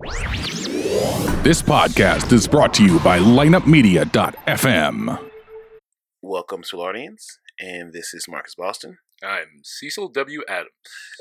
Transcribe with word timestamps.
This 0.00 1.60
podcast 1.60 2.32
is 2.32 2.48
brought 2.48 2.72
to 2.74 2.82
you 2.82 2.98
by 3.00 3.18
lineupmedia.fm. 3.18 5.30
Welcome 6.22 6.62
to 6.70 6.80
audience, 6.80 7.38
and 7.58 7.92
this 7.92 8.14
is 8.14 8.26
Marcus 8.26 8.54
Boston. 8.54 8.96
I'm 9.22 9.60
Cecil 9.62 10.08
W. 10.08 10.42
Adams. 10.48 10.70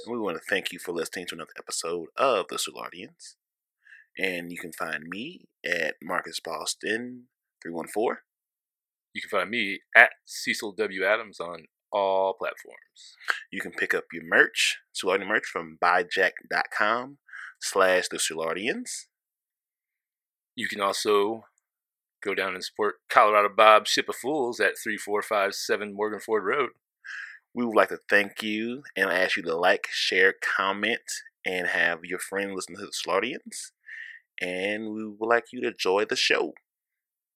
And 0.05 0.13
we 0.13 0.19
want 0.21 0.37
to 0.37 0.43
thank 0.49 0.71
you 0.71 0.79
for 0.79 0.93
listening 0.93 1.25
to 1.27 1.35
another 1.35 1.51
episode 1.57 2.07
of 2.15 2.45
the 2.47 2.57
Audience. 2.73 3.35
And 4.17 4.49
you 4.49 4.57
can 4.57 4.71
find 4.71 5.03
me 5.09 5.49
at 5.65 5.95
Marcus 6.01 6.39
Boston 6.39 7.25
314. 7.61 8.19
You 9.13 9.21
can 9.21 9.29
find 9.29 9.49
me 9.49 9.81
at 9.93 10.11
Cecil 10.23 10.71
W. 10.77 11.03
Adams 11.03 11.41
on 11.41 11.65
all 11.91 12.33
platforms. 12.33 13.17
You 13.51 13.59
can 13.59 13.73
pick 13.73 13.93
up 13.93 14.05
your 14.13 14.23
merch, 14.23 14.77
Soulardian 14.95 15.27
merch, 15.27 15.47
from 15.47 15.77
buyjack.com 15.83 17.17
slash 17.59 18.07
the 18.09 18.17
Soulardians. 18.17 19.05
You 20.55 20.67
can 20.67 20.81
also 20.81 21.43
go 22.21 22.35
down 22.35 22.53
and 22.53 22.63
support 22.63 22.95
Colorado 23.09 23.49
Bob 23.55 23.87
Ship 23.87 24.07
of 24.09 24.15
Fools 24.15 24.59
at 24.59 24.77
3457 24.77 25.93
Morgan 25.93 26.19
Ford 26.19 26.43
Road. 26.43 26.71
We 27.53 27.65
would 27.65 27.75
like 27.75 27.89
to 27.89 27.99
thank 28.09 28.43
you 28.43 28.83
and 28.95 29.09
ask 29.09 29.37
you 29.37 29.43
to 29.43 29.55
like, 29.55 29.87
share, 29.91 30.33
comment, 30.33 31.01
and 31.45 31.67
have 31.67 32.03
your 32.03 32.19
friend 32.19 32.53
listen 32.53 32.75
to 32.75 32.81
the 32.81 32.91
Soulardians. 32.91 33.71
And 34.41 34.93
we 34.93 35.05
would 35.05 35.27
like 35.27 35.45
you 35.51 35.61
to 35.61 35.69
enjoy 35.69 36.05
the 36.05 36.15
show. 36.15 36.53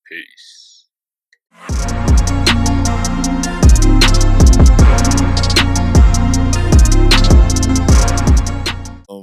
Peace. 0.08 0.86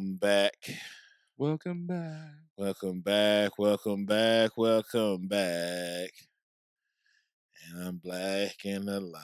Welcome 0.00 0.16
back. 0.16 0.56
Welcome 1.36 1.86
back. 1.86 2.30
Welcome 2.56 3.02
back. 3.02 3.58
Welcome 3.58 4.06
back. 4.06 4.56
Welcome 4.56 5.28
back. 5.28 6.10
And 7.68 7.86
I'm 7.86 7.98
black 7.98 8.56
and 8.64 8.88
alive. 8.88 9.20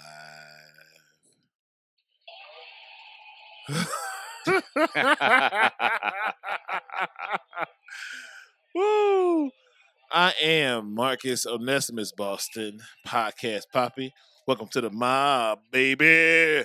Woo! 8.75 9.51
I 10.13 10.35
am 10.43 10.95
Marcus 10.95 11.47
Onesimus 11.47 12.13
Boston, 12.13 12.81
podcast 13.07 13.63
poppy. 13.73 14.13
Welcome 14.47 14.69
to 14.69 14.81
the 14.81 14.91
mob, 14.91 15.59
baby. 15.73 16.65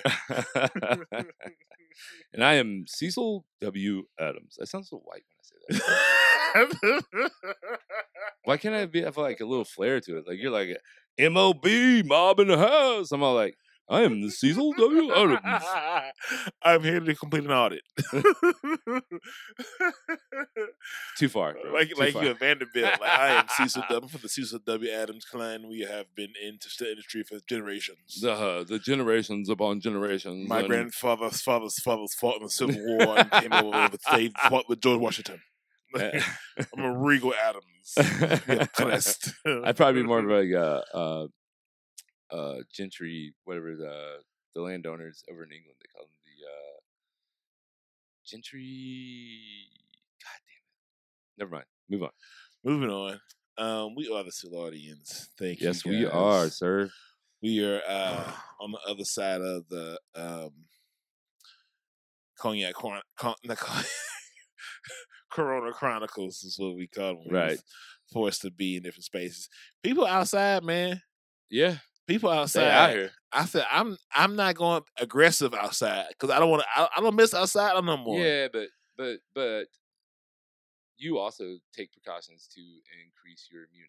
and 2.32 2.44
I 2.44 2.54
am 2.54 2.84
Cecil 2.86 3.44
W. 3.60 4.04
Adams. 4.20 4.56
I 4.62 4.66
sound 4.66 4.86
so 4.86 4.98
white 4.98 5.24
when 5.26 5.80
I 5.80 5.80
say 5.80 5.82
that. 6.54 7.26
Why 8.44 8.56
can't 8.56 8.76
I 8.76 8.86
be 8.86 9.02
have 9.02 9.16
like 9.16 9.40
a 9.40 9.44
little 9.44 9.64
flair 9.64 10.00
to 10.00 10.18
it? 10.18 10.28
Like 10.28 10.38
you're 10.38 10.52
like 10.52 10.78
MOB 11.18 11.66
mob 12.04 12.38
in 12.38 12.46
the 12.46 12.58
house. 12.58 13.10
I'm 13.10 13.24
all 13.24 13.34
like, 13.34 13.56
I 13.88 14.02
am 14.02 14.22
the 14.22 14.30
Cecil 14.30 14.72
W. 14.72 15.12
Adams. 15.12 15.64
I'm 16.62 16.82
here 16.82 17.00
to 17.00 17.14
complete 17.14 17.44
an 17.44 17.50
audit. 17.50 17.82
Too 21.18 21.28
far. 21.28 21.54
Bro. 21.54 21.72
Like 21.72 21.88
Too 21.90 21.94
like 21.98 22.12
far. 22.14 22.24
you 22.24 22.30
at 22.30 22.38
Vanderbilt. 22.38 23.00
Like 23.00 23.10
I 23.10 23.28
am 23.40 23.46
Cecil 23.48 23.82
W. 23.90 24.08
for 24.08 24.18
the 24.18 24.28
Cecil 24.28 24.60
W. 24.66 24.90
Adams 24.90 25.24
clan. 25.24 25.68
We 25.68 25.80
have 25.80 26.06
been 26.14 26.32
into 26.42 26.68
the 26.78 26.90
industry 26.90 27.22
for 27.22 27.38
generations. 27.48 28.20
the 28.20 28.32
uh, 28.32 28.64
the 28.64 28.78
generations 28.78 29.48
upon 29.48 29.80
generations. 29.80 30.48
My 30.48 30.60
and- 30.60 30.68
grandfather's 30.68 31.40
father's 31.42 31.78
fathers 31.80 32.14
fought 32.14 32.36
in 32.36 32.44
the 32.44 32.50
Civil 32.50 32.76
War 32.96 33.18
and 33.18 33.30
came 33.30 33.52
over 33.52 33.88
with 33.90 34.00
they 34.12 34.30
fought 34.48 34.68
with 34.68 34.80
George 34.80 35.00
Washington. 35.00 35.40
I'm 35.94 36.22
a 36.78 36.98
regal 36.98 37.34
Adams. 37.34 37.94
I'd 39.44 39.76
probably 39.76 40.00
be 40.02 40.06
more 40.08 40.20
of 40.20 40.24
like 40.24 40.48
a 40.50 40.82
uh, 40.96 41.26
uh, 42.32 42.58
gentry, 42.72 43.34
whatever 43.44 43.76
the 43.76 44.18
the 44.54 44.60
landowners 44.60 45.22
over 45.30 45.44
in 45.44 45.52
England 45.52 45.76
they 45.80 45.88
call 45.94 46.04
them 46.04 46.12
the 46.24 46.46
uh, 46.46 46.80
gentry. 48.26 49.38
God 50.22 50.40
damn 50.46 50.56
it! 50.56 51.38
Never 51.38 51.50
mind. 51.50 51.66
Move 51.88 52.02
on. 52.02 52.10
Moving 52.64 52.90
on. 52.90 53.20
Um, 53.58 53.94
we 53.94 54.10
are 54.12 54.24
the 54.24 54.30
Soulardians. 54.30 55.28
Thank 55.38 55.60
you. 55.60 55.66
Yes, 55.66 55.84
we 55.84 56.06
are, 56.06 56.48
sir. 56.48 56.90
We 57.42 57.64
are 57.64 57.82
uh, 57.86 58.32
on 58.60 58.72
the 58.72 58.78
other 58.88 59.04
side 59.04 59.40
of 59.42 59.68
the 59.68 59.98
um, 60.14 60.50
cognac 62.38 62.74
Con- 62.74 63.02
Con- 63.18 63.34
Corona 65.30 65.72
Chronicles 65.72 66.42
is 66.44 66.58
what 66.58 66.76
we 66.76 66.86
call 66.86 67.14
them. 67.14 67.26
Right. 67.30 67.58
Forced 68.12 68.42
to 68.42 68.50
be 68.50 68.76
in 68.76 68.82
different 68.82 69.04
spaces. 69.04 69.48
People 69.82 70.06
outside, 70.06 70.62
man. 70.62 71.00
Yeah, 71.50 71.76
People 72.06 72.30
outside. 72.30 72.68
out 72.68 72.90
here. 72.90 73.10
I 73.32 73.44
said 73.46 73.64
I'm 73.70 73.96
I'm 74.14 74.36
not 74.36 74.54
going 74.56 74.82
aggressive 74.98 75.54
outside 75.54 76.06
because 76.10 76.30
I 76.30 76.38
don't 76.38 76.50
want 76.50 76.62
to. 76.62 76.68
I, 76.82 76.88
I 76.96 77.00
don't 77.00 77.14
miss 77.14 77.32
outside 77.32 77.72
no 77.82 77.96
more. 77.96 78.18
Yeah, 78.18 78.48
but 78.52 78.68
but 78.96 79.18
but 79.34 79.64
you 80.98 81.18
also 81.18 81.58
take 81.74 81.92
precautions 81.92 82.48
to 82.54 82.60
increase 82.60 83.48
your 83.50 83.62
immunity. 83.64 83.88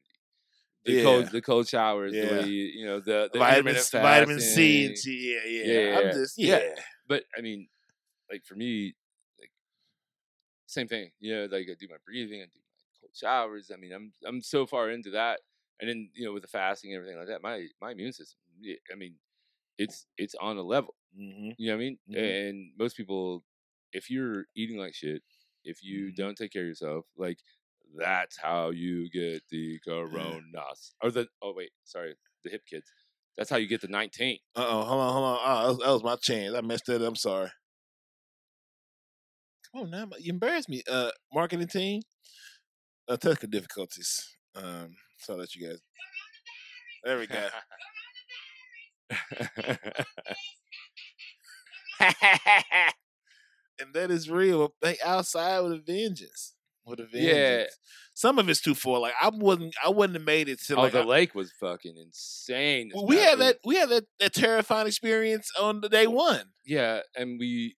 The 0.85 0.91
Yeah. 0.93 1.03
cold 1.03 1.31
the 1.31 1.41
cold 1.41 1.67
showers, 1.67 2.13
Yeah. 2.13 2.41
the 2.41 2.47
you, 2.47 2.85
know 2.85 2.99
the, 2.99 3.29
the 3.31 3.39
vitamin, 3.39 3.75
vitamin 3.91 4.39
C 4.39 4.87
and. 4.87 4.95
T. 4.95 5.33
Yeah, 5.33 5.49
yeah. 5.49 5.73
Yeah, 5.73 5.99
yeah, 6.01 6.11
just 6.13 6.37
Yeah. 6.37 6.59
yeah. 6.59 6.81
But 7.07 7.23
I 7.37 7.41
mean, 7.41 7.67
like 8.31 8.45
for 8.45 8.55
me, 8.55 8.93
like 9.39 9.51
same 10.67 10.87
thing. 10.87 11.11
You 11.19 11.35
know, 11.35 11.41
like 11.45 11.67
I 11.69 11.75
do 11.79 11.87
my 11.89 11.97
breathing, 12.05 12.41
I 12.41 12.45
do 12.45 12.59
my 12.59 12.99
cold 13.01 13.11
showers. 13.15 13.71
I 13.73 13.77
mean, 13.77 13.91
I'm 13.93 14.13
I'm 14.25 14.41
so 14.41 14.65
far 14.65 14.89
into 14.89 15.11
that, 15.11 15.39
and 15.83 15.89
then 15.89 16.11
you 16.15 16.25
know 16.25 16.33
with 16.33 16.43
the 16.43 16.49
fasting 16.49 16.91
and 16.93 16.97
everything 16.99 17.19
like 17.19 17.27
that, 17.29 17.43
my 17.43 17.67
my 17.81 17.91
immune 17.91 18.13
system, 18.13 18.39
I 18.91 18.95
mean, 18.95 19.17
it's 19.77 20.07
it's 20.17 20.35
on 20.35 20.57
a 20.57 20.63
level. 20.63 20.95
hmm 21.15 21.51
You 21.57 21.67
know 21.71 21.73
what 21.77 21.81
I 21.81 21.85
mean? 21.85 21.99
Mhm. 22.09 22.17
And 22.17 22.73
most 22.77 22.97
people, 22.97 23.45
if 23.93 24.09
you're 24.09 24.45
eating 24.55 24.77
like 24.79 24.95
shit, 24.95 25.23
if 25.65 25.83
you 25.83 26.11
Mhm. 26.11 26.15
don't 26.15 26.37
take 26.37 26.53
care 26.53 26.63
of 26.63 26.69
yourself, 26.69 27.05
like 27.17 27.39
that's 27.97 28.37
how 28.37 28.71
you 28.71 29.09
get 29.11 29.43
the 29.49 29.79
coronas. 29.81 30.95
Or 31.01 31.11
the 31.11 31.29
oh 31.41 31.53
wait, 31.53 31.71
sorry, 31.85 32.15
the 32.43 32.51
hip 32.51 32.65
kids. 32.65 32.91
That's 33.37 33.49
how 33.51 33.57
you 33.57 33.67
get 33.67 33.81
the 33.81 33.89
19. 33.89 34.39
Uh 34.55 34.65
oh, 34.67 34.83
hold 34.85 35.01
on, 35.01 35.13
hold 35.13 35.25
on. 35.25 35.39
Oh, 35.43 35.61
that 35.61 35.67
was, 35.69 35.77
that 35.79 35.91
was 35.91 36.03
my 36.03 36.15
chance. 36.17 36.55
I 36.55 36.61
messed 36.61 36.87
that 36.87 37.01
up. 37.03 37.09
I'm 37.09 37.15
sorry. 37.15 37.51
Come 39.71 39.81
on 39.83 39.89
now, 39.91 40.07
you 40.19 40.31
embarrassed 40.33 40.69
me. 40.69 40.83
Uh, 40.87 41.11
marketing 41.33 41.67
team, 41.67 42.01
uh, 43.07 43.17
technical 43.17 43.49
difficulties. 43.49 44.37
Um, 44.55 44.95
so 45.23 45.33
I'll 45.33 45.39
let 45.39 45.55
you 45.55 45.67
guys. 45.67 45.79
There 47.03 47.17
we 47.19 47.27
go. 47.27 47.47
and 53.79 53.93
that 53.93 54.11
is 54.11 54.29
real. 54.29 54.73
They 54.81 54.97
outside 55.03 55.59
with 55.61 55.73
a 55.73 55.77
vengeance. 55.79 56.53
With 56.85 56.99
a 56.99 57.05
vengeance. 57.05 57.33
Yeah. 57.33 57.63
Some 58.13 58.37
of 58.39 58.47
it's 58.49 58.61
too 58.61 58.75
far. 58.75 58.99
Like 58.99 59.13
I 59.21 59.29
wouldn't, 59.33 59.75
I 59.83 59.89
wouldn't 59.89 60.17
have 60.17 60.25
made 60.25 60.49
it 60.49 60.59
to 60.67 60.75
oh, 60.75 60.81
like 60.81 60.93
the 60.93 61.01
I- 61.01 61.05
lake 61.05 61.35
was 61.35 61.51
fucking 61.59 61.95
insane. 61.97 62.91
Well, 62.93 63.07
we 63.07 63.17
had 63.17 63.39
that 63.39 63.57
we 63.65 63.75
had 63.75 63.89
that, 63.89 64.05
that 64.19 64.33
terrifying 64.33 64.87
experience 64.87 65.49
on 65.59 65.81
the 65.81 65.89
day 65.89 66.07
one. 66.07 66.45
Yeah, 66.65 67.01
and 67.15 67.39
we, 67.39 67.75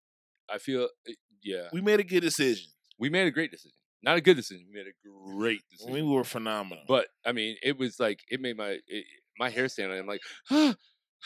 I 0.50 0.58
feel, 0.58 0.84
uh, 0.84 1.14
yeah, 1.44 1.70
We 1.74 1.82
made 1.82 2.00
a 2.00 2.04
good 2.04 2.22
decision. 2.22 2.68
we 3.00 3.10
made 3.10 3.28
a 3.28 3.32
great 3.32 3.52
decision. 3.52 3.78
Not 4.06 4.18
a 4.18 4.22
good 4.22 4.38
decision. 4.38 4.68
We 4.72 4.76
made 4.76 4.88
a 4.88 5.34
great 5.34 5.62
decision. 5.72 5.94
We 5.94 6.04
were 6.04 6.24
phenomenal. 6.24 6.84
But 6.88 7.08
I 7.26 7.32
mean, 7.32 7.58
it 7.64 7.78
was 7.78 8.00
like 8.00 8.20
it 8.30 8.40
made 8.40 8.56
my 8.56 8.78
it, 8.88 9.06
my 9.40 9.50
hair 9.50 9.68
stand 9.68 9.92
on. 9.92 9.98
I'm 9.98 10.06
like, 10.06 10.22
ah, 10.52 10.76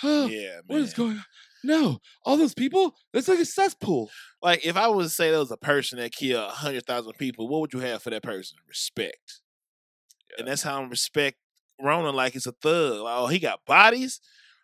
ah, 0.01 0.25
yeah, 0.28 0.56
man. 0.56 0.62
what 0.67 0.79
is 0.79 0.94
going 0.94 1.17
on? 1.17 1.25
No, 1.62 2.00
all 2.23 2.38
those 2.38 2.53
people. 2.53 2.95
That's 3.12 3.28
like 3.28 3.40
a 3.40 3.45
cesspool. 3.45 4.09
like 4.41 4.66
if 4.66 4.78
I 4.78 4.88
was 4.88 5.07
to 5.07 5.13
say 5.13 5.29
there 5.29 5.40
was 5.40 5.51
a 5.51 5.57
person 5.57 6.00
that 6.00 6.13
killed 6.13 6.45
a 6.45 6.50
hundred 6.50 6.85
thousand 6.85 7.13
people, 7.19 7.50
what 7.50 7.59
would 7.59 7.73
you 7.73 7.81
have 7.81 8.01
for 8.01 8.12
that 8.12 8.23
person? 8.23 8.57
Respect. 8.66 9.41
And 10.37 10.47
that's 10.47 10.64
how 10.64 10.81
I 10.81 10.87
respect 10.87 11.37
Rona 11.81 12.11
like 12.11 12.35
it's 12.35 12.47
a 12.47 12.53
thug. 12.53 13.02
Like, 13.02 13.17
oh, 13.17 13.28
he 13.28 13.40
got 13.40 13.66
bodies. 13.66 14.22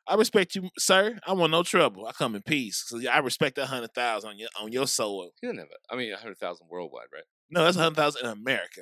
I 0.07 0.15
respect 0.15 0.55
you, 0.55 0.69
sir. 0.77 1.17
I 1.27 1.33
want 1.33 1.51
no 1.51 1.63
trouble. 1.63 2.05
I 2.05 2.11
come 2.13 2.35
in 2.35 2.43
peace. 2.43 2.83
So 2.87 3.01
I 3.09 3.17
respect 3.19 3.55
that 3.57 3.65
hundred 3.65 3.93
thousand 3.93 4.29
on 4.29 4.37
your 4.37 4.49
on 4.61 4.71
your 4.71 4.87
soul. 4.87 5.31
He 5.41 5.47
didn't 5.47 5.59
have. 5.59 5.67
A, 5.67 5.93
I 5.93 5.97
mean, 5.97 6.13
a 6.13 6.17
hundred 6.17 6.37
thousand 6.37 6.67
worldwide, 6.69 7.07
right? 7.13 7.23
No, 7.49 7.63
that's 7.63 7.77
hundred 7.77 7.95
thousand 7.95 8.25
in 8.25 8.31
America. 8.31 8.81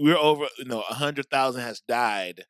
We're 0.00 0.16
over. 0.18 0.46
You 0.58 0.64
know, 0.64 0.80
a 0.88 0.94
hundred 0.94 1.30
thousand 1.30 1.62
has 1.62 1.80
died. 1.80 2.44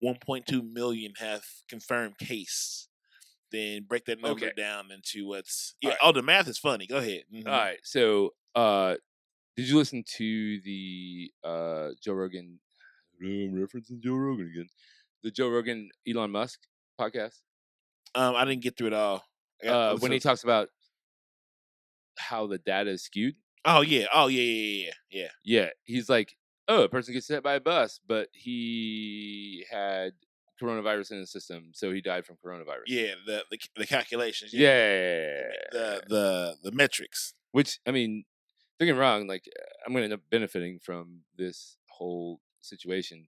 One 0.00 0.16
point 0.24 0.46
two 0.46 0.62
million 0.62 1.12
have 1.18 1.44
confirmed 1.68 2.18
case. 2.18 2.88
Then 3.52 3.84
break 3.88 4.04
that 4.06 4.20
number 4.20 4.46
Okay. 4.46 4.52
down 4.56 4.90
into 4.90 5.26
what's 5.28 5.74
yeah. 5.80 5.90
Alright. 5.90 6.00
Oh, 6.02 6.12
the 6.12 6.22
math 6.22 6.48
is 6.48 6.58
funny. 6.58 6.86
Go 6.86 6.96
ahead. 6.96 7.22
Mhm. 7.32 7.46
All 7.46 7.52
right. 7.52 7.78
So, 7.84 8.34
uh, 8.54 8.96
did 9.56 9.68
you 9.68 9.76
listen 9.76 10.04
to 10.16 10.60
the 10.62 11.30
uh 11.44 11.88
Joe 12.02 12.14
Rogan? 12.14 12.58
I'm 13.22 13.54
referencing 13.54 14.00
Joe 14.02 14.14
Rogan 14.14 14.50
again. 14.52 14.68
The 15.22 15.30
Joe 15.30 15.48
Rogan 15.48 15.88
Elon 16.08 16.30
Musk 16.30 16.60
podcast. 17.00 17.40
Um, 18.14 18.34
I 18.36 18.44
didn't 18.44 18.62
get 18.62 18.76
through 18.76 18.88
it 18.88 18.92
all. 18.94 19.24
Uh, 19.66 19.96
when 19.98 20.12
he 20.12 20.20
talks 20.20 20.44
about 20.44 20.68
how 22.18 22.46
the 22.46 22.58
data 22.58 22.90
is 22.90 23.02
skewed. 23.04 23.34
Oh 23.66 23.80
yeah. 23.80 24.06
Oh 24.14 24.28
yeah. 24.28 24.42
Yeah. 24.42 24.84
Yeah. 24.84 24.92
Yeah. 25.10 25.28
Yeah, 25.44 25.68
he's 25.84 26.08
like, 26.08 26.36
oh, 26.68 26.84
a 26.84 26.88
person 26.88 27.14
gets 27.14 27.28
hit 27.28 27.42
by 27.42 27.54
a 27.54 27.60
bus, 27.60 28.00
but 28.06 28.28
he 28.32 29.64
had 29.70 30.12
coronavirus 30.62 31.12
in 31.12 31.18
his 31.18 31.32
system, 31.32 31.70
so 31.72 31.92
he 31.92 32.00
died 32.00 32.24
from 32.24 32.36
coronavirus. 32.44 32.84
Yeah. 32.86 33.14
The 33.26 33.42
the, 33.50 33.58
the 33.76 33.86
calculations. 33.86 34.52
Yeah. 34.54 35.42
The 35.72 36.02
the 36.08 36.56
the 36.62 36.72
metrics. 36.72 37.34
Which 37.52 37.80
I 37.86 37.90
mean, 37.90 38.24
don't 38.78 38.86
get 38.86 38.96
wrong. 38.96 39.26
Like 39.26 39.44
I'm 39.86 39.92
going 39.92 40.02
to 40.02 40.04
end 40.04 40.14
up 40.14 40.20
benefiting 40.30 40.78
from 40.78 41.22
this 41.36 41.76
whole 41.90 42.40
situation, 42.60 43.26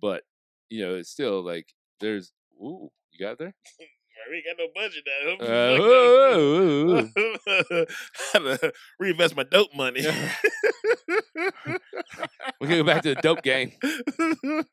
but 0.00 0.24
you 0.70 0.84
know, 0.84 0.94
it's 0.96 1.10
still 1.10 1.42
like 1.42 1.74
there's. 2.00 2.32
Ooh, 2.60 2.90
you 3.10 3.18
got 3.18 3.40
it 3.40 3.54
We 4.30 4.36
ain't 4.36 4.46
got 4.46 4.58
no 4.58 4.68
budget 4.74 5.04
now. 5.06 5.32
Uh, 5.42 5.76
whoa. 5.78 7.08
Had 8.32 8.38
to 8.40 8.72
reinvest 8.98 9.36
my 9.36 9.42
dope 9.42 9.74
money. 9.74 10.06
We 12.60 12.68
can 12.68 12.78
go 12.78 12.84
back 12.84 13.02
to 13.02 13.14
the 13.14 13.20
dope 13.20 13.42
game. 13.42 13.72
the 13.82 14.68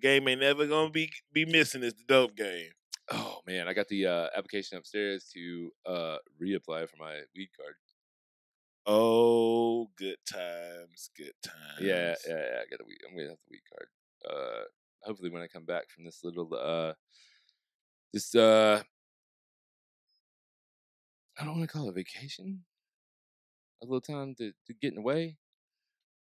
game 0.00 0.28
ain't 0.28 0.40
never 0.40 0.66
gonna 0.66 0.90
be 0.90 1.10
be 1.32 1.46
missing 1.46 1.82
is 1.82 1.94
the 1.94 2.04
dope 2.06 2.36
game. 2.36 2.70
Oh 3.10 3.40
man, 3.46 3.68
I 3.68 3.72
got 3.72 3.88
the 3.88 4.06
uh, 4.06 4.26
application 4.36 4.76
upstairs 4.78 5.30
to 5.34 5.70
uh, 5.86 6.16
reapply 6.40 6.88
for 6.88 6.96
my 6.98 7.20
weed 7.34 7.48
card. 7.56 7.74
Oh, 8.84 9.88
good 9.96 10.18
times, 10.30 11.10
good 11.16 11.32
times. 11.42 11.80
Yeah, 11.80 12.14
yeah, 12.28 12.34
yeah. 12.34 12.60
I 12.60 12.64
got 12.70 12.78
the 12.78 12.84
weed. 12.86 12.98
I'm 13.08 13.16
gonna 13.16 13.30
have 13.30 13.38
the 13.38 13.50
weed 13.50 13.62
card. 13.72 13.88
Uh, 14.28 14.64
hopefully, 15.04 15.30
when 15.30 15.42
I 15.42 15.46
come 15.46 15.64
back 15.64 15.88
from 15.88 16.04
this 16.04 16.20
little 16.22 16.50
uh, 16.52 16.92
this 18.12 18.34
uh, 18.34 18.82
I 21.38 21.44
don't 21.44 21.56
want 21.58 21.68
to 21.68 21.72
call 21.76 21.88
it 21.88 21.94
vacation. 21.94 22.64
A 23.82 23.86
little 23.86 24.00
time 24.00 24.34
to, 24.38 24.52
to 24.66 24.74
getting 24.80 24.98
away. 24.98 25.36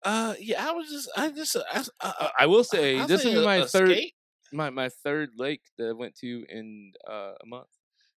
Uh, 0.03 0.35
yeah. 0.41 0.67
I 0.67 0.73
was 0.73 0.89
just, 0.89 1.11
I 1.17 1.31
just, 1.31 1.57
I, 1.57 1.61
I, 1.79 1.81
Uh, 2.01 2.13
I, 2.21 2.31
I 2.41 2.47
will 2.47 2.65
say 2.65 2.99
I'll 2.99 3.07
this 3.07 3.23
say 3.23 3.35
a- 3.35 3.43
my 3.45 3.57
a 3.57 3.67
third 3.67 3.91
skate. 3.91 4.15
my 4.53 4.71
my 4.71 4.89
third 4.89 5.31
lake 5.37 5.63
that 5.79 5.89
I 5.89 5.93
went 5.93 6.15
to 6.21 6.45
in 6.49 6.93
uh, 7.09 7.33
a 7.43 7.47
month. 7.47 7.69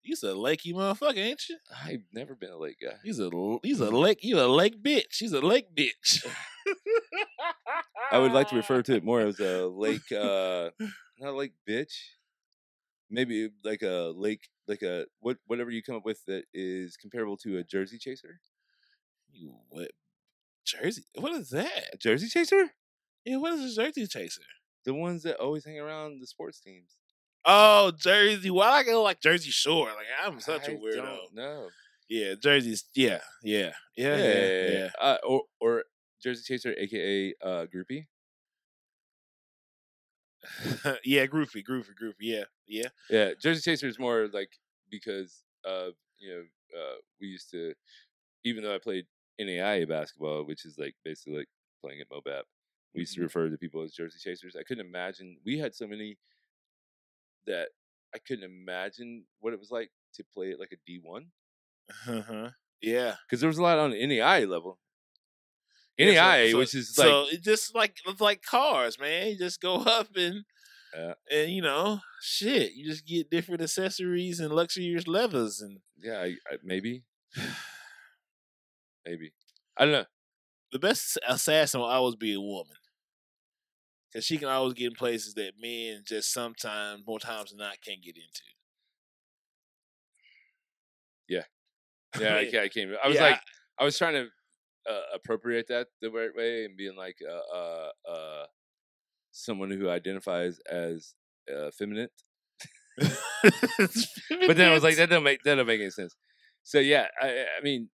You's 0.05 0.23
a 0.25 0.29
lakey 0.35 0.75
motherfucker, 0.75 1.19
ain't 1.19 1.49
you? 1.49 1.59
I've 1.85 2.03
never 2.13 2.35
been 2.35 2.51
a 2.51 2.59
lake 2.59 2.79
guy. 2.83 2.97
He's 3.05 3.21
a, 3.21 3.31
he's 3.63 3.79
a 3.79 3.89
lake, 3.91 4.19
you 4.23 4.41
a 4.41 4.47
lake 4.49 4.83
bitch. 4.83 5.19
He's 5.19 5.33
a 5.33 5.41
lake 5.41 5.75
bitch. 5.77 6.27
I 8.11 8.19
would 8.19 8.33
like 8.33 8.49
to 8.49 8.57
refer 8.57 8.83
to 8.83 8.97
it 8.97 9.05
more 9.05 9.21
as 9.21 9.39
a 9.39 9.67
lake, 9.69 10.11
uh, 10.11 10.71
not 11.21 11.31
a 11.31 11.37
lake 11.37 11.53
bitch. 11.69 11.95
Maybe 13.13 13.51
like 13.63 13.83
a 13.83 14.13
lake, 14.17 14.49
like 14.67 14.81
a 14.81 15.05
what, 15.21 15.37
whatever 15.47 15.71
you 15.71 15.83
come 15.83 15.97
up 15.97 16.05
with 16.05 16.25
that 16.27 16.45
is 16.55 16.97
comparable 16.97 17.37
to 17.39 17.59
a 17.59 17.63
Jersey 17.63 17.99
chaser. 17.99 18.41
You 19.31 19.53
what? 19.69 19.91
Jersey? 20.65 21.05
What 21.19 21.33
is 21.33 21.51
that? 21.51 21.91
A 21.93 21.97
Jersey 21.99 22.29
chaser? 22.29 22.71
Yeah, 23.27 23.37
what 23.37 23.53
is 23.53 23.77
a 23.77 23.83
Jersey 23.83 24.07
chaser? 24.07 24.43
The 24.87 24.95
ones 24.95 25.23
that 25.25 25.37
always 25.37 25.65
hang 25.65 25.79
around 25.79 26.23
the 26.23 26.27
sports 26.27 26.59
teams. 26.59 26.97
Oh, 27.45 27.93
Jersey. 27.97 28.51
Why 28.51 28.69
I 28.71 28.83
go 28.83 29.03
like 29.03 29.21
Jersey 29.21 29.51
Shore? 29.51 29.89
Like 29.89 30.07
I'm 30.25 30.41
such 30.41 30.69
a 30.69 30.73
I 30.73 30.77
weirdo. 30.77 31.19
No. 31.35 31.69
Yeah, 32.09 32.35
Jersey's. 32.43 32.85
Yeah, 32.95 33.21
yeah, 33.43 33.73
yeah, 33.97 34.17
yeah, 34.17 34.71
yeah. 34.71 34.89
Uh, 35.01 35.17
or 35.27 35.43
or 35.61 35.85
Jersey 36.23 36.45
chaser, 36.47 36.75
aka 36.79 37.35
uh, 37.43 37.67
groupie. 37.67 38.07
yeah, 41.05 41.27
groupie, 41.27 41.63
groupie, 41.69 41.95
groupie. 42.01 42.15
Yeah, 42.21 42.45
yeah. 42.73 42.89
Yeah, 43.11 43.31
Jersey 43.41 43.61
Chaser 43.61 43.87
is 43.89 43.99
more 43.99 44.29
like 44.33 44.51
because 44.91 45.45
of 45.65 45.95
you 46.19 46.29
know 46.31 46.43
uh, 46.79 46.97
we 47.21 47.27
used 47.29 47.51
to, 47.51 47.75
even 48.45 48.63
though 48.65 48.75
I 48.75 48.79
played 48.79 49.07
NAIA 49.41 49.89
basketball, 49.89 50.45
which 50.45 50.65
is 50.65 50.79
like 50.79 50.95
basically 51.05 51.39
like 51.41 51.49
playing 51.83 52.01
at 52.01 52.09
Mobap, 52.11 52.43
we 52.95 53.01
used 53.03 53.15
to 53.15 53.21
Mhm. 53.21 53.25
refer 53.25 53.49
to 53.49 53.59
people 53.59 53.83
as 53.83 53.93
Jersey 53.93 54.19
Chasers. 54.23 54.57
I 54.57 54.63
couldn't 54.63 54.87
imagine 54.87 55.37
we 55.45 55.59
had 55.59 55.75
so 55.75 55.87
many 55.87 56.19
that 57.47 57.69
I 58.15 58.19
couldn't 58.19 58.45
imagine 58.45 59.25
what 59.41 59.53
it 59.53 59.59
was 59.59 59.71
like 59.71 59.91
to 60.15 60.25
play 60.35 60.53
at 60.53 60.61
like 60.61 60.73
a 60.73 60.77
D 60.87 61.01
one 61.03 61.27
Uh-huh. 62.09 62.51
Yeah. 62.81 63.17
because 63.27 63.41
there 63.41 63.49
was 63.49 63.59
a 63.59 63.63
lot 63.63 63.79
on 63.79 63.91
the 63.91 64.03
NAIA 64.03 64.49
level. 64.49 64.79
Yeah, 65.99 66.07
so- 66.07 66.13
NAIA, 66.21 66.59
which 66.59 66.75
is 66.75 66.97
like 66.99 67.07
so 67.07 67.27
it 67.31 67.43
just 67.43 67.75
like 67.75 67.97
it's 68.07 68.21
like 68.21 68.43
cars, 68.43 68.99
man. 68.99 69.29
You 69.29 69.39
just 69.39 69.61
go 69.61 69.75
up 69.99 70.09
and 70.17 70.45
Yeah. 70.95 71.15
and 71.31 71.51
you 71.53 71.63
know, 71.63 72.01
shit. 72.21 72.73
You 72.73 72.85
just 72.87 73.07
get 73.07 73.31
different 73.31 73.63
accessories 73.63 74.41
and 74.41 74.53
luxurious 74.55 75.07
leathers 75.07 75.61
and 75.61 75.81
yeah, 76.01 76.21
I, 76.21 76.37
I, 76.51 76.59
maybe, 76.63 77.05
maybe 79.05 79.33
I 79.77 79.85
don't 79.85 79.93
know. 79.93 80.05
the 80.73 80.79
best 80.79 81.19
assassin 81.27 81.81
will 81.81 81.87
always 81.87 82.17
be 82.17 82.33
a 82.35 82.41
woman. 82.41 82.77
Cause 84.13 84.25
she 84.25 84.39
can 84.39 84.49
always 84.49 84.75
get 84.75 84.87
in 84.89 84.95
places 84.95 85.35
that 85.35 85.59
men 85.59 86.03
just 86.07 86.33
sometimes, 86.33 87.05
more 87.07 87.19
times 87.19 87.51
than 87.51 87.59
not, 87.59 87.81
can't 87.83 88.03
get 88.03 88.17
into. 88.17 88.43
Yeah, 91.29 91.45
I 92.37 92.45
Yeah. 92.45 92.45
can't. 92.45 92.65
I, 92.65 92.69
can't, 92.69 92.91
I 93.03 93.09
was 93.09 93.17
Yeah, 93.17 93.21
like, 93.21 93.41
I 93.79 93.85
was 93.85 93.97
trying 93.99 94.15
to 94.15 94.29
uh, 94.91 95.03
appropriate 95.15 95.69
that 95.69 95.89
the 96.01 96.11
right 96.11 96.35
way 96.35 96.65
and 96.65 96.77
being 96.77 96.97
like, 96.97 97.19
uh, 97.27 97.57
uh, 97.57 97.93
uh, 98.09 98.47
someone 99.33 99.71
who 99.71 99.89
identifies 99.91 100.61
as 100.71 101.15
uh, 101.53 101.71
feminine. 101.77 102.09
But 104.47 104.57
then 104.57 104.71
I 104.71 104.75
was 104.75 104.83
like, 104.85 104.97
that 104.97 105.11
don't 105.11 105.25
make 105.25 105.43
that 105.43 105.57
don't 105.57 105.67
make 105.67 105.81
any 105.81 105.91
sense. 105.91 106.15
So 106.63 106.79
yeah, 106.79 107.09
I, 107.21 107.27
I- 107.59 107.63
mean, 107.63 107.89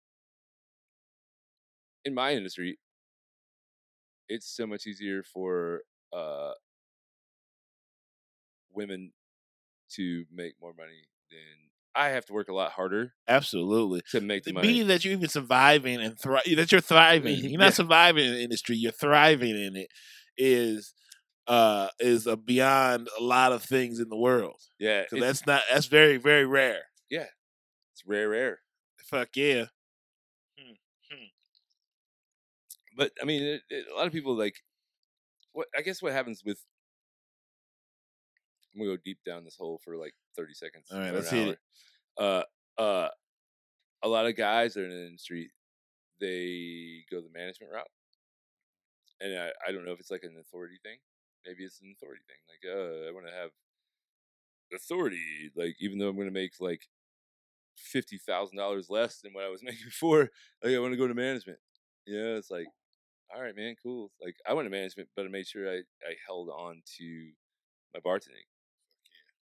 in 2.04 2.14
my 2.14 2.32
industry, 2.32 2.78
it's 4.28 4.48
so 4.48 4.66
much 4.66 4.86
easier 4.86 5.22
for 5.22 5.82
uh, 6.12 6.52
women 8.72 9.12
to 9.94 10.24
make 10.32 10.54
more 10.60 10.72
money 10.76 11.04
than 11.30 11.70
I 11.94 12.08
have 12.08 12.26
to 12.26 12.32
work 12.32 12.48
a 12.48 12.54
lot 12.54 12.72
harder 12.72 13.12
absolutely. 13.28 14.02
to 14.10 14.20
make 14.20 14.44
the 14.44 14.50
The 14.50 14.54
money. 14.54 14.68
meaning 14.68 14.88
that 14.88 15.04
you're 15.04 15.14
even 15.14 15.28
surviving 15.28 16.00
and 16.00 16.18
thri- 16.18 16.54
that 16.54 16.70
you're 16.72 16.80
thriving. 16.80 17.36
You're 17.44 17.58
not 17.58 17.66
Yeah. 17.66 17.70
surviving 17.70 18.26
in 18.26 18.32
the 18.34 18.42
industry. 18.42 18.76
You're 18.76 18.92
thriving 18.92 19.56
in 19.56 19.76
it. 19.76 19.88
Is 20.36 20.92
uh 21.46 21.88
is 22.00 22.26
a 22.26 22.36
beyond 22.36 23.08
a 23.18 23.22
lot 23.22 23.52
of 23.52 23.62
things 23.62 24.00
in 24.00 24.08
the 24.08 24.16
world. 24.16 24.60
yeah, 24.78 25.04
it's, 25.10 25.20
that's 25.20 25.46
not 25.46 25.62
that's 25.70 25.86
very 25.86 26.16
very 26.16 26.46
rare. 26.46 26.82
Yeah, 27.08 27.26
it's 27.92 28.06
rare, 28.06 28.28
rare. 28.28 28.58
Fuck 29.04 29.36
yeah. 29.36 29.66
But 32.96 33.12
I 33.20 33.26
mean, 33.26 33.42
it, 33.42 33.62
it, 33.68 33.86
a 33.92 33.94
lot 33.94 34.06
of 34.06 34.12
people 34.12 34.34
like 34.34 34.56
what 35.52 35.68
I 35.76 35.82
guess 35.82 36.02
what 36.02 36.12
happens 36.12 36.42
with. 36.44 36.58
I'm 38.74 38.80
gonna 38.80 38.96
go 38.96 39.02
deep 39.04 39.18
down 39.24 39.44
this 39.44 39.56
hole 39.56 39.80
for 39.84 39.96
like 39.96 40.12
30 40.36 40.54
seconds. 40.54 40.86
All 40.90 40.98
right, 40.98 41.14
let's 41.14 41.30
hit 41.30 41.48
it. 41.48 41.58
Uh, 42.18 42.42
uh, 42.78 43.08
a 44.02 44.08
lot 44.08 44.26
of 44.26 44.36
guys 44.36 44.74
that 44.74 44.82
are 44.82 44.84
in 44.84 44.90
the 44.90 45.06
industry, 45.06 45.50
they 46.20 47.04
go 47.10 47.22
the 47.22 47.30
management 47.32 47.72
route, 47.72 47.88
and 49.20 49.38
I, 49.38 49.50
I 49.66 49.72
don't 49.72 49.84
know 49.84 49.92
if 49.92 50.00
it's 50.00 50.10
like 50.10 50.24
an 50.24 50.36
authority 50.38 50.76
thing. 50.82 50.98
Maybe 51.46 51.64
it's 51.64 51.80
an 51.80 51.94
authority 51.96 52.22
thing. 52.26 52.42
Like, 52.48 52.64
uh, 52.66 53.08
I 53.08 53.12
want 53.12 53.26
to 53.26 53.32
have 53.32 53.50
authority. 54.74 55.50
Like, 55.54 55.76
even 55.80 55.98
though 55.98 56.08
I'm 56.08 56.16
going 56.16 56.28
to 56.28 56.32
make 56.32 56.52
like 56.60 56.88
fifty 57.76 58.18
thousand 58.18 58.58
dollars 58.58 58.90
less 58.90 59.20
than 59.20 59.32
what 59.32 59.44
I 59.44 59.48
was 59.50 59.62
making 59.64 59.86
before, 59.86 60.30
like 60.62 60.74
I 60.74 60.78
want 60.78 60.92
to 60.92 60.98
go 60.98 61.08
to 61.08 61.14
management. 61.14 61.58
Yeah, 62.06 62.36
it's 62.38 62.50
like, 62.50 62.68
all 63.34 63.42
right, 63.42 63.56
man, 63.56 63.76
cool. 63.82 64.12
Like 64.22 64.36
I 64.48 64.54
went 64.54 64.66
to 64.66 64.70
management, 64.70 65.08
but 65.16 65.26
I 65.26 65.28
made 65.28 65.46
sure 65.46 65.68
I, 65.70 65.78
I 65.78 66.14
held 66.26 66.50
on 66.50 66.82
to 66.98 67.30
my 67.94 68.00
bartending 68.00 68.46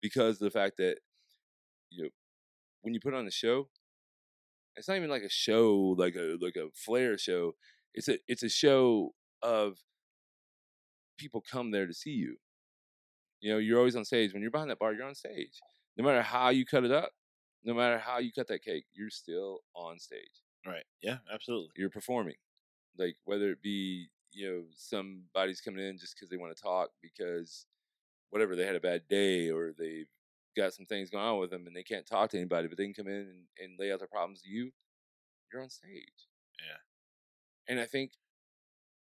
because 0.00 0.38
the 0.38 0.50
fact 0.50 0.76
that 0.78 0.98
you 1.90 2.04
know 2.04 2.10
when 2.82 2.94
you 2.94 3.00
put 3.00 3.14
on 3.14 3.26
a 3.26 3.30
show, 3.30 3.68
it's 4.76 4.88
not 4.88 4.96
even 4.96 5.10
like 5.10 5.22
a 5.22 5.28
show 5.28 5.94
like 5.98 6.14
a 6.16 6.36
like 6.40 6.56
a 6.56 6.68
flair 6.74 7.18
show. 7.18 7.54
It's 7.94 8.08
a 8.08 8.18
it's 8.26 8.42
a 8.42 8.48
show 8.48 9.14
of 9.42 9.78
people 11.22 11.40
come 11.40 11.70
there 11.70 11.86
to 11.86 11.94
see 11.94 12.10
you. 12.12 12.36
You 13.40 13.52
know, 13.52 13.58
you're 13.58 13.78
always 13.78 13.96
on 13.96 14.04
stage. 14.04 14.32
When 14.32 14.42
you're 14.42 14.50
behind 14.50 14.70
that 14.70 14.78
bar, 14.78 14.92
you're 14.92 15.06
on 15.06 15.14
stage. 15.14 15.60
No 15.96 16.04
matter 16.04 16.22
how 16.22 16.50
you 16.50 16.64
cut 16.64 16.84
it 16.84 16.92
up, 16.92 17.12
no 17.64 17.74
matter 17.74 17.98
how 17.98 18.18
you 18.18 18.32
cut 18.32 18.48
that 18.48 18.62
cake, 18.62 18.86
you're 18.92 19.10
still 19.10 19.60
on 19.74 19.98
stage 19.98 20.42
Right. 20.66 20.84
Yeah, 21.02 21.18
absolutely. 21.32 21.70
you're 21.76 21.90
performing 21.90 22.36
like 22.98 23.16
whether 23.24 23.50
it 23.50 23.62
be 23.62 24.08
you 24.32 24.48
know 24.50 24.64
somebody's 24.74 25.60
coming 25.60 25.84
in 25.84 25.98
just 25.98 26.14
because 26.16 26.28
they 26.30 26.36
want 26.36 26.56
to 26.56 26.62
talk 26.62 26.90
because 27.02 27.66
whatever 28.30 28.56
they 28.56 28.66
had 28.66 28.76
a 28.76 28.80
bad 28.80 29.08
day 29.08 29.50
or 29.50 29.72
they've 29.78 30.08
got 30.56 30.74
some 30.74 30.86
things 30.86 31.10
going 31.10 31.24
on 31.24 31.38
with 31.40 31.50
them 31.50 31.66
and 31.66 31.76
they 31.76 31.82
can't 31.82 32.06
talk 32.06 32.30
to 32.30 32.38
anybody 32.38 32.68
but 32.68 32.76
they 32.78 32.84
can 32.84 32.94
come 32.94 33.08
in 33.08 33.14
and, 33.14 33.44
and 33.60 33.78
lay 33.78 33.92
out 33.92 33.98
their 34.00 34.08
problems 34.08 34.42
to 34.42 34.48
you 34.50 34.70
you're 35.52 35.62
on 35.62 35.70
stage 35.70 36.28
Yeah. 36.60 36.78
and 37.68 37.80
i 37.80 37.86
think 37.86 38.12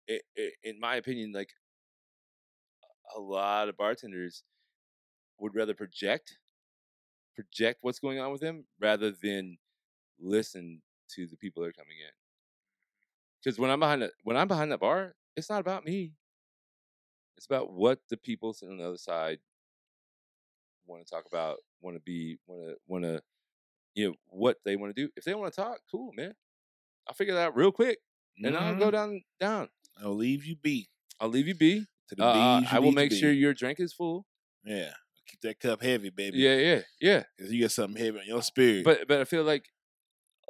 it, 0.06 0.22
it, 0.34 0.54
in 0.64 0.80
my 0.80 0.96
opinion 0.96 1.32
like 1.32 1.50
a 3.16 3.20
lot 3.20 3.68
of 3.68 3.76
bartenders 3.76 4.44
would 5.38 5.54
rather 5.56 5.74
project 5.74 6.38
project 7.34 7.78
what's 7.82 7.98
going 7.98 8.18
on 8.18 8.32
with 8.32 8.40
them 8.40 8.66
rather 8.78 9.10
than 9.10 9.58
listen 10.18 10.82
to 11.08 11.26
the 11.26 11.36
people 11.36 11.62
that 11.62 11.70
are 11.70 11.72
coming 11.72 11.98
in 11.98 12.10
Because 13.42 13.58
when 13.58 13.70
I'm 13.70 13.80
behind 13.80 14.02
the, 14.02 14.12
when 14.22 14.36
I'm 14.36 14.48
behind 14.48 14.72
that 14.72 14.80
bar, 14.80 15.14
it's 15.36 15.48
not 15.50 15.60
about 15.60 15.84
me. 15.84 16.14
It's 17.36 17.46
about 17.46 17.72
what 17.72 18.06
the 18.08 18.16
people 18.16 18.52
sitting 18.52 18.74
on 18.74 18.78
the 18.78 18.86
other 18.86 18.96
side 18.98 19.40
want 20.86 21.06
to 21.06 21.10
talk 21.10 21.26
about, 21.26 21.58
want 21.80 21.96
to 21.96 22.00
be, 22.00 22.38
want 22.46 22.62
to, 22.70 22.76
want 22.86 23.04
to, 23.04 23.22
you 23.94 24.08
know, 24.10 24.16
what 24.28 24.58
they 24.64 24.76
want 24.76 24.94
to 24.96 25.06
do. 25.06 25.12
If 25.16 25.24
they 25.24 25.34
want 25.34 25.52
to 25.54 25.60
talk, 25.60 25.80
cool, 25.90 26.12
man. 26.14 26.34
I'll 27.08 27.14
figure 27.14 27.34
that 27.34 27.48
out 27.48 27.56
real 27.56 27.72
quick, 27.72 28.00
and 28.44 28.56
I'll 28.56 28.74
go 28.76 28.90
Mhm. 28.90 28.92
down, 28.92 29.22
down. 29.40 29.70
I'll 30.00 30.16
leave 30.16 30.46
you 30.46 30.56
be. 30.56 30.90
I'll 31.20 31.30
leave 31.30 31.48
you 31.48 31.56
be. 31.56 31.86
To 32.10 32.16
the 32.16 32.24
Uh, 32.24 32.60
bees 32.60 32.68
I 32.72 32.78
will 32.80 32.92
make 32.92 33.12
sure 33.12 33.30
your 33.30 33.54
drink 33.54 33.80
is 33.80 33.92
full. 33.92 34.26
Yeah. 34.64 34.92
Keep 35.26 35.40
that 35.42 35.60
cup 35.60 35.82
heavy, 35.82 36.10
baby. 36.10 36.38
Yeah, 36.38 36.56
yeah, 36.56 36.80
yeah. 37.00 37.22
Because 37.36 37.52
you 37.52 37.62
got 37.62 37.70
something 37.70 38.02
heavy 38.02 38.18
on 38.18 38.26
your 38.26 38.42
spirit. 38.42 38.84
But 38.84 39.06
but 39.06 39.20
I 39.20 39.24
feel 39.24 39.44
like 39.44 39.64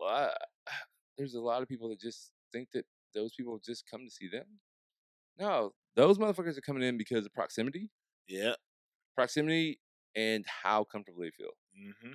uh, 0.02 0.30
there's 1.18 1.34
a 1.34 1.40
lot 1.40 1.60
of 1.60 1.68
people 1.68 1.90
that 1.90 2.00
just 2.00 2.32
think 2.50 2.68
that 2.72 2.86
those 3.14 3.34
people 3.34 3.60
just 3.62 3.84
come 3.90 4.06
to 4.06 4.10
see 4.10 4.28
them. 4.28 4.46
No, 5.38 5.74
those 5.96 6.16
motherfuckers 6.16 6.56
are 6.56 6.62
coming 6.62 6.82
in 6.82 6.96
because 6.96 7.26
of 7.26 7.34
proximity, 7.34 7.90
yeah. 8.26 8.54
proximity, 9.14 9.80
and 10.16 10.44
how 10.46 10.84
comfortable 10.84 11.20
they 11.22 11.30
feel. 11.30 11.52
Mm-hmm. 11.78 12.14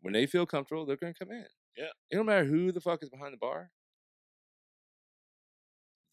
When 0.00 0.14
they 0.14 0.26
feel 0.26 0.46
comfortable, 0.46 0.86
they're 0.86 0.96
gonna 0.96 1.12
come 1.12 1.30
in. 1.30 1.46
Yeah. 1.76 1.90
It 2.10 2.16
don't 2.16 2.26
matter 2.26 2.44
who 2.44 2.72
the 2.72 2.80
fuck 2.80 3.02
is 3.02 3.10
behind 3.10 3.34
the 3.34 3.38
bar. 3.38 3.70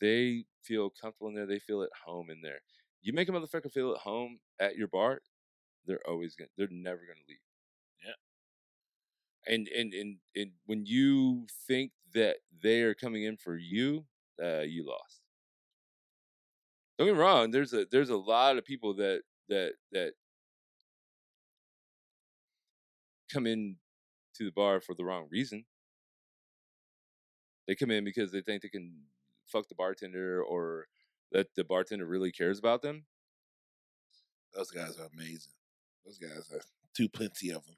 They 0.01 0.45
feel 0.65 0.89
comfortable 0.89 1.29
in 1.29 1.35
there. 1.35 1.45
They 1.45 1.59
feel 1.59 1.83
at 1.83 1.89
home 2.05 2.29
in 2.29 2.41
there. 2.41 2.59
You 3.01 3.13
make 3.13 3.29
a 3.29 3.31
motherfucker 3.31 3.71
feel 3.71 3.93
at 3.93 4.01
home 4.01 4.39
at 4.59 4.75
your 4.75 4.87
bar, 4.87 5.21
they're 5.85 6.07
always 6.07 6.35
gonna. 6.35 6.49
They're 6.57 6.67
never 6.71 7.01
gonna 7.01 7.25
leave. 7.27 7.37
Yeah. 8.05 9.53
And 9.53 9.67
and 9.67 9.93
and 9.93 10.17
and 10.35 10.51
when 10.65 10.85
you 10.85 11.45
think 11.67 11.91
that 12.13 12.37
they 12.63 12.81
are 12.81 12.95
coming 12.95 13.23
in 13.23 13.37
for 13.37 13.57
you, 13.57 14.05
uh, 14.41 14.61
you 14.61 14.87
lost. 14.87 15.21
Don't 16.97 17.07
get 17.07 17.13
me 17.13 17.19
wrong. 17.19 17.51
There's 17.51 17.73
a 17.73 17.85
there's 17.91 18.09
a 18.09 18.17
lot 18.17 18.57
of 18.57 18.65
people 18.65 18.95
that 18.95 19.21
that 19.49 19.73
that 19.91 20.13
come 23.31 23.45
in 23.45 23.75
to 24.35 24.45
the 24.45 24.51
bar 24.51 24.79
for 24.81 24.95
the 24.95 25.03
wrong 25.03 25.27
reason. 25.29 25.65
They 27.67 27.75
come 27.75 27.91
in 27.91 28.03
because 28.03 28.31
they 28.31 28.41
think 28.41 28.61
they 28.61 28.69
can 28.69 28.93
fuck 29.47 29.67
the 29.67 29.75
bartender 29.75 30.41
or 30.41 30.87
that 31.31 31.47
the 31.55 31.63
bartender 31.63 32.05
really 32.05 32.31
cares 32.31 32.59
about 32.59 32.81
them. 32.81 33.05
Those 34.53 34.71
guys 34.71 34.97
are 34.99 35.07
amazing. 35.13 35.53
Those 36.05 36.17
guys 36.17 36.49
are 36.53 36.61
too 36.95 37.09
plenty 37.09 37.49
of 37.49 37.65
them. 37.65 37.75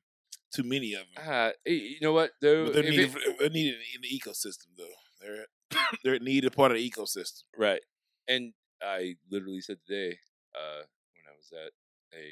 Too 0.54 0.64
many 0.64 0.94
of 0.94 1.04
them. 1.16 1.26
Uh, 1.28 1.52
you 1.66 1.98
know 2.02 2.14
what 2.14 2.32
though? 2.42 2.70
They're 2.70 2.84
needed, 2.84 3.16
it- 3.16 3.40
they're 3.40 3.50
needed 3.50 3.80
in 3.96 4.02
the 4.02 4.08
ecosystem, 4.10 4.68
though. 4.78 4.86
They're 5.22 5.46
they're 6.04 6.20
needed 6.20 6.54
part 6.54 6.72
of 6.72 6.78
the 6.78 6.90
ecosystem. 6.90 7.44
Right. 7.58 7.82
And 8.28 8.54
I 8.82 9.16
literally 9.32 9.62
said 9.62 9.78
today, 9.88 10.20
uh, 10.56 10.84
when 11.16 11.26
I 11.28 11.36
was 11.36 11.52
at 11.54 11.72
a 12.18 12.28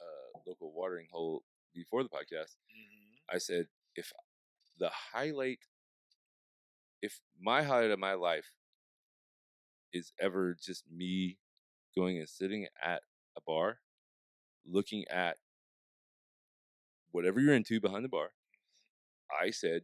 uh, 0.00 0.40
local 0.46 0.72
watering 0.72 1.06
hole 1.10 1.42
before 1.74 2.02
the 2.02 2.08
podcast, 2.08 2.56
I 3.32 3.38
said, 3.38 3.66
if 3.96 4.12
the 4.78 4.90
highlight, 5.12 5.58
if 7.06 7.20
my 7.40 7.62
highlight 7.62 7.92
of 7.92 8.00
my 8.00 8.14
life 8.14 8.52
is 9.92 10.12
ever 10.20 10.56
just 10.60 10.82
me 10.90 11.38
going 11.96 12.18
and 12.18 12.28
sitting 12.28 12.66
at 12.84 13.00
a 13.36 13.40
bar, 13.46 13.78
looking 14.66 15.04
at 15.08 15.36
whatever 17.12 17.40
you're 17.40 17.54
into 17.54 17.80
behind 17.80 18.04
the 18.04 18.08
bar, 18.08 18.30
I 19.40 19.50
said, 19.50 19.82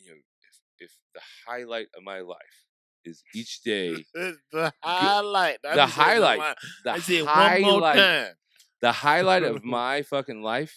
you 0.00 0.10
know, 0.10 0.16
if 0.48 0.60
if 0.80 0.90
the 1.14 1.20
highlight 1.46 1.86
of 1.96 2.02
my 2.02 2.20
life 2.20 2.66
is 3.04 3.22
each 3.32 3.62
day 3.62 4.04
the 4.52 4.72
highlight. 4.82 5.58
The 5.62 5.86
highlight, 5.86 6.38
line. 6.40 6.54
the 6.84 6.90
I 6.90 6.98
said 6.98 7.14
it 7.14 7.26
one 7.26 7.62
more 7.62 7.80
highlight, 7.80 8.34
the 8.80 8.92
highlight 8.92 9.42
of 9.44 9.64
my 9.78 10.02
fucking 10.02 10.42
life 10.42 10.74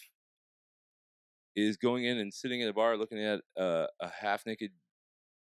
is 1.55 1.77
going 1.77 2.05
in 2.05 2.19
and 2.19 2.31
sitting 2.31 2.61
in 2.61 2.69
a 2.69 2.73
bar 2.73 2.95
looking 2.95 3.19
at 3.19 3.41
uh, 3.59 3.87
a 3.99 4.09
half 4.21 4.45
naked 4.45 4.71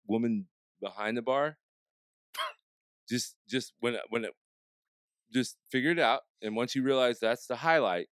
woman 0.06 0.49
behind 0.80 1.16
the 1.16 1.23
bar. 1.23 1.59
Just, 3.09 3.37
just 3.49 3.73
when, 3.80 3.94
it- 3.94 4.02
when 4.11 4.25
it, 4.25 4.32
just 5.32 5.56
figure 5.71 5.90
it 5.90 5.99
out. 5.99 6.21
And 6.42 6.56
once 6.56 6.75
you 6.75 6.82
realize 6.82 7.18
that's 7.21 7.47
the 7.47 7.56
highlight, 7.56 8.09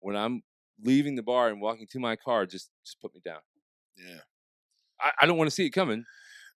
when 0.00 0.16
I'm 0.16 0.42
leaving 0.82 1.14
the 1.16 1.22
bar 1.22 1.48
and 1.48 1.60
walking 1.60 1.86
to 1.92 1.98
my 1.98 2.16
car, 2.16 2.46
just, 2.46 2.70
just 2.84 3.00
put 3.00 3.14
me 3.14 3.20
down. 3.24 3.40
Yeah. 3.96 4.20
I, 5.00 5.12
I 5.22 5.26
don't 5.26 5.36
want 5.38 5.48
to 5.48 5.54
see 5.54 5.66
it 5.66 5.70
coming 5.70 6.04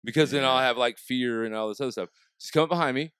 because 0.04 0.30
then 0.30 0.44
I'll 0.44 0.58
have 0.60 0.76
like 0.76 0.98
fear 0.98 1.44
and 1.44 1.54
all 1.54 1.68
this 1.68 1.80
other 1.80 1.90
stuff. 1.90 2.08
Just 2.40 2.52
come 2.52 2.64
up 2.64 2.68
behind 2.70 2.94
me. 2.94 3.12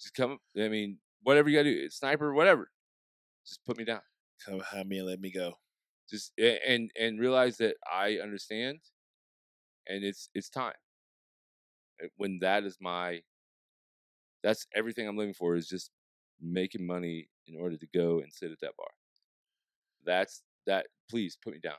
Just 0.00 0.14
come. 0.14 0.38
I 0.58 0.68
mean, 0.68 0.98
whatever 1.22 1.48
you 1.48 1.56
gotta 1.58 1.70
do, 1.70 1.90
sniper, 1.90 2.34
whatever. 2.34 2.70
Just 3.46 3.64
put 3.64 3.78
me 3.78 3.84
down. 3.84 4.00
Come 4.44 4.58
behind 4.58 4.88
me 4.88 4.98
and 4.98 5.06
let 5.06 5.20
me 5.20 5.32
go. 5.32 5.54
Just 6.10 6.32
and 6.38 6.90
and 6.98 7.18
realize 7.18 7.56
that 7.58 7.76
I 7.90 8.18
understand, 8.22 8.80
and 9.88 10.04
it's 10.04 10.28
it's 10.34 10.48
time. 10.50 10.74
When 12.16 12.38
that 12.40 12.64
is 12.64 12.76
my, 12.80 13.22
that's 14.42 14.66
everything 14.74 15.08
I'm 15.08 15.16
living 15.16 15.34
for 15.34 15.56
is 15.56 15.66
just 15.66 15.90
making 16.40 16.86
money 16.86 17.28
in 17.46 17.56
order 17.58 17.76
to 17.76 17.86
go 17.94 18.18
and 18.20 18.30
sit 18.32 18.52
at 18.52 18.60
that 18.60 18.76
bar. 18.76 18.86
That's 20.04 20.42
that. 20.66 20.86
Please 21.10 21.38
put 21.42 21.54
me 21.54 21.60
down. 21.60 21.76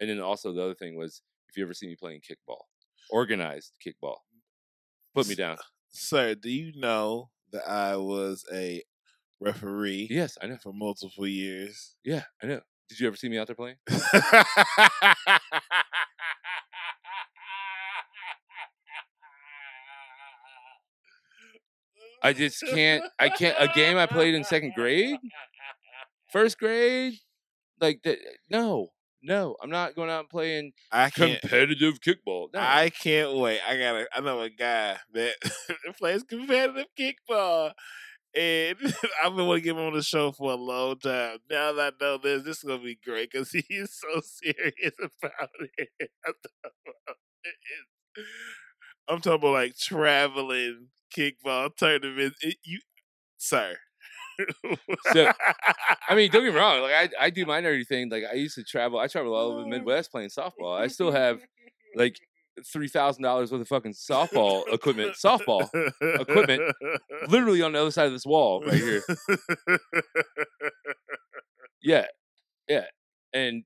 And 0.00 0.08
then 0.08 0.20
also 0.20 0.52
the 0.52 0.62
other 0.62 0.74
thing 0.74 0.96
was, 0.96 1.22
if 1.48 1.56
you 1.56 1.64
ever 1.64 1.74
see 1.74 1.86
me 1.88 1.96
playing 1.96 2.20
kickball, 2.20 2.62
organized 3.10 3.72
kickball, 3.84 4.18
put 5.14 5.28
me 5.28 5.34
down. 5.34 5.58
Sir, 5.90 6.34
do 6.34 6.50
you 6.50 6.72
know 6.78 7.30
that 7.52 7.68
I 7.68 7.96
was 7.96 8.44
a 8.52 8.82
referee 9.40 10.06
Yes, 10.10 10.38
I 10.42 10.46
know. 10.46 10.56
for 10.62 10.72
multiple 10.72 11.26
years? 11.26 11.96
Yeah, 12.04 12.24
I 12.42 12.46
know. 12.46 12.60
Did 12.88 13.00
you 13.00 13.06
ever 13.08 13.16
see 13.16 13.28
me 13.28 13.38
out 13.38 13.46
there 13.48 13.56
playing? 13.56 13.76
I 22.22 22.32
just 22.32 22.64
can't. 22.66 23.04
I 23.18 23.28
can't. 23.28 23.56
A 23.58 23.68
game 23.68 23.96
I 23.96 24.06
played 24.06 24.34
in 24.34 24.44
second 24.44 24.72
grade, 24.74 25.16
first 26.32 26.58
grade, 26.58 27.14
like 27.80 28.02
that. 28.04 28.18
No, 28.50 28.88
no, 29.22 29.56
I'm 29.62 29.70
not 29.70 29.94
going 29.94 30.10
out 30.10 30.20
and 30.20 30.28
playing 30.28 30.72
I 30.92 31.10
competitive 31.10 32.00
kickball. 32.00 32.48
No. 32.52 32.60
I 32.60 32.90
can't 32.90 33.36
wait. 33.36 33.60
I 33.66 33.78
got. 33.78 34.06
I 34.14 34.20
know 34.20 34.40
a 34.40 34.50
guy 34.50 34.96
that 35.14 35.34
plays 35.98 36.22
competitive 36.22 36.86
kickball, 36.98 37.72
and 38.34 38.76
I've 39.24 39.36
been 39.36 39.46
wanting 39.46 39.56
to 39.56 39.60
get 39.62 39.76
him 39.76 39.78
on 39.82 39.94
the 39.94 40.02
show 40.02 40.32
for 40.32 40.52
a 40.52 40.56
long 40.56 40.98
time. 40.98 41.38
Now 41.50 41.72
that 41.72 41.94
I 42.00 42.04
know 42.04 42.18
this, 42.18 42.42
this 42.44 42.58
is 42.58 42.64
gonna 42.64 42.82
be 42.82 42.98
great 43.04 43.30
because 43.32 43.50
he 43.52 43.64
is 43.70 43.94
so 43.98 44.20
serious 44.22 44.94
about 44.98 45.50
it. 45.78 46.10
I'm 46.26 46.34
talking 46.34 46.72
about, 46.86 47.16
it 47.44 47.56
is- 48.18 48.26
I'm 49.08 49.20
talking 49.20 49.40
about 49.48 49.52
like 49.52 49.76
traveling 49.76 50.88
kickball 51.16 51.70
tournaments. 51.76 52.38
It, 52.42 52.56
you, 52.64 52.80
sir. 53.36 53.76
So, 55.12 55.32
I 56.08 56.14
mean, 56.14 56.30
don't 56.30 56.44
get 56.44 56.52
me 56.54 56.58
wrong. 56.60 56.82
Like 56.82 57.12
I, 57.20 57.26
I 57.26 57.30
do 57.30 57.44
my 57.44 57.60
nerdy 57.60 57.86
thing. 57.86 58.08
Like 58.08 58.24
I 58.30 58.34
used 58.34 58.54
to 58.54 58.64
travel. 58.64 58.98
I 58.98 59.08
travel 59.08 59.34
all 59.34 59.52
over 59.52 59.62
the 59.62 59.66
Midwest 59.66 60.10
playing 60.12 60.30
softball. 60.30 60.78
I 60.78 60.86
still 60.86 61.10
have 61.10 61.40
like 61.96 62.16
three 62.72 62.88
thousand 62.88 63.22
dollars 63.22 63.50
worth 63.50 63.62
of 63.62 63.68
fucking 63.68 63.94
softball 63.94 64.62
equipment, 64.72 65.16
softball 65.16 65.68
equipment. 66.00 66.62
literally 67.28 67.62
on 67.62 67.72
the 67.72 67.80
other 67.80 67.90
side 67.90 68.06
of 68.06 68.12
this 68.12 68.26
wall 68.26 68.62
right 68.64 68.74
here. 68.74 69.02
Yeah, 71.82 72.06
yeah. 72.68 72.84
And 73.32 73.64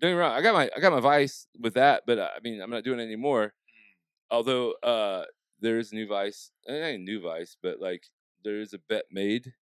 don't 0.00 0.10
get 0.10 0.14
me 0.14 0.20
wrong, 0.20 0.32
I 0.32 0.42
got 0.42 0.54
my 0.54 0.70
I 0.76 0.80
got 0.80 0.92
my 0.92 1.00
vice 1.00 1.46
with 1.58 1.74
that, 1.74 2.02
but 2.06 2.18
uh, 2.18 2.28
I 2.36 2.40
mean 2.42 2.60
I'm 2.60 2.70
not 2.70 2.84
doing 2.84 3.00
it 3.00 3.04
anymore. 3.04 3.52
Although 4.30 4.72
uh 4.82 5.24
there 5.60 5.78
is 5.78 5.92
new 5.92 6.06
vice, 6.06 6.52
and 6.66 6.76
it 6.76 6.80
ain't 6.80 7.04
new 7.04 7.20
vice, 7.20 7.56
but 7.60 7.80
like 7.80 8.08
there 8.44 8.60
is 8.60 8.72
a 8.74 8.78
bet 8.78 9.06
made 9.10 9.54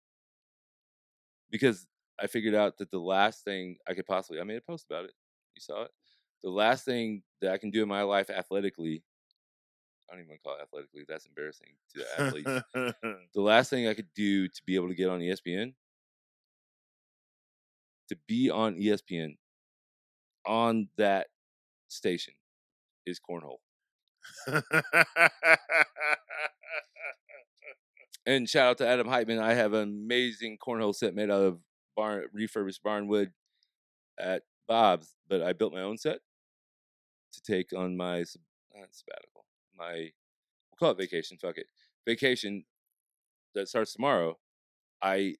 because 1.50 1.88
I 2.20 2.28
figured 2.28 2.56
out 2.56 2.78
that 2.78 2.92
the 2.92 3.00
last 3.00 3.44
thing 3.44 3.78
I 3.88 3.94
could 3.94 4.06
possibly 4.06 4.40
I 4.40 4.44
made 4.44 4.58
a 4.58 4.62
post 4.62 4.86
about 4.90 5.06
it. 5.06 5.14
You 5.56 5.62
saw 5.62 5.84
it. 5.84 5.92
The 6.44 6.50
last 6.50 6.86
thing 6.86 7.24
that 7.42 7.52
I 7.52 7.58
can 7.58 7.72
do 7.72 7.82
in 7.82 7.90
my 7.90 8.04
life 8.04 8.30
athletically, 8.30 9.04
I 10.10 10.14
don't 10.14 10.22
even 10.22 10.30
want 10.30 10.42
to 10.44 10.48
call 10.48 10.58
it 10.58 10.62
athletically. 10.64 11.06
That's 11.08 11.26
embarrassing 11.26 11.76
to 11.94 12.00
the 12.00 12.18
athletes 12.18 12.60
the 13.34 13.42
last 13.42 13.70
thing 13.70 13.88
I 13.88 13.94
could 13.94 14.14
do 14.16 14.48
to 14.48 14.64
be 14.66 14.76
able 14.76 14.90
to 14.90 14.96
get 14.96 15.10
on 15.10 15.22
ESPN, 15.22 15.76
to 18.10 18.16
be 18.28 18.50
on 18.50 18.76
ESPN 18.76 19.38
on 20.46 20.90
that 20.98 21.28
station 21.88 22.34
is 23.06 23.20
cornhole. 23.20 23.60
And 28.26 28.50
shout 28.50 28.68
out 28.68 28.78
to 28.80 28.88
Adam 28.88 29.08
Heitman. 29.08 29.40
I 29.40 29.54
have 29.54 29.74
an 29.74 29.84
amazing 29.84 30.58
cornhole 30.58 30.96
set 30.96 31.14
made 31.14 31.30
out 31.30 31.44
of 31.44 31.60
barn 31.96 32.26
refurbished 32.34 32.82
barn 32.84 33.08
wood 33.08 33.32
at 34.20 34.44
Bob's, 34.68 35.16
but 35.30 35.42
I 35.42 35.54
built 35.54 35.74
my 35.74 35.82
own 35.82 35.98
set 35.98 36.20
to 37.34 37.42
take 37.42 37.72
on 37.76 37.96
my 37.96 38.24
sabbatical. 38.24 39.46
My 39.78 39.94
we'll 39.94 40.78
call 40.80 40.92
it 40.92 40.98
vacation. 40.98 41.38
Fuck 41.40 41.58
it, 41.58 41.68
vacation 42.08 42.66
that 43.54 43.70
starts 43.70 43.94
tomorrow. 43.94 44.38
I 45.02 45.36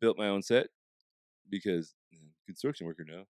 built 0.00 0.16
my 0.16 0.28
own 0.28 0.42
set 0.42 0.68
because 1.50 1.94
eh, 2.14 2.18
construction 2.46 2.86
worker 2.86 3.04
now, 3.04 3.24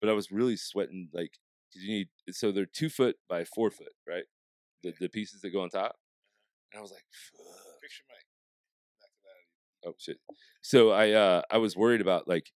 but 0.00 0.10
I 0.10 0.14
was 0.14 0.32
really 0.32 0.56
sweating 0.56 1.08
like 1.12 1.38
because 1.70 1.84
you 1.84 1.92
need 1.94 2.08
so 2.30 2.52
they're 2.52 2.66
two 2.66 2.88
foot 2.90 3.16
by 3.28 3.44
four 3.44 3.70
foot, 3.70 3.92
right? 4.08 4.24
The 4.82 4.92
the 5.00 5.08
pieces 5.08 5.40
that 5.42 5.50
go 5.50 5.62
on 5.62 5.70
top, 5.70 5.96
and 6.72 6.78
I 6.78 6.82
was 6.82 6.90
like, 6.90 7.04
Fuck. 7.10 7.80
Picture 7.82 8.04
Mike. 8.10 8.26
Knock 9.00 9.10
it 9.14 9.28
out 9.28 9.36
of 9.36 9.44
you. 9.84 9.90
oh 9.90 9.94
shit. 9.98 10.18
So 10.62 10.90
I 10.90 11.12
uh 11.12 11.42
I 11.50 11.58
was 11.58 11.76
worried 11.76 12.00
about 12.00 12.28
like 12.28 12.50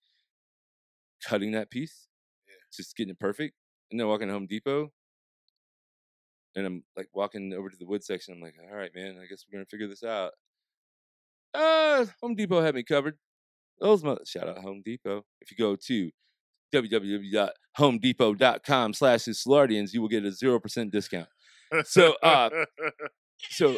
cutting 1.26 1.52
that 1.52 1.70
piece, 1.70 2.06
Yeah. 2.46 2.54
just 2.74 2.96
getting 2.96 3.12
it 3.12 3.18
perfect, 3.20 3.54
and 3.90 3.98
then 4.00 4.06
walking 4.08 4.28
to 4.28 4.34
Home 4.34 4.46
Depot. 4.46 4.92
And 6.56 6.66
I'm 6.66 6.84
like 6.96 7.08
walking 7.12 7.52
over 7.52 7.68
to 7.68 7.76
the 7.76 7.86
wood 7.86 8.04
section. 8.04 8.32
I'm 8.34 8.40
like, 8.40 8.54
all 8.70 8.76
right, 8.76 8.94
man, 8.94 9.18
I 9.20 9.26
guess 9.26 9.44
we're 9.50 9.58
gonna 9.58 9.66
figure 9.66 9.88
this 9.88 10.04
out. 10.04 10.32
Uh, 11.52 12.06
Home 12.22 12.34
Depot 12.34 12.60
had 12.60 12.74
me 12.74 12.82
covered. 12.82 13.16
Those 13.80 14.04
mother 14.04 14.22
shout 14.24 14.48
out 14.48 14.58
Home 14.58 14.82
Depot. 14.84 15.24
If 15.40 15.50
you 15.50 15.56
go 15.56 15.76
to 15.76 16.10
www.homedepot.com 16.74 18.94
slash 18.94 19.20
Soulardians, 19.20 19.92
you 19.92 20.00
will 20.00 20.08
get 20.08 20.24
a 20.24 20.32
zero 20.32 20.58
percent 20.58 20.90
discount. 20.90 21.28
So, 21.84 22.14
uh, 22.22 22.50
so 23.50 23.76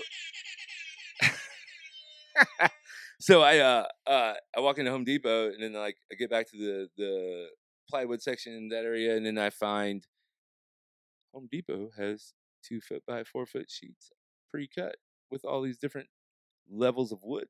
so 3.20 3.42
I 3.42 3.58
uh 3.58 3.84
uh 4.06 4.34
I 4.56 4.60
walk 4.60 4.78
into 4.78 4.90
Home 4.90 5.04
Depot 5.04 5.48
and 5.48 5.62
then 5.62 5.72
like 5.72 5.96
I 6.12 6.16
get 6.16 6.30
back 6.30 6.50
to 6.50 6.58
the 6.58 6.88
the 6.96 7.46
plywood 7.88 8.22
section 8.22 8.52
in 8.52 8.68
that 8.68 8.84
area 8.84 9.16
and 9.16 9.24
then 9.24 9.38
I 9.38 9.50
find 9.50 10.04
Home 11.32 11.48
Depot 11.50 11.90
has 11.96 12.34
two 12.62 12.80
foot 12.80 13.02
by 13.06 13.24
four 13.24 13.46
foot 13.46 13.70
sheets 13.70 14.10
pre-cut 14.50 14.96
with 15.30 15.44
all 15.44 15.62
these 15.62 15.78
different 15.78 16.08
levels 16.70 17.12
of 17.12 17.20
wood. 17.22 17.46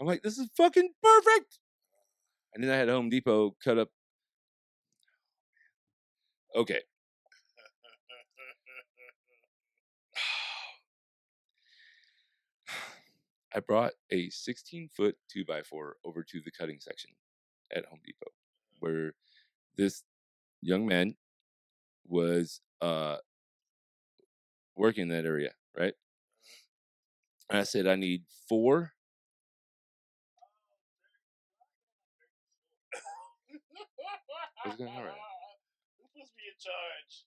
I'm 0.00 0.06
like, 0.06 0.22
this 0.22 0.38
is 0.38 0.48
fucking 0.56 0.90
perfect. 1.02 1.58
And 2.54 2.64
then 2.64 2.70
I 2.70 2.76
had 2.76 2.88
Home 2.88 3.10
Depot 3.10 3.56
cut 3.62 3.78
up. 3.78 3.88
Okay, 6.56 6.80
I 13.54 13.60
brought 13.60 13.92
a 14.10 14.28
16 14.30 14.88
foot 14.88 15.16
2x4 15.34 15.92
over 16.04 16.24
to 16.24 16.40
the 16.44 16.50
cutting 16.50 16.80
section 16.80 17.10
at 17.74 17.86
Home 17.86 18.00
Depot 18.04 18.32
where 18.80 19.12
this 19.76 20.02
young 20.60 20.86
man 20.86 21.14
was 22.06 22.60
uh, 22.80 23.16
working 24.76 25.02
in 25.02 25.08
that 25.10 25.24
area, 25.24 25.52
right? 25.78 25.94
And 27.48 27.60
I 27.60 27.62
said, 27.62 27.86
I 27.86 27.94
need 27.94 28.24
four. 28.48 28.92
Going 34.78 34.92
supposed 36.20 36.32
to 36.32 36.36
be 36.36 36.48
in 36.48 36.58
charge? 36.60 37.24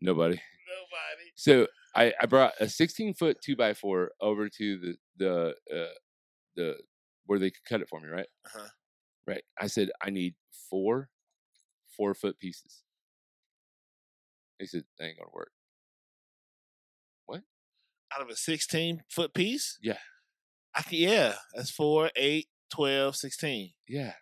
Nobody. 0.00 0.40
Nobody. 0.68 1.30
So 1.34 1.66
I, 1.94 2.12
I 2.20 2.26
brought 2.26 2.54
a 2.60 2.68
16 2.68 3.14
foot 3.14 3.38
2x4 3.46 4.08
over 4.20 4.48
to 4.48 4.78
the, 4.78 4.96
the, 5.16 5.54
uh, 5.74 5.94
the, 6.56 6.76
where 7.26 7.38
they 7.38 7.50
could 7.50 7.64
cut 7.68 7.80
it 7.80 7.88
for 7.88 8.00
me, 8.00 8.08
right? 8.08 8.26
Uh-huh. 8.46 8.68
Right. 9.26 9.42
I 9.60 9.66
said, 9.68 9.90
I 10.02 10.10
need 10.10 10.34
four 10.68 11.08
four 11.96 12.14
foot 12.14 12.38
pieces. 12.38 12.82
He 14.58 14.66
said, 14.66 14.84
that 14.98 15.04
ain't 15.04 15.18
gonna 15.18 15.30
work. 15.32 15.50
What? 17.26 17.42
Out 18.14 18.22
of 18.22 18.28
a 18.28 18.36
16 18.36 19.02
foot 19.08 19.34
piece? 19.34 19.78
Yeah. 19.82 19.98
I 20.74 20.82
can, 20.82 20.98
yeah. 20.98 21.34
That's 21.54 21.70
4, 21.70 22.10
8, 22.16 22.46
12, 22.70 23.16
16. 23.16 23.72
Yeah. 23.88 24.12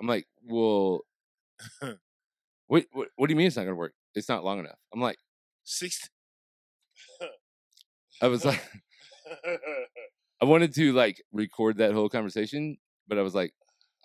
I'm 0.00 0.06
like, 0.06 0.26
well, 0.44 1.02
what, 2.66 2.84
what, 2.92 3.08
what 3.16 3.26
do 3.28 3.32
you 3.32 3.36
mean 3.36 3.46
it's 3.46 3.56
not 3.56 3.64
gonna 3.64 3.76
work? 3.76 3.92
It's 4.14 4.28
not 4.28 4.44
long 4.44 4.58
enough. 4.58 4.78
I'm 4.92 5.00
like, 5.00 5.18
Six. 5.64 6.08
I 8.22 8.28
was 8.28 8.44
like, 8.44 8.62
I 10.40 10.44
wanted 10.44 10.74
to 10.74 10.92
like 10.92 11.22
record 11.32 11.78
that 11.78 11.92
whole 11.92 12.08
conversation, 12.08 12.76
but 13.08 13.18
I 13.18 13.22
was 13.22 13.34
like, 13.34 13.52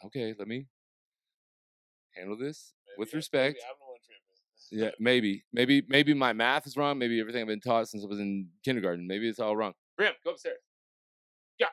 okay, 0.06 0.34
let 0.38 0.48
me 0.48 0.66
handle 2.16 2.38
this 2.38 2.74
with 2.98 3.10
I- 3.14 3.18
respect. 3.18 3.56
maybe 3.56 3.64
I'm 3.70 3.76
the 3.80 3.86
one 3.86 3.98
tripping. 4.06 4.84
Yeah, 4.84 4.92
maybe, 5.00 5.44
maybe, 5.54 5.84
maybe 5.88 6.14
my 6.14 6.34
math 6.34 6.66
is 6.68 6.78
wrong. 6.78 6.98
Maybe 6.98 7.20
everything 7.20 7.42
I've 7.42 7.48
been 7.48 7.60
taught 7.60 7.90
since 7.90 8.04
I 8.04 8.08
was 8.08 8.20
in 8.20 8.48
kindergarten. 8.64 9.06
Maybe 9.08 9.28
it's 9.28 9.40
all 9.40 9.56
wrong. 9.56 9.74
Brim, 9.98 10.14
go 10.24 10.32
upstairs. 10.32 10.58
Yeah, 11.60 11.68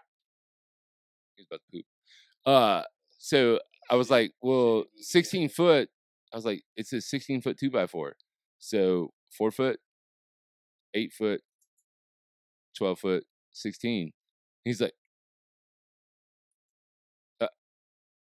he's 1.36 1.46
about 1.50 1.60
to 1.60 1.76
poop. 1.76 1.86
Uh, 2.44 2.82
so 3.18 3.60
I 3.90 3.94
was 3.94 4.10
like, 4.10 4.32
well, 4.42 4.84
sixteen 4.96 5.48
foot. 5.48 5.88
I 6.32 6.36
was 6.36 6.44
like, 6.44 6.62
it's 6.76 6.92
a 6.92 7.00
sixteen 7.00 7.40
foot 7.40 7.58
two 7.58 7.70
by 7.70 7.86
four. 7.86 8.14
So 8.58 9.12
four 9.36 9.50
foot, 9.50 9.80
eight 10.94 11.12
foot, 11.12 11.40
twelve 12.76 12.98
foot, 12.98 13.24
sixteen. 13.52 14.12
He's 14.64 14.80
like, 14.80 14.92
uh, 17.40 17.46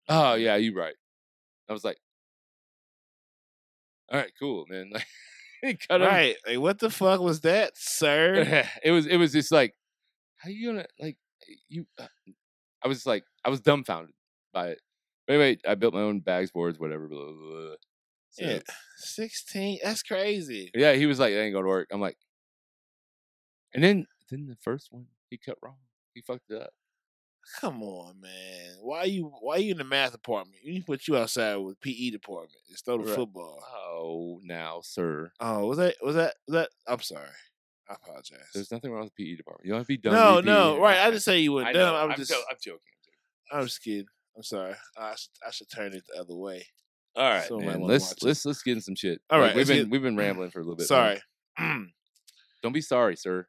oh 0.10 0.34
yeah, 0.36 0.56
you 0.56 0.76
right. 0.76 0.96
I 1.70 1.74
was 1.74 1.84
like, 1.84 1.98
all 4.12 4.20
right, 4.20 4.32
cool, 4.40 4.66
man. 4.70 4.92
Like, 5.64 5.86
cut 5.88 6.02
him. 6.02 6.08
Right. 6.08 6.36
Like, 6.48 6.58
what 6.58 6.80
the 6.80 6.90
fuck 6.90 7.20
was 7.20 7.42
that, 7.42 7.74
sir? 7.76 8.66
it 8.84 8.90
was 8.90 9.06
it 9.06 9.18
was 9.18 9.32
just 9.32 9.52
like 9.52 9.76
how 10.38 10.50
you 10.50 10.70
gonna 10.72 10.86
like 11.00 11.18
you 11.70 11.86
uh, 12.00 12.08
i 12.84 12.88
was 12.88 13.06
like 13.06 13.24
i 13.46 13.50
was 13.50 13.62
dumbfounded 13.62 14.14
by 14.54 14.70
it 14.70 14.80
but 15.28 15.34
anyway 15.34 15.58
i 15.68 15.76
built 15.76 15.94
my 15.94 16.02
own 16.02 16.20
bags 16.20 16.52
boards 16.52 16.80
whatever 16.80 17.08
blah, 17.08 17.26
blah, 17.26 17.34
blah. 17.34 17.76
So, 18.32 18.46
yeah. 18.46 18.60
16. 18.98 19.80
That's 19.84 20.04
crazy. 20.04 20.72
yeah 20.74 20.94
he 20.94 21.06
was 21.06 21.20
like 21.20 21.34
that 21.34 21.42
ain't 21.42 21.54
gonna 21.54 21.68
work 21.68 21.90
i'm 21.92 22.00
like 22.02 22.18
and 23.74 23.84
then 23.84 24.08
then 24.30 24.48
the 24.48 24.56
first 24.62 24.92
one 24.92 25.06
he 25.30 25.38
cut 25.38 25.58
wrong 25.62 25.76
he 26.14 26.22
fucked 26.22 26.50
it 26.50 26.62
up 26.62 26.72
Come 27.60 27.82
on, 27.82 28.22
man. 28.22 28.76
Why 28.82 29.06
you 29.06 29.32
why 29.42 29.56
are 29.56 29.60
you 29.60 29.72
in 29.72 29.80
the 29.80 29.84
math 29.84 30.12
department? 30.12 30.60
You 30.64 30.74
need 30.74 30.82
to 30.82 30.86
put 30.86 31.08
you 31.08 31.18
outside 31.18 31.56
with 31.56 31.82
PE 31.82 32.12
department 32.12 32.62
and 32.70 32.78
throw 32.78 33.00
the 33.00 33.04
Right. 33.06 33.16
football. 33.16 33.60
oh 33.74 34.40
now 34.44 34.82
sir 34.82 35.32
Oh, 35.40 35.66
was 35.66 35.78
that 35.80 35.96
was 36.04 36.16
that 36.16 36.36
was 36.48 36.54
that 36.54 36.70
I'm 36.88 37.02
sorry. 37.02 37.28
I 37.90 37.96
apologize. 37.96 38.46
there's 38.54 38.72
nothing 38.72 38.92
wrong 38.92 39.06
with 39.06 39.16
the 39.16 39.26
pe 39.32 39.36
department 39.36 39.66
you 39.66 39.72
don't 39.72 39.80
have 39.80 39.88
to 39.88 39.94
be 39.94 39.98
dumb 39.98 40.14
no, 40.14 40.36
to 40.36 40.42
be 40.44 40.48
PE 40.50 40.54
no, 40.54 40.80
right. 40.80 41.00
I 41.00 41.10
just 41.12 41.26
say 41.26 41.40
you 41.40 41.54
went 41.54 41.74
dumb. 41.74 41.96
I'm, 41.96 42.12
I'm, 42.12 42.16
just 42.18 42.30
jo- 42.32 42.44
I'm 42.50 42.58
joking 42.62 42.80
i'm 42.94 43.04
joking 43.04 43.60
I'm 43.60 43.66
just 43.66 43.84
kidding. 43.84 44.06
I'm 44.38 44.44
sorry. 44.44 44.76
I 44.96 45.16
should 45.16 45.32
I 45.46 45.52
should 45.52 45.70
turn 45.70 45.94
it 45.94 46.04
the 46.14 46.22
other 46.22 46.36
way. 46.36 46.68
All 47.16 47.24
right 47.30 47.52
might 47.52 47.66
man 47.66 47.82
let's 47.82 48.12
it. 48.14 48.24
let's 48.24 48.46
let's 48.46 48.62
get 48.62 48.74
in 48.78 48.82
some 48.82 48.96
shit 48.96 49.20
All 49.30 49.40
right, 49.40 49.48
Like, 49.48 49.56
we've 49.58 49.68
been 49.68 49.78
get- 49.84 49.90
we've 49.90 50.02
been 50.02 50.16
rambling 50.18 50.52
for 50.52 50.60
a 50.60 50.64
little 50.64 50.76
bit. 50.78 50.88
Sorry. 50.88 51.20
don't 51.60 52.74
be 52.74 52.82
sorry 52.82 53.16
sir 53.16 53.48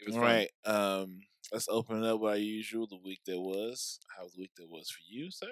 it 0.00 0.06
was 0.06 0.16
All 0.16 0.22
fun. 0.22 0.30
right. 0.30 0.50
Um 0.64 1.20
let's 1.52 1.68
open 1.68 2.02
it 2.04 2.08
up 2.08 2.22
our 2.22 2.36
usual 2.36 2.86
the 2.86 2.98
week 3.04 3.20
that 3.26 3.40
was. 3.40 3.98
How 4.16 4.24
was 4.24 4.34
the 4.34 4.40
week 4.42 4.52
that 4.58 4.68
was 4.68 4.90
for 4.90 5.00
you, 5.08 5.30
sir? 5.30 5.46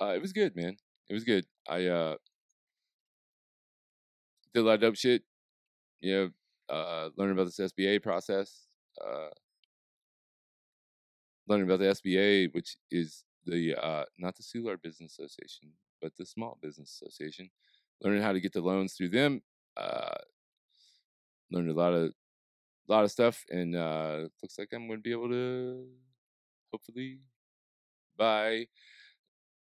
Uh, 0.00 0.14
it 0.14 0.20
was 0.22 0.32
good, 0.32 0.56
man. 0.56 0.76
It 1.08 1.14
was 1.14 1.24
good. 1.24 1.44
I 1.68 1.86
uh 1.86 2.16
did 4.54 4.60
a 4.60 4.62
lot 4.62 4.74
of 4.74 4.80
dope 4.80 4.96
shit. 4.96 5.22
You 6.00 6.14
know, 6.70 6.74
uh 6.74 7.10
learning 7.16 7.34
about 7.38 7.44
this 7.54 7.60
SBA 7.72 8.02
process. 8.02 8.66
Uh 9.04 9.28
learning 11.48 11.66
about 11.66 11.78
the 11.80 11.86
SBA, 11.86 12.52
which 12.54 12.76
is 12.90 13.24
the 13.50 13.76
uh 13.76 14.04
not 14.18 14.36
the 14.36 14.42
Soulard 14.42 14.82
Business 14.82 15.18
Association, 15.18 15.72
but 16.00 16.16
the 16.16 16.26
Small 16.26 16.58
Business 16.62 17.00
Association. 17.00 17.50
Learning 18.02 18.22
how 18.22 18.32
to 18.32 18.40
get 18.40 18.52
the 18.52 18.62
loans 18.62 18.94
through 18.94 19.10
them. 19.10 19.42
Uh 19.76 20.16
learned 21.50 21.70
a 21.70 21.74
lot 21.74 21.92
of 21.92 22.12
lot 22.88 23.04
of 23.04 23.10
stuff 23.10 23.44
and 23.50 23.76
uh 23.76 24.28
looks 24.42 24.58
like 24.58 24.68
I'm 24.72 24.88
gonna 24.88 25.00
be 25.00 25.12
able 25.12 25.28
to 25.30 25.86
hopefully 26.72 27.20
buy 28.16 28.66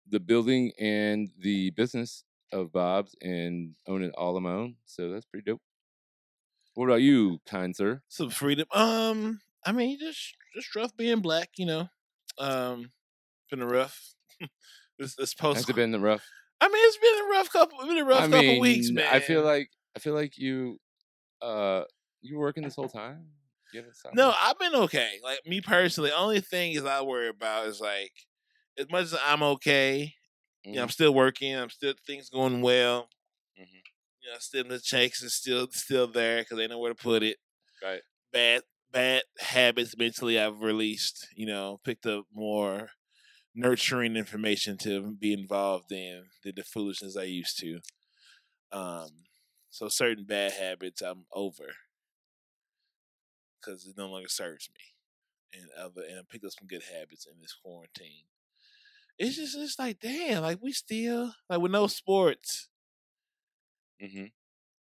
the 0.09 0.21
building 0.21 0.73
and 0.79 1.31
the 1.39 1.71
business 1.71 2.25
of 2.53 2.73
Bob's 2.73 3.15
and 3.23 3.75
own 3.87 4.03
it 4.03 4.13
all 4.17 4.37
on 4.37 4.43
my 4.43 4.53
own. 4.53 4.77
So 4.85 5.11
that's 5.11 5.27
pretty 5.27 5.45
dope. 5.45 5.63
What 6.75 6.87
about 6.87 7.03
you, 7.03 7.41
kind 7.47 7.75
sir? 7.75 8.03
Some 8.09 8.31
freedom. 8.31 8.67
Um, 8.73 9.41
I 9.65 9.73
mean, 9.73 9.99
just 9.99 10.37
just 10.55 10.75
rough 10.75 10.97
being 10.97 11.21
black, 11.21 11.51
you 11.59 11.67
know. 11.67 11.89
Um, 12.39 12.93
been 13.51 13.63
a 13.63 13.67
rough. 13.67 14.15
this 14.99 15.15
this 15.17 15.35
post. 15.35 15.69
Has 15.69 15.75
been 15.77 15.91
the 15.93 16.01
rough? 16.01 16.25
I 16.61 16.69
mean, 16.69 16.83
it's 16.87 16.99
been 16.99 17.27
a 17.27 17.31
rough 17.39 17.51
couple. 17.51 17.79
Been 17.87 17.99
a 17.99 18.05
rough 18.05 18.25
I 18.25 18.27
couple 18.29 18.59
mean, 18.59 18.61
weeks, 18.61 18.93
man. 18.93 19.05
I 19.13 19.21
feel 19.21 19.43
like 19.43 19.71
I 19.97 19.99
feel 19.99 20.15
like 20.15 20.39
you, 20.39 20.81
uh, 21.43 21.85
you 22.23 22.37
were 22.37 22.43
working 22.43 22.65
this 22.65 22.77
whole 22.77 22.89
time. 22.89 23.33
No. 24.13 24.33
I've 24.39 24.59
been 24.59 24.75
okay. 24.75 25.21
Like 25.23 25.41
me 25.47 25.61
personally, 25.61 26.13
only 26.13 26.41
thing 26.41 26.73
is 26.73 26.85
I 26.85 27.03
worry 27.03 27.29
about 27.29 27.67
is 27.67 27.81
like 27.81 28.13
as 28.79 28.91
much 28.91 29.05
as 29.05 29.17
I'm 29.25 29.43
okay. 29.43 30.15
You 30.73 30.79
know, 30.79 30.85
I'm 30.85 30.89
Mhm, 30.89 30.91
still 30.91 31.15
working. 31.15 31.57
I'm 31.57 31.71
still 31.71 31.95
things 32.07 32.31
going 32.31 32.63
well. 32.63 33.09
mhm. 33.57 33.81
You 34.23 34.31
know, 34.33 34.39
still 34.39 34.65
the 34.65 34.79
checks 34.81 35.23
is 35.23 35.35
still 35.35 35.69
still 35.71 36.07
there 36.07 36.43
because 36.43 36.59
they 36.59 36.67
know 36.67 36.79
where 36.79 36.93
to 36.93 37.03
put 37.03 37.23
it. 37.23 37.39
Right. 37.83 38.03
Bad 38.33 38.63
bad 38.91 39.25
habits 39.41 39.97
mentally 39.97 40.39
I've 40.39 40.63
released. 40.63 41.29
You 41.37 41.47
know, 41.47 41.81
picked 41.85 42.07
up 42.07 42.27
more 42.33 42.91
nurturing 43.55 44.17
information 44.17 44.77
to 44.79 45.13
be 45.19 45.33
involved 45.33 45.93
in 45.93 46.25
than 46.45 46.55
the 46.57 46.63
foolishness 46.63 47.17
I 47.17 47.25
used 47.25 47.59
to. 47.61 47.81
Um, 48.73 49.09
so 49.71 49.89
certain 49.89 50.25
bad 50.25 50.53
habits 50.53 51.03
I'm 51.03 51.25
over 51.33 51.67
because 53.61 53.87
it 53.87 53.97
no 53.97 54.09
longer 54.09 54.29
serves 54.29 54.69
me, 54.75 55.59
and 55.59 55.69
other 55.79 56.03
and 56.09 56.19
I 56.19 56.23
picked 56.29 56.45
up 56.45 56.53
some 56.53 56.69
good 56.69 56.83
habits 56.83 57.27
in 57.27 57.41
this 57.41 57.57
quarantine. 57.63 58.25
It's 59.19 59.37
just 59.37 59.57
it's 59.57 59.79
like 59.79 60.01
damn, 60.01 60.43
like 60.43 60.59
we 60.63 60.73
still 60.73 61.35
like 61.49 61.61
with 61.61 61.73
no 61.73 61.87
sports. 61.87 62.69
Mm-hmm. 64.03 64.27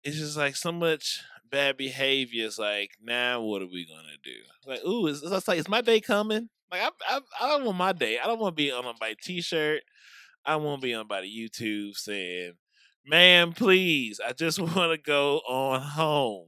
It's 0.04 0.18
just 0.18 0.38
like 0.38 0.56
so 0.56 0.72
much 0.72 1.22
bad 1.50 1.78
behavior. 1.78 2.46
It's 2.46 2.60
like 2.60 2.92
now 3.02 3.42
what 3.42 3.62
are 3.62 3.68
we 3.68 3.86
gonna 3.88 4.18
do? 4.24 4.36
Like 4.66 4.86
ooh, 4.86 5.08
it's, 5.08 5.24
it's 5.24 5.48
like 5.48 5.60
is 5.60 5.70
my 5.70 5.82
day 5.82 6.00
coming? 6.02 6.50
Like 6.72 6.82
I, 6.82 6.90
I 7.08 7.20
I 7.42 7.48
don't 7.50 7.66
want 7.66 7.78
my 7.78 7.94
day. 7.94 8.20
I 8.20 8.28
don't 8.28 8.40
want 8.40 8.56
to 8.58 8.62
be 8.62 8.72
on 8.72 8.86
my 9.00 9.16
t-shirt. 9.22 9.82
I 10.46 10.56
won't 10.58 10.82
be 10.82 10.94
on 10.94 11.08
by 11.08 11.22
the 11.22 11.28
YouTube 11.28 11.96
saying, 11.96 12.54
"Man, 13.06 13.54
please, 13.54 14.20
I 14.26 14.34
just 14.34 14.60
want 14.76 14.92
to 14.92 14.98
go 14.98 15.38
on 15.48 15.82
home." 15.82 16.48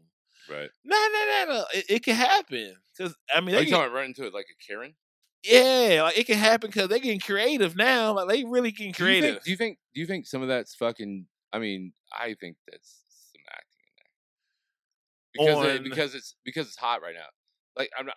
Right. 0.50 0.70
No, 0.84 0.98
no, 1.14 1.26
no, 1.46 1.54
no. 1.54 1.66
It, 1.74 1.86
it 1.90 2.04
can 2.04 2.16
happen 2.16 2.76
because 2.98 3.16
I 3.34 3.40
mean, 3.42 3.56
Are 3.56 3.60
they 3.60 3.66
you 3.66 3.72
can, 3.76 3.90
talking 3.92 4.06
into 4.06 4.26
it 4.26 4.34
like 4.34 4.48
a 4.52 4.66
Karen? 4.68 4.96
yeah, 5.44 6.02
like 6.04 6.18
it 6.18 6.26
can 6.28 6.38
happen 6.38 6.70
because 6.70 6.90
they're 6.90 7.00
getting 7.00 7.20
creative 7.20 7.76
now. 7.78 8.14
Like 8.16 8.28
they 8.28 8.44
really 8.44 8.72
getting 8.72 8.92
Do 8.94 9.06
you 9.06 9.12
think- 9.12 9.22
creative. 9.22 9.44
Do 9.44 9.52
you 9.52 9.58
think? 9.58 9.78
Do 9.94 10.02
you 10.02 10.08
think 10.08 10.26
some 10.28 10.42
of 10.42 10.48
that's 10.50 10.76
fucking? 10.76 11.28
I 11.54 11.60
mean, 11.60 11.94
I 12.14 12.36
think 12.40 12.58
that's 12.70 13.00
some 13.32 13.42
acting 13.50 13.80
in 13.86 15.46
there 15.46 15.54
because 15.64 15.66
it, 15.66 15.78
On- 15.78 15.84
because 15.90 16.16
it's 16.16 16.36
because 16.44 16.68
it's 16.68 16.78
hot 16.78 17.02
right 17.02 17.16
now. 17.16 17.28
Like 17.78 17.90
I'm 17.98 18.06
not. 18.06 18.16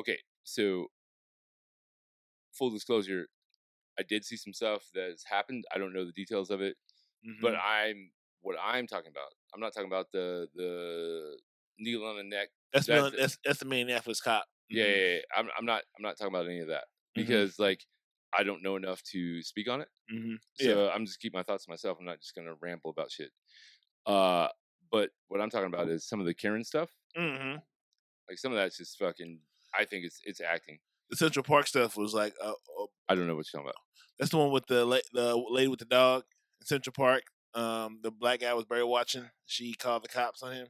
Okay, 0.00 0.18
so 0.44 0.88
full 2.52 2.70
disclosure, 2.70 3.28
I 3.98 4.02
did 4.02 4.24
see 4.24 4.36
some 4.36 4.52
stuff 4.52 4.84
that 4.94 5.10
has 5.10 5.24
happened. 5.24 5.64
I 5.74 5.78
don't 5.78 5.92
know 5.92 6.04
the 6.04 6.12
details 6.12 6.50
of 6.50 6.60
it, 6.60 6.76
but 7.40 7.54
Mhm. 7.54 7.60
I'm 7.62 8.12
what 8.40 8.56
I'm 8.60 8.86
talking 8.86 9.10
about. 9.10 9.32
I'm 9.54 9.60
not 9.60 9.72
talking 9.72 9.88
about 9.88 10.10
the 10.12 10.48
the 10.54 11.38
needle 11.78 12.04
on 12.06 12.16
the 12.16 12.22
neck. 12.24 12.48
that's 12.72 12.86
that's- 12.86 13.12
Mil- 13.12 13.20
that's 13.20 13.38
that's 13.44 13.58
the 13.60 13.64
Minneapolis 13.66 14.20
cop. 14.20 14.46
Yeah, 14.68 14.84
Mhm. 14.84 14.88
yeah, 14.96 15.14
yeah. 15.16 15.20
I'm 15.36 15.48
I'm 15.56 15.64
not 15.66 15.84
I'm 15.96 16.02
not 16.02 16.16
talking 16.16 16.34
about 16.34 16.46
any 16.46 16.60
of 16.60 16.68
that 16.68 16.84
Mhm. 16.84 17.14
because 17.14 17.58
like 17.58 17.86
I 18.32 18.42
don't 18.44 18.62
know 18.62 18.76
enough 18.76 19.02
to 19.12 19.42
speak 19.42 19.68
on 19.68 19.82
it. 19.82 19.90
Mhm. 20.10 20.38
So 20.54 20.88
I'm 20.90 21.04
just 21.04 21.20
keep 21.20 21.34
my 21.34 21.42
thoughts 21.42 21.64
to 21.66 21.70
myself. 21.70 21.98
I'm 21.98 22.06
not 22.06 22.20
just 22.20 22.34
gonna 22.34 22.54
ramble 22.54 22.90
about 22.90 23.12
shit. 23.12 23.30
Uh, 24.06 24.48
but 24.90 25.10
what 25.28 25.40
I'm 25.40 25.50
talking 25.50 25.66
about 25.72 25.88
is 25.90 26.06
some 26.06 26.18
of 26.20 26.26
the 26.26 26.34
Karen 26.34 26.64
stuff. 26.64 26.90
hmm 27.14 27.56
Like 28.28 28.38
some 28.38 28.52
of 28.52 28.56
that's 28.56 28.78
just 28.78 28.98
fucking. 28.98 29.40
I 29.74 29.84
think 29.84 30.04
it's 30.04 30.20
it's 30.24 30.40
acting. 30.40 30.78
The 31.10 31.16
Central 31.16 31.42
Park 31.42 31.66
stuff 31.66 31.96
was 31.96 32.14
like, 32.14 32.34
uh, 32.42 32.50
uh, 32.50 32.86
I 33.08 33.14
don't 33.14 33.26
know 33.26 33.34
what 33.36 33.46
you're 33.52 33.60
talking 33.60 33.66
about. 33.68 33.82
that's 34.18 34.30
the 34.30 34.38
one 34.38 34.50
with 34.50 34.66
the 34.66 34.84
la- 34.84 34.98
the 35.12 35.36
lady 35.50 35.68
with 35.68 35.80
the 35.80 35.84
dog 35.84 36.24
in 36.60 36.66
Central 36.66 36.92
Park. 36.92 37.22
Um, 37.54 38.00
the 38.02 38.10
black 38.10 38.40
guy 38.40 38.54
was 38.54 38.64
bird 38.64 38.86
watching. 38.86 39.28
She 39.44 39.74
called 39.74 40.04
the 40.04 40.08
cops 40.08 40.42
on 40.42 40.52
him. 40.52 40.68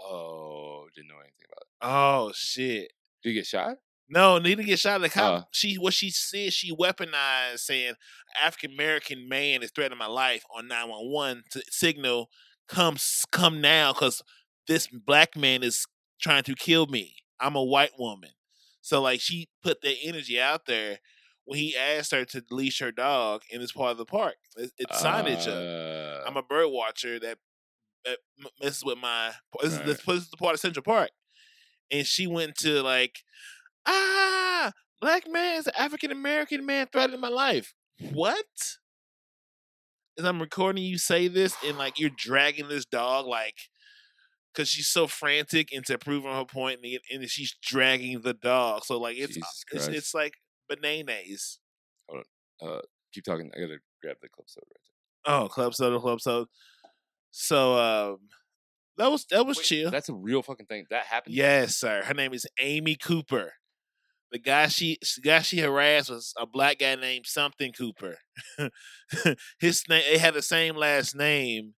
Oh, 0.00 0.86
didn't 0.94 1.08
know 1.08 1.16
anything 1.16 1.46
about 1.46 1.62
it. 1.62 1.68
Oh 1.82 2.32
shit! 2.34 2.92
Did 3.22 3.28
he 3.30 3.34
get 3.34 3.46
shot? 3.46 3.76
No, 4.08 4.38
need 4.38 4.56
to 4.56 4.64
get 4.64 4.78
shot. 4.78 5.00
The 5.00 5.08
cop. 5.08 5.42
Uh. 5.42 5.44
she 5.52 5.76
what 5.76 5.94
she 5.94 6.10
said. 6.10 6.52
She 6.52 6.74
weaponized 6.74 7.58
saying 7.58 7.94
African 8.42 8.72
American 8.72 9.28
man 9.28 9.62
is 9.62 9.70
threatening 9.70 9.98
my 9.98 10.06
life 10.06 10.44
on 10.54 10.68
nine 10.68 10.88
one 10.88 11.10
one 11.10 11.42
to 11.50 11.62
signal 11.70 12.28
come 12.68 12.96
come 13.30 13.60
now 13.60 13.92
because 13.92 14.22
this 14.66 14.86
black 14.86 15.36
man 15.36 15.62
is 15.62 15.86
trying 16.20 16.42
to 16.44 16.54
kill 16.54 16.86
me. 16.86 17.16
I'm 17.40 17.56
a 17.56 17.62
white 17.62 17.92
woman. 17.98 18.30
So 18.82 19.00
like 19.00 19.20
she 19.20 19.48
put 19.62 19.80
that 19.82 19.96
energy 20.02 20.38
out 20.40 20.66
there 20.66 20.98
when 21.44 21.58
he 21.58 21.76
asked 21.76 22.12
her 22.12 22.24
to 22.24 22.44
leash 22.50 22.80
her 22.80 22.92
dog 22.92 23.42
in 23.50 23.60
this 23.60 23.72
part 23.72 23.92
of 23.92 23.98
the 23.98 24.04
park. 24.04 24.34
It's, 24.56 24.72
it's 24.76 25.02
signage 25.02 25.48
up. 25.48 26.24
Uh, 26.24 26.28
I'm 26.28 26.36
a 26.36 26.42
bird 26.42 26.68
watcher 26.68 27.18
that, 27.20 27.38
that 28.04 28.18
messes 28.60 28.84
with 28.84 28.98
my. 28.98 29.32
This, 29.62 29.72
is, 29.72 29.78
Right. 29.78 29.86
this, 29.86 30.02
this 30.04 30.22
is 30.22 30.30
the 30.30 30.36
part 30.36 30.54
of 30.54 30.60
Central 30.60 30.82
Park, 30.82 31.10
and 31.90 32.06
she 32.06 32.26
went 32.26 32.56
to 32.58 32.82
like, 32.82 33.20
ah, 33.86 34.72
black 35.00 35.28
man 35.30 35.58
is 35.58 35.66
an 35.68 35.74
African 35.78 36.10
American 36.10 36.66
man 36.66 36.88
threatening 36.92 37.20
my 37.20 37.28
life. 37.28 37.74
What? 38.12 38.44
As 40.18 40.24
I'm 40.24 40.40
recording 40.40 40.84
you 40.84 40.98
say 40.98 41.28
this, 41.28 41.56
and 41.64 41.78
like 41.78 41.98
you're 41.98 42.10
dragging 42.14 42.68
this 42.68 42.84
dog 42.84 43.26
like. 43.26 43.56
Cause 44.54 44.68
she's 44.68 44.88
so 44.88 45.06
frantic 45.06 45.72
into 45.72 45.96
proving 45.96 46.30
her 46.30 46.44
point, 46.44 46.80
and, 46.84 46.98
and 47.10 47.30
she's 47.30 47.56
dragging 47.62 48.20
the 48.20 48.34
dog. 48.34 48.84
So 48.84 48.98
like 48.98 49.16
it's 49.16 49.36
it's, 49.36 49.64
Christ. 49.64 49.88
it's 49.88 50.14
like 50.14 50.34
bananas. 50.68 51.58
keep 53.14 53.24
talking. 53.24 53.50
I 53.56 53.60
gotta 53.60 53.78
grab 54.02 54.16
the 54.20 54.28
clip 54.28 54.48
soda 54.48 54.66
right 54.70 54.82
Oh, 55.24 55.48
club 55.48 55.74
soda, 55.74 55.98
club 56.00 56.20
soda. 56.20 56.48
So 57.30 57.78
um, 57.78 58.18
that 58.98 59.10
was 59.10 59.24
that 59.30 59.46
was 59.46 59.56
there. 59.58 59.64
chill. 59.64 59.90
That's 59.90 60.08
a 60.08 60.14
real 60.14 60.42
fucking 60.42 60.66
thing. 60.66 60.84
That 60.90 61.06
happened. 61.06 61.34
Yes, 61.34 61.76
sir. 61.76 62.02
Her 62.04 62.14
name 62.14 62.34
is 62.34 62.46
Amy 62.60 62.96
Cooper. 62.96 63.54
The 64.30 64.38
guy 64.38 64.68
she 64.68 64.98
the 65.16 65.22
guy 65.22 65.40
she 65.40 65.58
harassed 65.58 66.10
was 66.10 66.34
a 66.38 66.46
black 66.46 66.78
guy 66.78 66.94
named 66.94 67.26
something 67.26 67.72
Cooper. 67.72 68.18
His 69.58 69.82
name 69.88 70.02
they 70.10 70.18
had 70.18 70.34
the 70.34 70.42
same 70.42 70.74
last 70.76 71.14
name, 71.14 71.74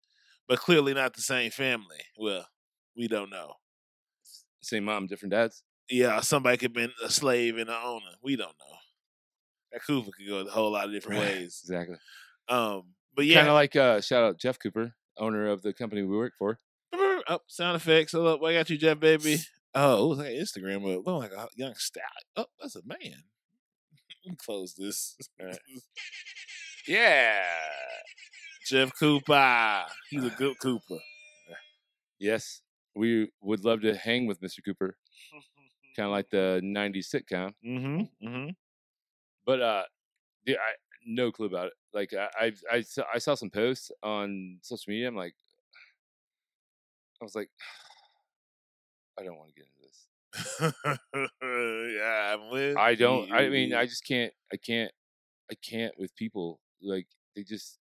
but 0.49 0.59
clearly 0.59 0.95
not 0.95 1.15
the 1.15 1.23
same 1.23 1.51
family. 1.51 2.05
Well, 2.19 2.47
we 2.97 3.09
don't 3.09 3.31
know. 3.31 3.55
Same 4.61 4.85
mom, 4.85 5.07
different 5.07 5.33
dads. 5.33 5.63
Yeah, 5.91 6.21
somebody 6.21 6.57
could 6.57 6.71
have 6.71 6.75
been 6.75 6.93
a 7.05 7.11
slave 7.11 7.57
and 7.59 7.69
an 7.69 7.77
owner. 7.83 8.15
We 8.23 8.37
don't 8.37 8.49
know. 8.59 8.77
That 9.73 9.83
Cooper 9.87 10.11
could 10.17 10.29
go 10.29 10.39
a 10.39 10.51
whole 10.51 10.71
lot 10.73 10.87
of 10.87 10.93
different 10.93 11.21
Right. 11.21 11.35
ways. 11.35 11.61
Exactly. 11.65 11.97
Um, 12.49 12.95
but 13.15 13.25
yeah, 13.27 13.37
Kind 13.37 13.49
of 13.49 13.55
like 13.55 13.75
uh, 13.77 14.01
shout 14.01 14.23
out 14.25 14.39
Jeff 14.39 14.59
Cooper, 14.59 14.95
owner 15.19 15.49
of 15.49 15.63
the 15.63 15.73
company 15.73 16.03
we 16.03 16.17
work 16.17 16.35
for. 16.39 16.59
Oh, 17.29 17.39
sound 17.47 17.77
effects. 17.77 18.15
Up. 18.15 18.43
I 18.43 18.53
got 18.55 18.69
you, 18.69 18.77
Jeff, 18.77 18.99
baby. 18.99 19.39
Oh, 19.77 20.05
it 20.05 20.09
was 20.09 20.19
like 20.19 20.29
Instagram. 20.33 20.83
But 20.83 21.09
look 21.09 21.23
like 21.23 21.31
a 21.33 21.47
young 21.55 21.75
stallion. 21.77 22.09
Oh, 22.37 22.47
that's 22.61 22.75
a 22.75 22.81
man. 22.85 23.23
Close 24.45 24.75
this. 24.75 25.17
Yeah. 26.89 27.43
Jeff 28.67 28.91
Cooper. 28.99 29.85
He's 30.11 30.25
a 30.25 30.31
good 30.31 30.59
Cooper. 30.61 30.99
Yes, 32.19 32.61
we 32.95 33.31
would 33.41 33.65
love 33.65 33.81
to 33.83 33.97
hang 33.97 34.27
with 34.27 34.41
Mr. 34.41 34.59
Cooper, 34.65 34.97
kind 35.97 36.07
of 36.07 36.13
like 36.13 36.31
the 36.31 36.61
'90s 36.63 37.15
sitcom. 37.15 37.53
Mm-hmm. 37.65 38.27
Mm-hmm. 38.27 38.51
But 39.47 39.61
uh, 39.61 39.83
yeah, 40.47 40.57
I 40.57 40.73
no 41.07 41.33
clue 41.33 41.47
about 41.47 41.67
it. 41.69 41.73
Like 41.93 42.13
I, 42.15 42.29
I, 42.39 42.53
I 42.77 42.81
saw, 42.83 43.03
I 43.15 43.19
saw 43.19 43.35
some 43.35 43.51
posts 43.51 43.91
on 44.03 44.59
social 44.63 44.91
media. 44.91 45.09
I'm 45.09 45.17
like, 45.17 45.35
I 47.21 47.25
was 47.25 47.35
like, 47.35 47.51
I 49.19 49.25
don't 49.25 49.37
want 49.37 49.51
to 49.51 49.55
get 49.55 49.67
into 49.67 49.83
this. 49.83 50.07
yeah, 51.99 52.35
I'm 52.35 52.51
with 52.51 52.77
I 52.77 52.95
don't. 52.95 53.33
I 53.33 53.49
mean. 53.49 53.75
I 53.75 53.85
just 53.85 54.07
can't. 54.07 54.33
I 54.53 54.57
can't. 54.57 54.91
I 55.51 55.55
can't 55.55 55.93
with 55.99 56.15
people. 56.17 56.61
Like 56.81 57.07
they 57.37 57.43
just 57.43 57.79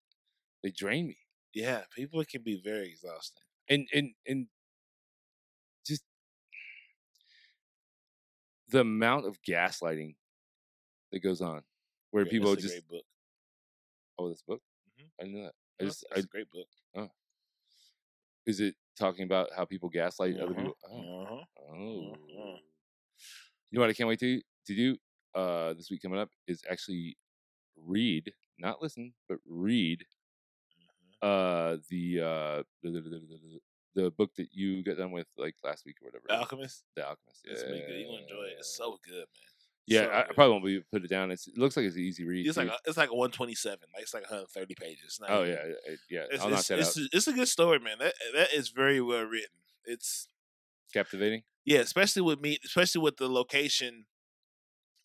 they 0.62 0.70
drain 0.70 1.06
me. 1.06 1.16
yeah, 1.54 1.82
people 1.94 2.22
can 2.24 2.42
be 2.42 2.60
very 2.62 2.88
exhausting. 2.88 3.44
and 3.68 3.86
and 3.94 4.10
and 4.26 4.46
the 8.70 8.80
amount 8.80 9.26
of 9.26 9.40
gaslighting 9.42 10.14
that 11.12 11.20
goes 11.20 11.40
on 11.40 11.62
where 12.10 12.24
people 12.24 12.54
just 12.56 12.88
book. 12.88 13.04
oh 14.18 14.28
this 14.28 14.42
book 14.42 14.60
Mhm. 14.98 15.10
i 15.20 15.24
didn't 15.24 15.38
know 15.38 15.44
that 15.44 15.54
i 15.80 15.84
No, 15.84 15.88
just 15.88 16.04
it's 16.04 16.12
I, 16.16 16.20
a 16.20 16.22
great 16.22 16.50
book. 16.50 16.68
is 18.46 18.60
it 18.60 18.74
talking 18.98 19.24
about 19.24 19.48
how 19.54 19.64
people 19.64 19.88
gaslight 19.88 20.36
other 20.36 20.52
Uh-huh, 20.52 20.60
people 20.60 20.76
oh, 20.84 21.22
uh-huh, 21.22 21.44
oh. 21.72 22.12
uh-huh. 22.12 22.58
you 23.70 23.76
know 23.76 23.80
what 23.80 23.90
i 23.90 23.92
can't 23.92 24.08
wait 24.08 24.18
to 24.20 24.40
to 24.66 24.74
do 24.74 24.96
uh 25.34 25.72
this 25.74 25.90
week 25.90 26.02
coming 26.02 26.18
up 26.18 26.30
is 26.46 26.62
actually 26.70 27.16
read 27.76 28.32
not 28.58 28.82
listen 28.82 29.12
but 29.28 29.38
read 29.46 30.04
Mm-hmm. 30.78 31.28
uh 31.28 31.76
the 31.88 32.20
uh 32.20 32.62
the, 33.94 34.10
book 34.10 34.30
that 34.36 34.48
you 34.52 34.82
got 34.82 34.96
done 34.98 35.12
with 35.12 35.26
like 35.36 35.54
last 35.64 35.84
week 35.84 35.96
or 36.02 36.06
whatever 36.06 36.24
The 36.28 36.36
Alchemist. 36.38 36.84
the 36.96 37.02
alchemist 37.06 37.40
It's 37.44 37.62
really 37.62 37.80
good. 37.80 38.04
Gonna 38.06 38.22
enjoy 38.22 38.42
it. 38.50 38.56
It's 38.58 38.76
so 38.76 38.98
good, 39.04 39.14
man. 39.16 39.26
Yeah, 39.86 40.02
So 40.04 40.10
I, 40.12 40.22
good. 40.26 40.34
probably 40.36 40.52
won't 40.52 40.64
be 40.64 40.74
able 40.74 40.82
to 40.84 40.88
put 40.92 41.04
it 41.04 41.08
down. 41.10 41.30
It's, 41.30 41.48
it 41.48 41.58
looks 41.58 41.76
like 41.76 41.86
it's 41.86 41.96
an 41.96 42.02
easy 42.02 42.24
read. 42.24 42.46
It's 42.46 42.56
like 42.56 42.68
a, 42.68 42.76
it's 42.86 42.96
like 42.96 43.10
a 43.10 43.14
127. 43.14 43.78
Like 43.92 44.02
it's 44.02 44.14
like 44.14 44.22
130 44.24 44.74
pages. 44.74 45.18
Not 45.20 45.30
oh 45.30 45.42
yeah, 45.42 45.56
yeah, 45.66 45.94
yeah. 46.08 46.24
It's, 46.30 46.42
I'll 46.44 46.50
knock 46.50 46.64
that 46.66 46.78
it's, 46.78 46.96
out. 46.96 47.04
a, 47.04 47.08
it's 47.12 47.26
a 47.28 47.32
good 47.32 47.48
story, 47.48 47.78
man. 47.80 47.96
That 47.98 48.14
that 48.34 48.52
is 48.54 48.68
very 48.68 49.00
well 49.00 49.24
written. 49.24 49.50
It's 49.84 50.28
Captivating. 50.92 51.42
yeah, 51.64 51.78
especially 51.80 52.22
with 52.22 52.40
me, 52.40 52.58
especially 52.64 53.00
with 53.00 53.16
the 53.16 53.28
location 53.28 54.06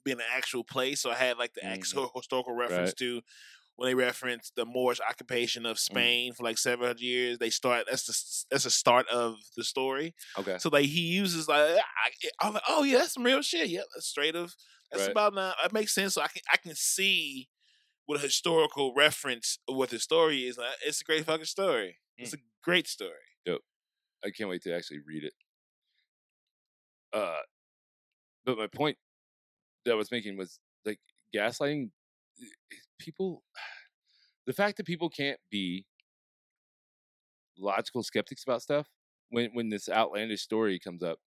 being 0.04 0.17
an 0.19 0.26
actual 0.32 0.63
place. 0.63 1.00
So 1.02 1.10
I 1.10 1.15
had 1.15 1.38
like 1.38 1.54
the 1.54 1.62
Mhm. 1.62 1.74
actual 1.74 2.12
historical 2.15 2.54
reference 2.54 2.89
Right. 2.89 2.98
to 2.98 3.21
when 3.75 3.89
they 3.89 3.95
reference 3.95 4.51
the 4.55 4.65
Moorish 4.65 4.99
occupation 5.07 5.65
of 5.65 5.77
mm. 5.77 5.81
Spain 5.81 6.33
for 6.33 6.43
like 6.43 6.57
seven 6.57 6.85
hundred 6.85 7.01
years. 7.01 7.38
They 7.38 7.49
start 7.49 7.85
that's 7.89 8.05
the 8.05 8.45
that's 8.51 8.63
the 8.63 8.69
start 8.69 9.07
of 9.09 9.35
the 9.57 9.63
story. 9.63 10.13
Okay. 10.38 10.57
So 10.59 10.69
like 10.71 10.85
he 10.85 11.01
uses 11.01 11.47
like 11.47 11.77
ah, 11.77 11.83
I, 12.05 12.45
I'm 12.45 12.53
like, 12.53 12.63
oh 12.67 12.83
yeah, 12.83 12.99
that's 12.99 13.13
some 13.13 13.23
real 13.23 13.41
shit. 13.41 13.69
Yeah, 13.69 13.81
that's 13.93 14.07
straight 14.07 14.35
of 14.35 14.55
that's 14.91 15.03
Right. 15.03 15.11
about 15.11 15.33
now. 15.33 15.53
That 15.61 15.73
makes 15.73 15.93
sense. 15.93 16.13
So 16.13 16.21
I 16.21 16.27
can 16.27 16.41
I 16.51 16.57
can 16.57 16.75
see 16.75 17.49
what 18.05 18.19
a 18.19 18.21
historical 18.21 18.93
reference 18.95 19.57
of 19.67 19.75
what 19.75 19.89
the 19.89 19.99
story 19.99 20.45
is. 20.45 20.57
Like, 20.57 20.67
it's 20.85 21.01
a 21.01 21.03
great 21.03 21.25
fucking 21.25 21.45
story. 21.45 21.97
It's 22.17 22.31
mm. 22.31 22.39
a 22.39 22.41
great 22.63 22.88
story. 22.88 23.13
I 24.25 24.31
can't 24.31 24.49
wait 24.49 24.63
to 24.63 24.75
actually 24.75 24.99
read 25.05 25.23
it. 25.23 25.33
Uh, 27.13 27.41
but 28.45 28.57
my 28.57 28.67
point 28.67 28.97
that 29.85 29.91
I 29.91 29.95
was 29.95 30.11
making 30.11 30.35
was 30.35 30.59
like 30.83 30.99
gaslighting 31.33 31.91
people. 33.00 33.43
The 34.48 34.54
fact 34.54 34.78
that 34.78 34.86
people 34.86 35.10
can't 35.10 35.39
be 35.50 35.86
logical 37.58 38.04
skeptics 38.04 38.43
about 38.43 38.62
stuff 38.62 38.88
when 39.30 39.50
when 39.54 39.69
this 39.69 39.89
outlandish 39.89 40.41
story 40.41 40.80
comes 40.80 41.04
up, 41.04 41.19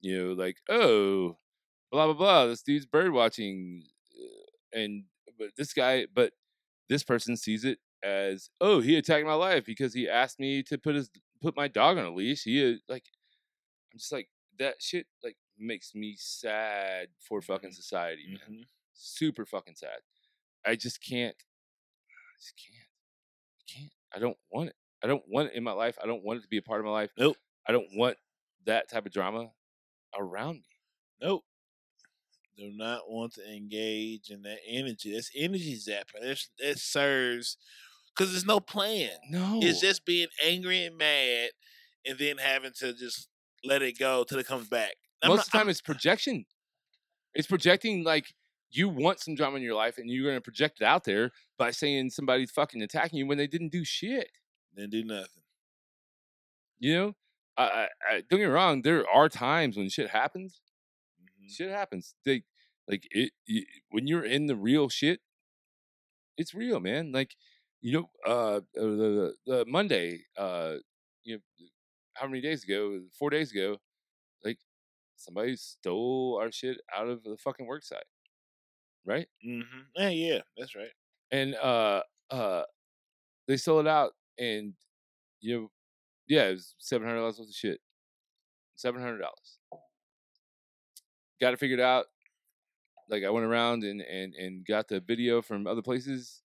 you 0.00 0.18
know, 0.18 0.32
like 0.32 0.56
oh, 0.68 1.36
blah 1.92 2.06
blah 2.06 2.14
blah, 2.14 2.46
this 2.46 2.62
dude's 2.62 2.86
bird 2.86 3.12
watching, 3.12 3.84
uh, 4.18 4.78
and 4.80 5.04
but 5.38 5.50
this 5.56 5.72
guy, 5.72 6.06
but 6.14 6.32
this 6.88 7.04
person 7.04 7.36
sees 7.36 7.64
it 7.64 7.78
as 8.04 8.50
oh, 8.60 8.80
he 8.80 8.96
attacked 8.96 9.26
my 9.26 9.34
life 9.34 9.64
because 9.66 9.94
he 9.94 10.08
asked 10.08 10.40
me 10.40 10.62
to 10.64 10.78
put 10.78 10.96
his 10.96 11.10
put 11.42 11.56
my 11.56 11.68
dog 11.68 11.98
on 11.98 12.06
a 12.06 12.14
leash. 12.14 12.44
He 12.44 12.64
uh, 12.74 12.76
like, 12.88 13.04
I'm 13.92 13.98
just 13.98 14.12
like 14.12 14.28
that 14.58 14.76
shit 14.80 15.06
like 15.24 15.36
makes 15.58 15.94
me 15.94 16.16
sad 16.18 17.08
for 17.20 17.42
fucking 17.42 17.72
society, 17.72 18.26
man. 18.28 18.60
Mhm. 18.60 18.64
Super 18.94 19.44
fucking 19.44 19.74
sad. 19.76 19.98
I 20.64 20.76
just 20.76 21.02
can't. 21.02 21.34
I 21.36 22.34
just 22.40 22.54
can't. 22.56 22.88
I 23.58 23.62
can't. 23.78 23.92
I 24.14 24.18
don't 24.18 24.36
want 24.50 24.68
it. 24.70 24.76
I 25.02 25.06
don't 25.06 25.22
want 25.28 25.48
it 25.48 25.54
in 25.54 25.64
my 25.64 25.72
life. 25.72 25.96
I 26.02 26.06
don't 26.06 26.22
want 26.24 26.38
it 26.38 26.42
to 26.42 26.48
be 26.48 26.58
a 26.58 26.62
part 26.62 26.80
of 26.80 26.86
my 26.86 26.92
life. 26.92 27.10
Nope. 27.18 27.36
I 27.66 27.72
don't 27.72 27.88
want 27.94 28.16
that 28.66 28.88
type 28.90 29.06
of 29.06 29.12
drama 29.12 29.48
around 30.18 30.56
me. 30.56 30.64
Nope. 31.20 31.42
Do 32.56 32.70
not 32.74 33.08
want 33.08 33.34
to 33.34 33.48
engage 33.50 34.30
in 34.30 34.42
that 34.42 34.58
energy. 34.68 35.12
That's 35.14 35.30
energy 35.34 35.76
zapping. 35.76 36.22
It's, 36.22 36.50
it 36.58 36.78
serves 36.78 37.56
because 38.14 38.30
there's 38.32 38.44
no 38.46 38.60
plan. 38.60 39.10
No. 39.30 39.58
It's 39.62 39.80
just 39.80 40.04
being 40.04 40.28
angry 40.44 40.84
and 40.84 40.96
mad, 40.98 41.50
and 42.06 42.18
then 42.18 42.36
having 42.38 42.72
to 42.78 42.92
just 42.92 43.28
let 43.64 43.82
it 43.82 43.98
go 43.98 44.24
till 44.24 44.38
it 44.38 44.46
comes 44.46 44.68
back. 44.68 44.94
I'm 45.22 45.30
most 45.30 45.38
not- 45.38 45.46
of 45.46 45.50
the 45.52 45.58
time 45.58 45.60
I'm- 45.62 45.70
it's 45.70 45.80
projection. 45.80 46.44
It's 47.34 47.46
projecting 47.48 48.04
like 48.04 48.34
you 48.72 48.88
want 48.88 49.20
some 49.20 49.34
drama 49.34 49.56
in 49.56 49.62
your 49.62 49.74
life 49.74 49.98
and 49.98 50.10
you're 50.10 50.24
going 50.24 50.36
to 50.36 50.40
project 50.40 50.80
it 50.80 50.84
out 50.84 51.04
there 51.04 51.30
by 51.58 51.70
saying 51.70 52.10
somebody's 52.10 52.50
fucking 52.50 52.82
attacking 52.82 53.18
you 53.18 53.26
when 53.26 53.38
they 53.38 53.46
didn't 53.46 53.72
do 53.72 53.84
shit. 53.84 54.30
They 54.74 54.82
didn't 54.82 54.92
do 54.92 55.04
nothing. 55.04 55.42
You 56.78 56.94
know, 56.94 57.12
I, 57.56 57.62
I, 57.64 57.88
I 58.08 58.12
don't 58.28 58.28
get 58.30 58.38
me 58.40 58.44
wrong. 58.46 58.82
There 58.82 59.08
are 59.08 59.28
times 59.28 59.76
when 59.76 59.88
shit 59.88 60.10
happens. 60.10 60.60
Mhm. 61.22 61.50
Shit 61.54 61.70
happens. 61.70 62.14
They 62.24 62.44
like 62.88 63.06
it, 63.12 63.32
y 63.48 63.64
when 63.90 64.06
you're 64.06 64.24
in 64.24 64.46
the 64.46 64.56
real 64.56 64.88
shit. 64.88 65.20
It's 66.36 66.54
real, 66.54 66.80
man. 66.80 67.12
Like 67.12 67.36
you 67.80 67.92
know, 67.92 68.10
uh, 68.26 68.60
the, 68.74 68.82
the 68.82 69.34
the 69.46 69.64
Monday, 69.66 70.24
uh, 70.36 70.76
you 71.24 71.36
know, 71.36 71.40
how 72.14 72.26
many 72.26 72.40
days 72.40 72.64
ago? 72.64 73.00
Four 73.18 73.30
days 73.30 73.52
ago, 73.52 73.78
like 74.44 74.58
somebody 75.16 75.56
stole 75.56 76.38
our 76.40 76.52
shit 76.52 76.78
out 76.96 77.08
of 77.08 77.24
the 77.24 77.36
fucking 77.38 77.66
work 77.66 77.84
site, 77.84 78.04
right? 79.04 79.28
Mhm. 79.44 79.86
Yeah, 79.96 80.08
yeah, 80.10 80.40
that's 80.56 80.74
right. 80.74 80.92
and 81.30 81.54
uh 81.56 82.02
uh 82.30 82.64
they 83.48 83.56
sold 83.56 83.86
it 83.86 83.88
out 83.90 84.12
and 84.38 84.74
you 85.40 85.54
know 85.60 85.70
yeah 86.28 86.48
it 86.48 86.52
was 86.52 86.74
seven 86.78 87.06
hundred 87.06 87.20
dollars 87.20 87.38
worth 87.38 87.48
of 87.48 87.54
shit 87.54 87.80
seven 88.76 89.00
hundred 89.02 89.18
dollars 89.18 89.58
got 91.40 91.52
it 91.52 91.58
figured 91.58 91.80
out 91.80 92.06
like 93.08 93.24
i 93.24 93.30
went 93.30 93.46
around 93.46 93.84
and 93.84 94.00
and 94.02 94.34
and 94.34 94.64
got 94.66 94.88
the 94.88 95.00
video 95.00 95.42
from 95.42 95.66
other 95.66 95.82
places 95.82 96.42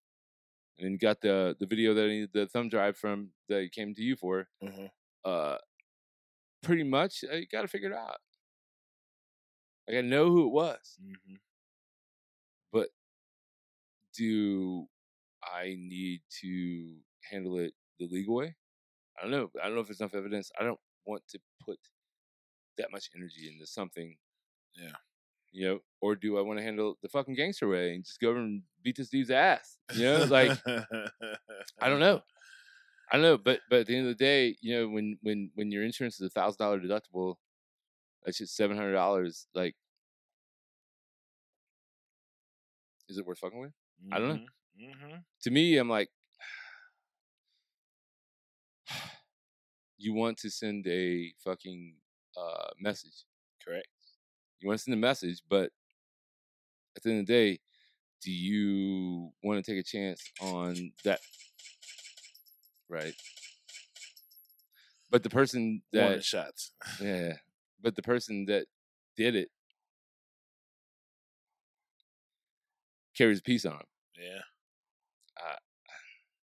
and 0.80 1.00
got 1.00 1.22
the 1.22 1.56
the 1.60 1.66
video 1.66 1.94
that 1.94 2.06
i 2.06 2.08
needed 2.08 2.30
the 2.34 2.48
thumb 2.48 2.70
drive 2.70 2.98
from 2.98 3.30
that 3.50 3.60
I 3.62 3.68
came 3.70 3.94
to 3.96 4.02
you 4.04 4.16
for 4.16 4.48
Mhm. 4.64 4.90
uh 5.26 5.58
pretty 6.64 6.84
much 6.84 7.24
i 7.32 7.44
got 7.46 7.64
it 7.66 7.70
figured 7.70 7.94
out 7.94 8.18
like 9.88 9.98
i 9.98 10.02
know 10.02 10.30
who 10.30 10.46
it 10.48 10.52
was 10.52 10.98
Mhm. 11.02 11.40
Do 14.18 14.88
I 15.44 15.76
need 15.78 16.22
to 16.42 16.96
handle 17.30 17.60
it 17.60 17.74
the 18.00 18.08
legal 18.08 18.36
way? 18.36 18.56
I 19.18 19.22
don't 19.22 19.32
know. 19.32 19.50
I 19.62 19.66
don't 19.66 19.76
know 19.76 19.82
if 19.82 19.88
there's 19.88 20.00
enough 20.00 20.16
evidence. 20.16 20.52
I 20.60 20.64
don't 20.64 20.80
want 21.06 21.24
to 21.30 21.40
put 21.66 21.80
that 22.78 22.92
much 22.92 23.10
energy 23.16 23.50
into 23.52 23.66
something. 23.66 24.16
Yeah. 24.76 24.96
You 25.52 25.68
know, 25.68 25.80
or 26.02 26.16
do 26.16 26.38
I 26.38 26.42
want 26.42 26.60
to 26.60 26.64
handle 26.64 26.98
the 27.02 27.10
fucking 27.10 27.36
gangster 27.36 27.68
way 27.68 27.96
and 27.96 28.04
just 28.04 28.20
go 28.20 28.30
over 28.30 28.40
and 28.40 28.62
beat 28.84 28.98
this 28.98 29.10
dude's 29.10 29.32
ass? 29.32 29.78
You 29.96 30.04
know, 30.04 30.24
like 30.26 30.58
I 31.82 31.90
don't 31.90 32.00
know. 32.00 32.22
I 33.12 33.16
don't 33.16 33.24
know, 33.24 33.38
but 33.38 33.62
but 33.70 33.80
at 33.80 33.88
the 33.88 33.96
end 33.98 34.08
of 34.08 34.18
the 34.18 34.24
day, 34.24 34.58
you 34.62 34.76
know, 34.78 34.90
when 34.90 35.18
when 35.22 35.50
when 35.56 35.72
your 35.72 35.84
insurance 35.84 36.20
is 36.20 36.28
a 36.28 36.30
thousand 36.30 36.58
dollar 36.60 36.80
deductible, 36.80 37.36
that's 38.24 38.38
just 38.38 38.56
seven 38.56 38.76
hundred 38.76 38.94
dollars. 38.94 39.48
Like, 39.56 39.76
is 43.08 43.18
it 43.18 43.26
worth 43.26 43.40
fucking 43.40 43.60
with? 43.60 43.72
I 44.12 44.20
don't 44.20 44.28
know. 44.30 44.46
Mhm. 44.80 45.24
to 45.42 45.52
me, 45.52 45.78
I'm 45.78 45.90
like, 45.90 46.10
you 49.98 50.14
want 50.14 50.38
to 50.40 50.50
send 50.50 50.86
a 50.88 51.34
fucking 51.44 51.96
uh, 52.36 52.70
message. 52.80 53.26
Correct. 53.64 53.88
You 54.60 54.68
want 54.68 54.80
to 54.80 54.84
send 54.84 54.94
a 54.94 54.98
message, 54.98 55.42
but 55.50 55.72
at 56.96 57.04
the 57.04 57.10
end 57.12 57.20
of 57.22 57.28
the 57.28 57.34
day, 57.34 57.60
do 58.22 58.32
you 58.32 59.32
want 59.44 59.64
to 59.64 59.72
take 59.72 59.80
a 59.80 59.84
chance 59.84 60.24
on 60.42 60.92
that? 61.04 61.20
Right. 62.90 63.14
But 65.10 65.24
the 65.24 65.30
person 65.30 65.82
that, 65.94 66.24
shots. 66.24 66.72
yeah, 67.02 67.34
but 67.82 67.96
the 67.96 68.02
person 68.02 68.46
that 68.46 68.68
did 69.16 69.36
it 69.36 69.50
carries 73.18 73.40
a 73.40 73.44
piece 73.44 73.66
on 73.66 73.74
him. 73.74 73.82
Yeah. 74.20 74.42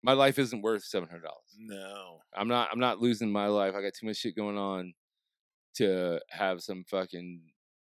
My 0.03 0.13
life 0.13 0.39
isn't 0.39 0.63
worth 0.63 0.85
seven 0.85 1.09
hundred 1.09 1.25
dollars. 1.25 1.57
No. 1.59 2.21
I'm 2.37 2.47
not 2.47 2.69
I'm 2.71 2.79
not 2.79 3.01
losing 3.01 3.31
my 3.33 3.47
life. 3.49 3.75
I 3.75 3.83
got 3.83 3.93
too 3.95 4.07
much 4.07 4.19
shit 4.19 4.37
going 4.37 4.57
on 4.57 4.95
to 5.77 6.21
have 6.31 6.63
some 6.63 6.85
fucking 6.89 7.41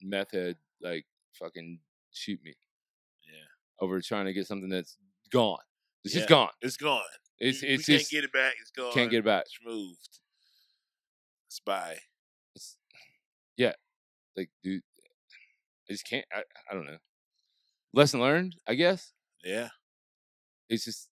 meth 0.01 0.31
head 0.31 0.57
like 0.81 1.05
fucking 1.39 1.79
shoot 2.11 2.39
me 2.43 2.53
Yeah. 3.25 3.39
over 3.79 3.99
trying 3.99 4.25
to 4.25 4.33
get 4.33 4.45
something 4.45 4.69
that's 4.69 4.97
gone. 5.31 5.57
It's 6.03 6.13
Yeah. 6.13 6.19
just 6.19 6.29
gone. 6.29 6.49
It's 6.61 6.77
gone. 6.77 7.01
It's 7.39 7.63
it's 7.63 7.87
we 7.87 7.95
just 7.95 8.11
can't 8.11 8.21
get 8.21 8.23
it 8.25 8.33
back. 8.33 8.53
It's 8.61 8.71
gone. 8.71 8.93
can't 8.93 9.09
get 9.09 9.19
it 9.19 9.25
back. 9.25 9.45
It's 9.47 9.59
removed. 9.65 10.19
Spy. 11.47 11.97
It's, 12.55 12.77
yeah, 13.57 13.73
like 14.37 14.49
dude, 14.63 14.83
I 15.89 15.93
just 15.93 16.07
can't. 16.07 16.25
I, 16.31 16.43
I 16.69 16.73
don't 16.75 16.85
know. 16.85 16.97
Lesson 17.93 18.19
learned, 18.19 18.55
I 18.67 18.75
guess. 18.75 19.13
Yeah. 19.43 19.69
It's 20.69 20.85
just 20.85 21.09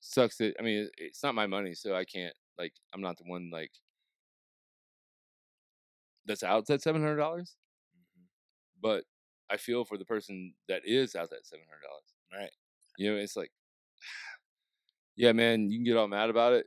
sucks 0.00 0.36
that 0.38 0.54
I 0.58 0.62
mean 0.62 0.88
it's 0.98 1.22
not 1.22 1.34
my 1.34 1.46
money, 1.46 1.74
so 1.74 1.94
I 1.94 2.04
can't 2.04 2.34
like 2.58 2.72
I'm 2.94 3.00
not 3.00 3.16
the 3.18 3.24
one 3.24 3.50
like 3.52 3.70
that's 6.26 6.42
out 6.42 6.66
that 6.66 6.82
seven 6.82 7.02
hundred 7.02 7.16
dollars. 7.16 7.56
Mhm. 7.96 8.24
but 8.82 9.04
I 9.50 9.56
feel 9.56 9.84
for 9.84 9.98
the 9.98 10.04
person 10.04 10.54
that 10.68 10.82
is 10.84 11.14
out 11.14 11.30
that 11.30 11.46
seven 11.46 11.66
hundred 11.68 11.82
dollars. 11.86 12.14
Right. 12.32 12.52
You 12.98 13.12
know, 13.12 13.18
it's 13.18 13.36
like, 13.36 13.52
yeah, 15.16 15.32
man, 15.32 15.70
you 15.70 15.78
can 15.78 15.84
get 15.84 15.96
all 15.96 16.08
mad 16.08 16.30
about 16.30 16.52
it, 16.54 16.66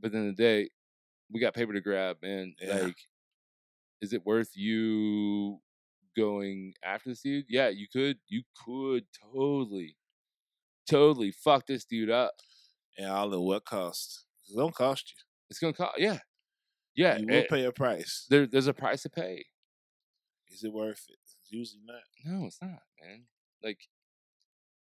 but 0.00 0.12
then 0.12 0.26
the 0.26 0.32
the 0.32 0.36
day, 0.42 0.70
we 1.32 1.40
got 1.40 1.54
paper 1.54 1.72
to 1.74 1.80
grab, 1.80 2.18
man. 2.22 2.54
Yeah. 2.60 2.82
Like, 2.82 2.96
is 4.00 4.12
it 4.12 4.24
worth 4.26 4.50
you 4.54 5.60
going 6.16 6.74
after 6.84 7.10
this 7.10 7.22
dude? 7.22 7.46
Yeah, 7.48 7.68
you 7.68 7.86
could. 7.92 8.18
You 8.28 8.42
could 8.64 9.04
totally, 9.32 9.96
totally 10.88 11.30
fuck 11.32 11.66
this 11.66 11.84
dude 11.84 12.10
up. 12.10 12.32
And 12.98 13.08
all 13.10 13.32
at 13.32 13.40
what 13.40 13.64
cost? 13.64 14.26
It 14.48 14.56
don't 14.56 14.74
cost 14.74 15.10
you. 15.10 15.22
It's 15.50 15.58
gonna 15.58 15.72
cost. 15.72 15.98
Yeah, 15.98 16.18
yeah. 16.94 17.18
you 17.18 17.26
will 17.26 17.34
eh, 17.34 17.46
pay 17.48 17.64
a 17.64 17.72
price. 17.72 18.26
there, 18.28 18.46
there's 18.46 18.66
a 18.66 18.74
price 18.74 19.02
to 19.02 19.10
pay. 19.10 19.44
Is 20.50 20.64
it 20.64 20.72
worth 20.72 21.06
it? 21.08 21.18
It's 21.24 21.50
usually 21.50 21.82
not. 21.86 22.02
No, 22.24 22.46
it's 22.46 22.60
not, 22.60 22.82
man. 23.02 23.24
Like, 23.62 23.78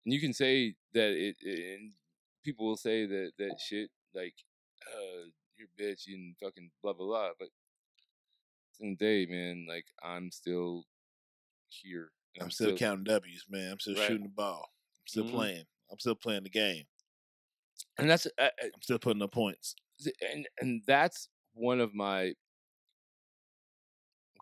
and 0.04 0.14
you 0.14 0.20
can 0.20 0.32
say 0.32 0.74
that 0.94 1.10
it, 1.10 1.36
it- 1.42 1.78
and 1.80 1.92
people 2.44 2.66
will 2.66 2.76
say 2.76 3.04
that 3.06 3.32
that 3.38 3.56
shit, 3.60 3.90
like, 4.14 4.34
uh, 4.86 5.28
you're 5.56 5.68
a 5.78 5.82
bitch 5.82 6.06
and 6.08 6.34
fucking 6.42 6.70
blah 6.82 6.92
blah 6.94 7.06
blah. 7.06 7.28
But 7.38 7.46
at 7.48 8.78
the 8.78 8.86
end 8.86 8.92
of 8.94 8.98
the 8.98 9.04
day, 9.04 9.26
man, 9.30 9.66
like, 9.68 9.86
I'm 10.02 10.30
still 10.30 10.84
here. 11.70 12.12
and 12.34 12.44
I'm 12.44 12.50
still 12.50 12.76
counting 12.76 13.04
W's, 13.04 13.46
man. 13.48 13.72
I'm 13.72 13.80
still 13.80 13.94
Right. 13.94 14.06
shooting 14.06 14.24
the 14.24 14.28
ball. 14.28 14.70
I'm 15.00 15.06
still 15.08 15.24
Mhm. 15.24 15.30
playing. 15.30 15.66
I'm 15.90 15.98
still 15.98 16.14
playing 16.14 16.44
the 16.44 16.50
game. 16.50 16.86
and 17.96 18.08
that's 18.08 18.26
uh, 18.26 18.30
uh, 18.38 18.50
I'm 18.62 18.82
still 18.82 18.98
putting 18.98 19.22
up 19.22 19.32
points. 19.32 19.74
and 20.20 20.46
and 20.60 20.82
that's 20.86 21.28
one 21.54 21.80
of 21.80 21.94
my 21.94 22.26
I'll 22.26 22.34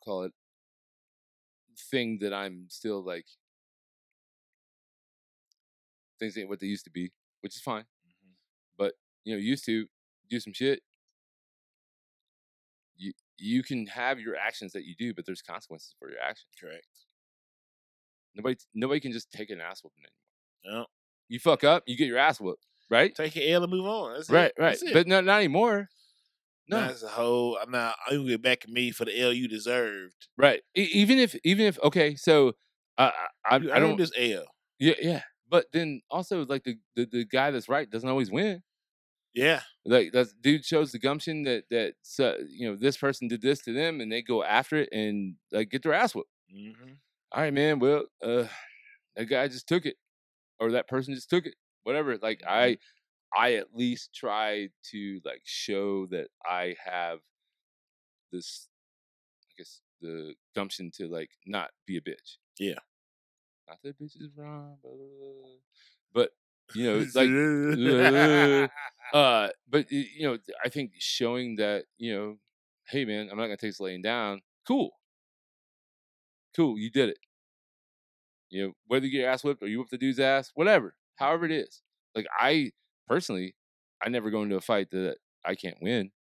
call 0.05 0.23
it 0.25 0.33
thing 1.91 2.19
that 2.19 2.33
I'm 2.35 2.69
still 2.71 3.03
like 3.03 3.27
things 6.19 6.37
ain't 6.39 6.49
what 6.49 6.61
they 6.61 6.67
used 6.67 6.85
to 6.85 6.91
be, 6.91 7.13
which 7.41 7.55
is 7.55 7.61
fine. 7.63 7.87
But 8.77 8.95
you 9.25 9.35
know, 9.35 9.39
used 9.39 9.65
to 9.67 9.89
do 10.29 10.41
some 10.41 10.53
shit. 10.53 10.83
You 12.97 13.13
you 13.39 13.63
can 13.63 13.87
have 13.87 14.19
your 14.21 14.37
actions 14.37 14.73
that 14.73 14.85
you 14.85 14.95
do, 14.97 15.15
but 15.15 15.25
there's 15.27 15.43
consequences 15.43 15.95
for 15.99 16.11
your 16.11 16.21
actions. 16.21 16.49
Correct. 16.59 16.87
Nobody 18.37 18.57
nobody 18.75 19.01
can 19.01 19.13
just 19.13 19.31
take 19.33 19.51
an 19.51 19.61
ass 19.61 19.83
whooping 19.83 20.05
anymore. 20.65 20.81
No. 20.83 20.87
You 21.29 21.39
fuck 21.41 21.65
up, 21.65 21.83
you 21.87 21.97
get 21.97 22.07
your 22.09 22.19
ass 22.19 22.41
whooped, 22.41 22.65
right? 22.91 23.15
Take 23.15 23.35
your 23.37 23.49
L 23.57 23.65
and 23.65 23.73
move 23.73 23.87
on. 23.87 24.15
That's 24.15 24.31
Right, 24.31 24.53
it. 24.57 24.61
right. 24.61 24.79
But 24.93 25.07
no, 25.09 25.21
not 25.21 25.39
anymore. 25.39 25.89
No, 26.69 26.81
That's 26.81 27.03
a 27.05 27.09
whole. 27.09 27.59
I'm 27.63 27.71
not. 27.71 27.95
I'm 28.09 28.17
gonna 28.19 28.29
get 28.31 28.43
back 28.43 28.65
at 28.65 28.71
me 28.71 28.91
for 28.91 29.05
the 29.05 29.19
L 29.21 29.33
you 29.33 29.47
deserved. 29.49 30.27
right. 30.37 30.63
E- 30.77 30.89
even 30.95 31.19
if, 31.19 31.37
even 31.45 31.65
if, 31.67 31.79
okay, 31.83 32.17
so 32.17 32.55
uh, 32.99 33.11
I, 33.45 33.55
I, 33.55 33.57
I 33.57 33.79
don't. 33.79 33.97
this 33.97 34.11
L. 34.17 34.45
Yeah, 34.81 34.95
yeah. 35.01 35.23
But 35.49 35.67
then 35.73 36.03
also, 36.11 36.45
like 36.45 36.65
the, 36.65 36.77
the 36.97 37.07
the 37.07 37.25
guy 37.25 37.53
that's 37.53 37.69
right 37.69 37.89
doesn't 37.89 38.09
always 38.09 38.33
win. 38.33 38.63
Yeah. 39.33 39.61
Like 39.85 40.11
that 40.13 40.27
dude 40.41 40.65
shows 40.65 40.91
the 40.91 40.99
gumption 40.99 41.45
that 41.45 41.65
that 41.71 41.95
uh, 42.19 42.43
you 42.49 42.69
know 42.69 42.75
this 42.77 42.97
person 42.97 43.29
did 43.29 43.43
this 43.43 43.61
to 43.63 43.73
them, 43.73 44.01
and 44.01 44.11
they 44.11 44.23
go 44.23 44.43
after 44.43 44.77
it 44.79 44.89
and 44.91 45.37
like 45.53 45.71
get 45.71 45.85
their 45.85 45.93
ass 45.95 46.15
whooped. 46.17 46.31
Mm-hmm. 46.53 46.95
All 47.33 47.43
right, 47.43 47.53
man. 47.53 47.79
Well, 47.79 48.05
uh, 48.23 48.45
that 49.17 49.27
guy 49.27 49.49
just 49.49 49.69
took 49.69 49.87
it, 49.87 49.97
or 50.61 50.73
that 50.73 50.89
person 50.89 51.15
just 51.15 51.31
took 51.31 51.47
it. 51.47 51.55
Whatever. 51.83 52.19
Like 52.19 52.43
I, 52.47 52.79
I 53.37 53.55
at 53.55 53.75
least 53.75 54.15
try 54.15 54.69
to 54.91 55.21
like 55.25 55.43
show 55.45 56.07
that 56.07 56.29
I 56.45 56.77
have 56.85 57.19
this, 58.33 58.69
I 59.45 59.53
guess 59.59 59.81
the 60.01 60.35
gumption 60.55 60.91
to 60.97 61.09
like 61.09 61.31
not 61.47 61.71
be 61.87 61.97
a 61.97 62.01
bitch. 62.01 62.39
Yeah. 62.59 62.79
Not 63.69 63.79
that 63.83 63.99
bitch 64.01 64.21
is 64.21 64.31
wrong, 64.37 64.77
blah, 64.83 64.93
blah, 64.93 65.07
blah. 65.19 65.51
but 66.15 66.31
you 66.75 66.85
know, 66.85 66.99
it's 66.99 67.15
like 67.15 67.31
uh 69.13 69.49
but 69.71 69.91
you 69.91 70.27
know 70.27 70.39
i 70.65 70.69
think 70.69 70.91
showing 70.99 71.57
that 71.57 71.85
you 71.97 72.13
know 72.15 72.37
hey 72.89 73.05
man 73.05 73.29
i'm 73.31 73.37
not 73.37 73.45
gonna 73.45 73.57
take 73.57 73.71
this 73.71 73.81
laying 73.81 74.03
down 74.03 74.41
cool 74.67 74.91
cool 76.57 76.79
you 76.79 76.91
did 76.91 77.11
it 77.11 77.19
you 78.51 78.65
know 78.67 78.73
whether 78.87 79.05
you 79.07 79.13
get 79.13 79.19
your 79.23 79.31
ass 79.31 79.45
whipped 79.45 79.63
or 79.63 79.67
you 79.69 79.79
whip 79.79 79.89
the 79.91 79.99
dude's 79.99 80.21
ass 80.21 80.51
whatever 80.55 80.95
however 81.17 81.45
it 81.45 81.53
is 81.53 81.83
like 82.15 82.27
i 82.39 82.71
personally 83.09 83.55
i 84.03 84.09
never 84.09 84.31
go 84.31 84.43
into 84.43 84.57
a 84.57 84.61
fight 84.61 84.91
that 84.91 85.17
i 85.45 85.55
can't 85.55 85.77
win 85.83 86.11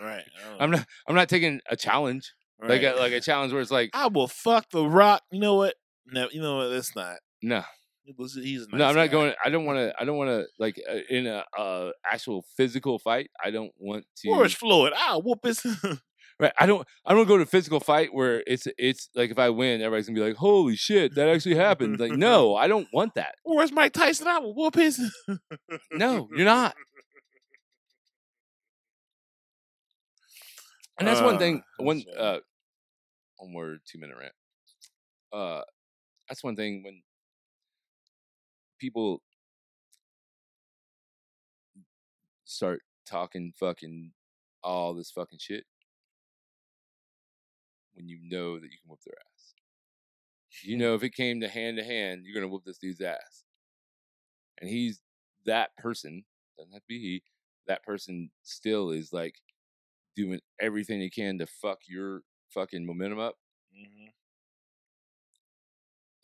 right. 0.00 0.24
i'm 0.60 0.70
not 0.70 0.86
i'm 1.08 1.14
not 1.14 1.28
taking 1.28 1.60
a 1.70 1.76
challenge 1.76 2.32
like 2.62 2.82
a, 2.82 2.92
like 2.92 3.12
a 3.12 3.20
challenge 3.20 3.52
where 3.52 3.60
it's 3.60 3.70
like 3.70 3.90
I 3.92 4.06
will 4.06 4.28
fuck 4.28 4.70
the 4.70 4.86
Rock. 4.86 5.22
You 5.30 5.40
know 5.40 5.56
what? 5.56 5.74
No, 6.06 6.28
you 6.30 6.40
know 6.40 6.56
what? 6.56 6.68
That's 6.68 6.94
not. 6.96 7.16
no 7.42 7.62
was- 8.16 8.34
He's 8.34 8.62
a 8.62 8.76
no 8.76 8.84
i'm 8.86 8.94
not 8.94 9.06
guy. 9.06 9.08
going 9.08 9.34
i 9.44 9.50
don't 9.50 9.64
want 9.66 9.78
to 9.78 9.92
i 10.00 10.04
don't 10.04 10.16
want 10.16 10.30
to 10.30 10.46
like 10.58 10.80
uh, 10.90 10.98
in 11.10 11.26
a 11.26 11.44
uh 11.58 11.90
actual 12.10 12.44
physical 12.56 12.98
fight 12.98 13.28
i 13.44 13.50
don't 13.50 13.72
want 13.78 14.06
to 14.18 14.30
Where's 14.30 14.54
Floyd? 14.54 14.92
I'll 14.96 15.20
whoop 15.20 15.40
his. 15.44 15.60
Right. 16.40 16.52
I 16.58 16.66
don't 16.66 16.86
I 17.06 17.14
don't 17.14 17.28
go 17.28 17.36
to 17.36 17.44
a 17.44 17.46
physical 17.46 17.78
fight 17.78 18.12
where 18.12 18.42
it's 18.46 18.66
it's 18.76 19.08
like 19.14 19.30
if 19.30 19.38
I 19.38 19.50
win, 19.50 19.80
everybody's 19.80 20.08
gonna 20.08 20.18
be 20.18 20.26
like, 20.26 20.36
Holy 20.36 20.74
shit, 20.74 21.14
that 21.14 21.28
actually 21.28 21.54
happened. 21.54 22.00
Like, 22.00 22.12
no, 22.16 22.56
I 22.56 22.66
don't 22.66 22.88
want 22.92 23.14
that. 23.14 23.36
Where's 23.44 23.70
Mike 23.70 23.92
Tyson? 23.92 24.26
I 24.26 24.38
will 24.40 24.54
whoop 24.54 24.74
his. 24.74 25.00
No, 25.92 26.28
you're 26.34 26.44
not. 26.44 26.74
And 30.98 31.08
that's 31.08 31.20
one 31.20 31.38
thing, 31.38 31.62
Uh, 31.80 31.82
one 31.84 32.02
uh 32.18 32.38
one 33.38 33.52
more 33.52 33.78
two 33.90 33.98
minute 33.98 34.16
rant. 34.18 34.32
Uh 35.32 35.62
that's 36.28 36.42
one 36.42 36.56
thing 36.56 36.82
when 36.84 37.02
people 38.80 39.22
start 42.44 42.80
talking 43.06 43.52
fucking 43.58 44.12
all 44.62 44.94
this 44.94 45.10
fucking 45.10 45.38
shit 45.40 45.64
when 47.94 48.08
you 48.08 48.18
know 48.22 48.56
that 48.58 48.64
you 48.70 48.78
can 48.82 48.88
whoop 48.90 49.00
their 49.04 49.18
ass. 49.18 49.54
You 50.62 50.76
know 50.76 50.94
if 50.94 51.02
it 51.02 51.10
came 51.14 51.40
to 51.40 51.48
hand 51.48 51.76
to 51.78 51.84
hand, 51.84 52.24
you're 52.24 52.34
gonna 52.34 52.48
whoop 52.48 52.64
this 52.64 52.78
dude's 52.78 53.00
ass. 53.00 53.44
And 54.60 54.68
he's 54.70 55.00
that 55.46 55.76
person, 55.76 56.24
doesn't 56.56 56.72
have 56.72 56.82
to 56.82 56.86
be 56.88 56.98
he, 57.00 57.22
that 57.66 57.82
person 57.84 58.30
still 58.42 58.90
is 58.90 59.12
like 59.12 59.36
doing 60.16 60.40
everything 60.60 61.00
he 61.00 61.10
can 61.10 61.38
to 61.38 61.46
fuck 61.46 61.80
your 61.88 62.22
fucking 62.50 62.86
momentum 62.86 63.18
up. 63.18 63.36
Mhm. 63.76 64.12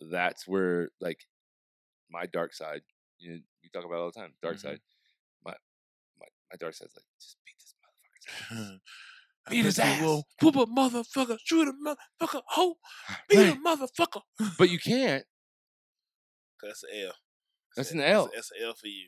That's 0.00 0.46
where 0.48 0.90
like 1.00 1.20
my 2.10 2.26
dark 2.26 2.54
side, 2.54 2.82
you 3.18 3.32
know, 3.32 3.38
we 3.62 3.70
talk 3.70 3.84
about 3.84 4.00
all 4.00 4.10
the 4.12 4.20
time, 4.20 4.34
dark 4.42 4.56
Mhm. 4.56 4.60
side. 4.60 4.80
My 5.44 5.54
my 6.18 6.26
my 6.52 6.56
dark 6.58 6.74
side's 6.74 6.96
like, 6.96 7.06
just 7.20 7.38
beat 7.46 7.56
this 7.58 7.74
motherfucker's 7.82 8.80
Beat 9.50 9.64
his 9.64 9.78
ass. 9.78 10.00
will 10.00 10.24
Whoop 10.42 10.56
a 10.56 10.66
motherfucker. 10.66 11.38
Shoot 11.44 11.68
a 11.68 11.72
motherfucker. 11.72 12.42
Oh, 12.56 12.76
beat 13.28 13.38
Right. 13.38 13.56
a 13.56 13.60
motherfucker. 13.60 14.22
But 14.58 14.70
you 14.70 14.78
can't. 14.78 15.24
That's 16.62 16.82
an 16.84 16.90
L. 17.06 17.12
That's 17.76 17.90
a- 17.90 17.94
an 17.94 18.00
L. 18.00 18.30
That's 18.34 18.50
an 18.52 18.58
L 18.62 18.74
for 18.74 18.86
you. 18.86 19.06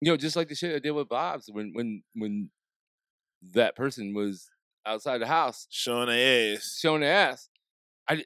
You 0.00 0.10
know, 0.12 0.16
just 0.16 0.36
like 0.36 0.48
the 0.48 0.54
shit 0.54 0.74
I 0.74 0.78
did 0.80 0.90
with 0.90 1.08
Bob's 1.08 1.48
when 1.50 1.72
when 1.74 2.02
when 2.14 2.50
that 3.52 3.76
person 3.76 4.14
was 4.14 4.48
outside 4.86 5.18
the 5.18 5.26
house 5.26 5.66
Showing 5.70 6.08
their 6.08 6.54
ass. 6.56 6.78
showing 6.80 7.00
their 7.00 7.12
ass. 7.14 7.48
I 8.08 8.24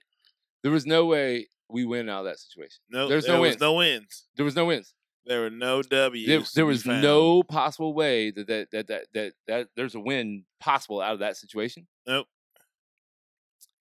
there 0.62 0.72
was 0.72 0.86
no 0.86 1.06
way 1.06 1.48
we 1.68 1.84
win 1.84 2.08
out 2.08 2.20
of 2.20 2.24
that 2.26 2.38
situation. 2.40 2.80
No, 2.88 3.08
There's 3.08 3.26
there 3.26 3.34
no 3.34 3.40
was 3.42 3.50
wins. 3.50 3.60
no 3.60 3.72
wins. 3.74 4.26
There 4.36 4.44
was 4.44 4.56
no 4.56 4.64
wins. 4.64 4.94
There 5.28 5.42
were 5.42 5.50
no 5.50 5.82
W's. 5.82 6.26
There, 6.26 6.42
there 6.54 6.64
was 6.64 6.84
found. 6.84 7.02
no 7.02 7.42
possible 7.42 7.92
way 7.92 8.30
that 8.30 8.46
that, 8.46 8.70
that 8.70 8.86
that 8.86 9.04
that 9.12 9.32
that 9.46 9.68
there's 9.76 9.94
a 9.94 10.00
win 10.00 10.44
possible 10.58 11.02
out 11.02 11.12
of 11.12 11.18
that 11.18 11.36
situation. 11.36 11.86
Nope. 12.06 12.26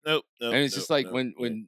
Nope. 0.04 0.26
nope 0.42 0.54
and 0.54 0.64
it's 0.64 0.74
nope, 0.74 0.80
just 0.80 0.90
like 0.90 1.06
nope, 1.06 1.14
when 1.14 1.34
when 1.38 1.68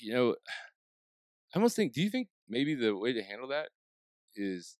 you 0.00 0.12
know, 0.12 0.36
I 1.54 1.56
almost 1.56 1.74
think. 1.74 1.92
Do 1.92 2.02
you 2.02 2.08
think 2.08 2.28
maybe 2.48 2.76
the 2.76 2.96
way 2.96 3.12
to 3.12 3.22
handle 3.22 3.48
that 3.48 3.70
is 4.36 4.76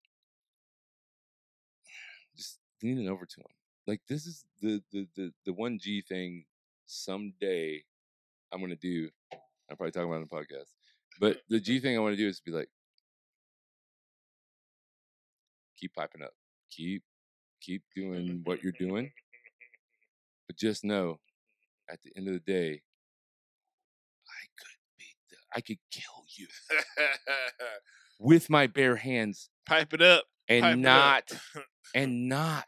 just 2.36 2.60
leaning 2.84 3.08
over 3.08 3.26
to 3.26 3.40
him? 3.40 3.46
Like 3.88 4.00
this 4.08 4.26
is 4.26 4.44
the 4.62 4.80
the 4.92 5.08
the 5.16 5.32
the 5.44 5.52
one 5.52 5.80
G 5.80 6.02
thing. 6.02 6.44
Someday, 6.86 7.82
I'm 8.52 8.60
gonna 8.60 8.76
do. 8.76 9.08
I'm 9.32 9.76
probably 9.76 9.90
talking 9.90 10.08
about 10.08 10.20
it 10.20 10.22
on 10.22 10.28
the 10.30 10.36
podcast, 10.36 10.68
but 11.18 11.38
the 11.48 11.58
G 11.58 11.80
thing 11.80 11.96
I 11.96 12.00
want 12.00 12.12
to 12.12 12.22
do 12.22 12.28
is 12.28 12.38
be 12.38 12.52
like, 12.52 12.68
keep 15.78 15.94
piping 15.94 16.22
up, 16.22 16.32
keep 16.70 17.02
keep 17.60 17.82
doing 17.96 18.42
what 18.44 18.62
you're 18.62 18.72
doing, 18.78 19.10
but 20.46 20.56
just 20.56 20.84
know, 20.84 21.18
at 21.90 22.00
the 22.02 22.10
end 22.16 22.28
of 22.28 22.34
the 22.34 22.40
day, 22.40 22.82
I 24.28 24.44
could 24.58 24.78
beat 24.98 25.16
the, 25.30 25.36
I 25.56 25.60
could 25.60 25.78
kill 25.90 26.24
you 26.36 26.46
with 28.18 28.50
my 28.50 28.66
bare 28.66 28.96
hands 28.96 29.48
Pipe 29.66 29.92
it 29.94 30.02
up. 30.02 30.24
and 30.48 30.62
Pipe 30.62 30.72
it 30.72 30.78
up. 30.78 30.82
not 30.82 31.32
and 31.94 32.28
not 32.28 32.66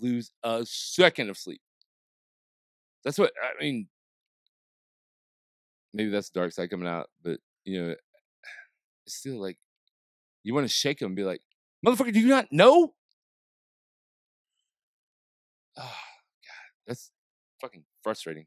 lose 0.00 0.30
a 0.42 0.64
second 0.66 1.30
of 1.30 1.38
sleep. 1.38 1.60
That's 3.04 3.18
what 3.18 3.32
I 3.42 3.62
mean. 3.62 3.88
Maybe 5.92 6.10
that's 6.10 6.30
the 6.30 6.40
dark 6.40 6.52
side 6.52 6.70
coming 6.70 6.88
out, 6.88 7.08
but 7.22 7.38
you 7.64 7.80
know, 7.80 7.94
it's 9.06 9.14
still 9.14 9.40
like 9.40 9.58
you 10.42 10.52
want 10.54 10.66
to 10.66 10.72
shake 10.72 11.00
him 11.00 11.06
and 11.06 11.16
be 11.16 11.22
like, 11.24 11.40
"Motherfucker, 11.84 12.12
do 12.12 12.20
you 12.20 12.28
not 12.28 12.50
know?" 12.52 12.94
Oh 15.76 15.82
God, 15.82 16.70
that's 16.86 17.10
fucking 17.60 17.84
frustrating. 18.02 18.46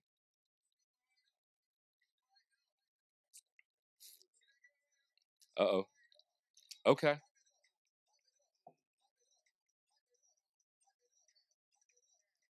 Uh 5.58 5.64
oh. 5.64 5.88
Okay. 6.86 7.16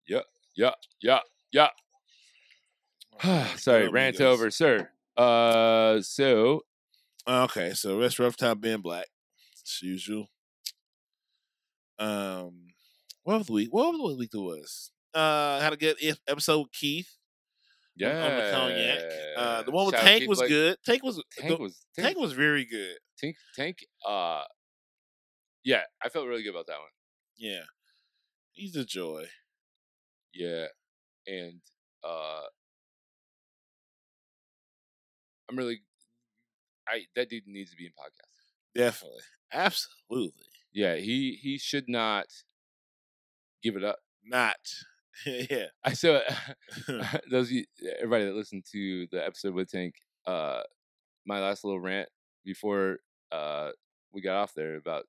Yeah, 0.08 0.22
yeah, 0.56 0.72
yeah, 1.02 1.20
yeah. 1.52 1.70
Sorry, 3.58 3.88
rant 3.90 4.22
over, 4.22 4.52
sir. 4.52 4.90
Uh, 5.18 6.02
so 6.02 6.62
Okay, 7.28 7.74
so 7.74 8.00
that's 8.00 8.20
rough 8.20 8.38
top 8.38 8.62
being 8.62 8.82
black, 8.82 9.08
as 9.66 9.82
usual. 9.82 10.28
Um, 12.00 12.68
what 13.24 13.38
was 13.40 13.48
the 13.48 13.54
week? 13.54 13.70
What 13.72 13.92
was 13.94 14.12
the 14.14 14.18
week 14.20 14.32
that 14.32 14.42
was? 14.42 14.92
Uh, 15.14 15.60
had 15.62 15.74
a 15.74 15.78
good 15.78 15.96
ep- 16.02 16.18
episode 16.28 16.60
with 16.60 16.72
Keith. 16.74 17.10
Yeah, 17.98 18.10
on, 18.26 18.32
on 18.32 18.38
the 18.38 18.52
cognac. 18.52 19.12
Uh, 19.38 19.64
the 19.64 19.72
one 19.72 19.86
with 19.86 19.96
Shout 19.96 20.04
Tank 20.04 20.20
Keith 20.22 20.30
was 20.30 20.40
Blake. 20.40 20.50
good. 20.50 20.78
Tank 20.86 21.04
was 21.04 21.24
Tank 21.38 21.50
the- 21.58 21.64
was 21.64 21.86
Tank, 21.96 22.06
Tank, 22.08 22.18
was 22.20 22.34
very 22.34 22.66
good. 22.66 22.98
Tank 23.18 23.36
Tank. 23.56 23.78
Uh, 24.06 24.44
yeah, 25.64 25.82
I 26.04 26.10
felt 26.10 26.28
really 26.28 26.44
good 26.44 26.50
about 26.52 26.68
that 26.68 26.78
one. 26.80 26.90
Yeah, 27.38 27.64
he's 28.52 28.76
a 28.76 28.84
joy. 28.86 29.26
Yeah, 30.34 30.66
and 31.26 31.62
uh, 32.04 32.42
I'm 35.50 35.58
really, 35.58 35.80
I 36.88 37.04
that 37.16 37.30
dude 37.30 37.48
needs 37.48 37.72
to 37.72 37.78
be 37.78 37.86
in 37.86 37.92
podcast. 37.92 38.76
Definitely, 38.76 39.22
absolutely 39.54 40.44
Yeah, 40.76 40.98
he 40.98 41.40
he 41.42 41.58
should 41.58 41.88
not 41.90 42.26
give 43.64 43.76
it 43.78 43.84
up. 43.84 43.98
not. 44.24 44.58
yeah, 45.26 45.68
I 45.84 45.94
saw 45.94 46.20
those 47.32 47.48
of 47.48 47.52
you- 47.52 47.66
everybody 48.00 48.26
that 48.26 48.36
listened 48.36 48.66
to 48.74 49.08
the 49.12 49.26
episode 49.26 49.54
with 49.54 49.72
Tank. 49.72 49.96
Uh, 50.28 50.62
my 51.26 51.40
last 51.40 51.64
little 51.64 51.80
rant 51.80 52.10
before 52.44 52.98
uh 53.32 53.72
we 54.14 54.22
got 54.22 54.36
off 54.36 54.54
there 54.54 54.76
about 54.76 55.06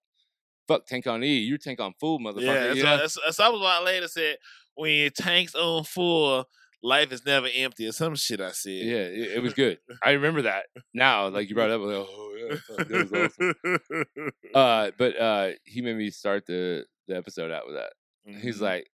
fuck 0.69 0.87
Tank 0.87 1.07
on 1.09 1.25
E. 1.25 1.39
You're 1.39 1.59
Tank 1.59 1.81
on 1.81 1.93
full, 2.01 2.19
motherfucker. 2.21 2.43
yeah. 2.43 2.55
That's, 2.69 2.77
you 2.79 2.85
what, 2.85 2.97
that's, 2.99 3.19
that's 3.25 3.39
what 3.39 3.61
my 3.61 3.81
later 3.81 4.09
said. 4.09 4.37
When 4.77 4.93
your 4.93 5.11
tank's 5.11 5.55
on 5.55 5.85
full, 5.85 6.45
life 6.87 7.11
is 7.13 7.25
never 7.27 7.49
empty, 7.55 7.87
or 7.89 7.93
some 7.93 8.15
shit. 8.15 8.41
I 8.41 8.53
said. 8.53 8.71
yeah, 8.73 8.97
it, 8.97 9.33
it 9.37 9.43
was 9.43 9.55
good. 9.55 9.79
I 10.05 10.11
remember 10.13 10.43
that 10.43 10.65
now. 10.95 11.29
Like 11.29 11.49
you 11.49 11.55
brought 11.55 11.71
it 11.71 11.75
up, 11.75 11.81
like, 11.83 12.07
oh 12.09 12.35
yeah, 12.39 12.57
fuck, 12.77 12.89
that 12.89 13.11
was 13.11 14.05
awesome. 14.15 14.31
Uh, 14.55 14.91
but 14.97 15.21
uh, 15.21 15.49
he 15.65 15.83
made 15.83 15.97
me 15.97 16.11
start 16.11 16.47
the 16.47 16.85
the 17.09 17.17
episode 17.17 17.51
out 17.51 17.67
with 17.67 17.77
that. 17.77 17.93
He's 18.43 18.59
Mhm. 18.59 18.63
like, 18.63 18.91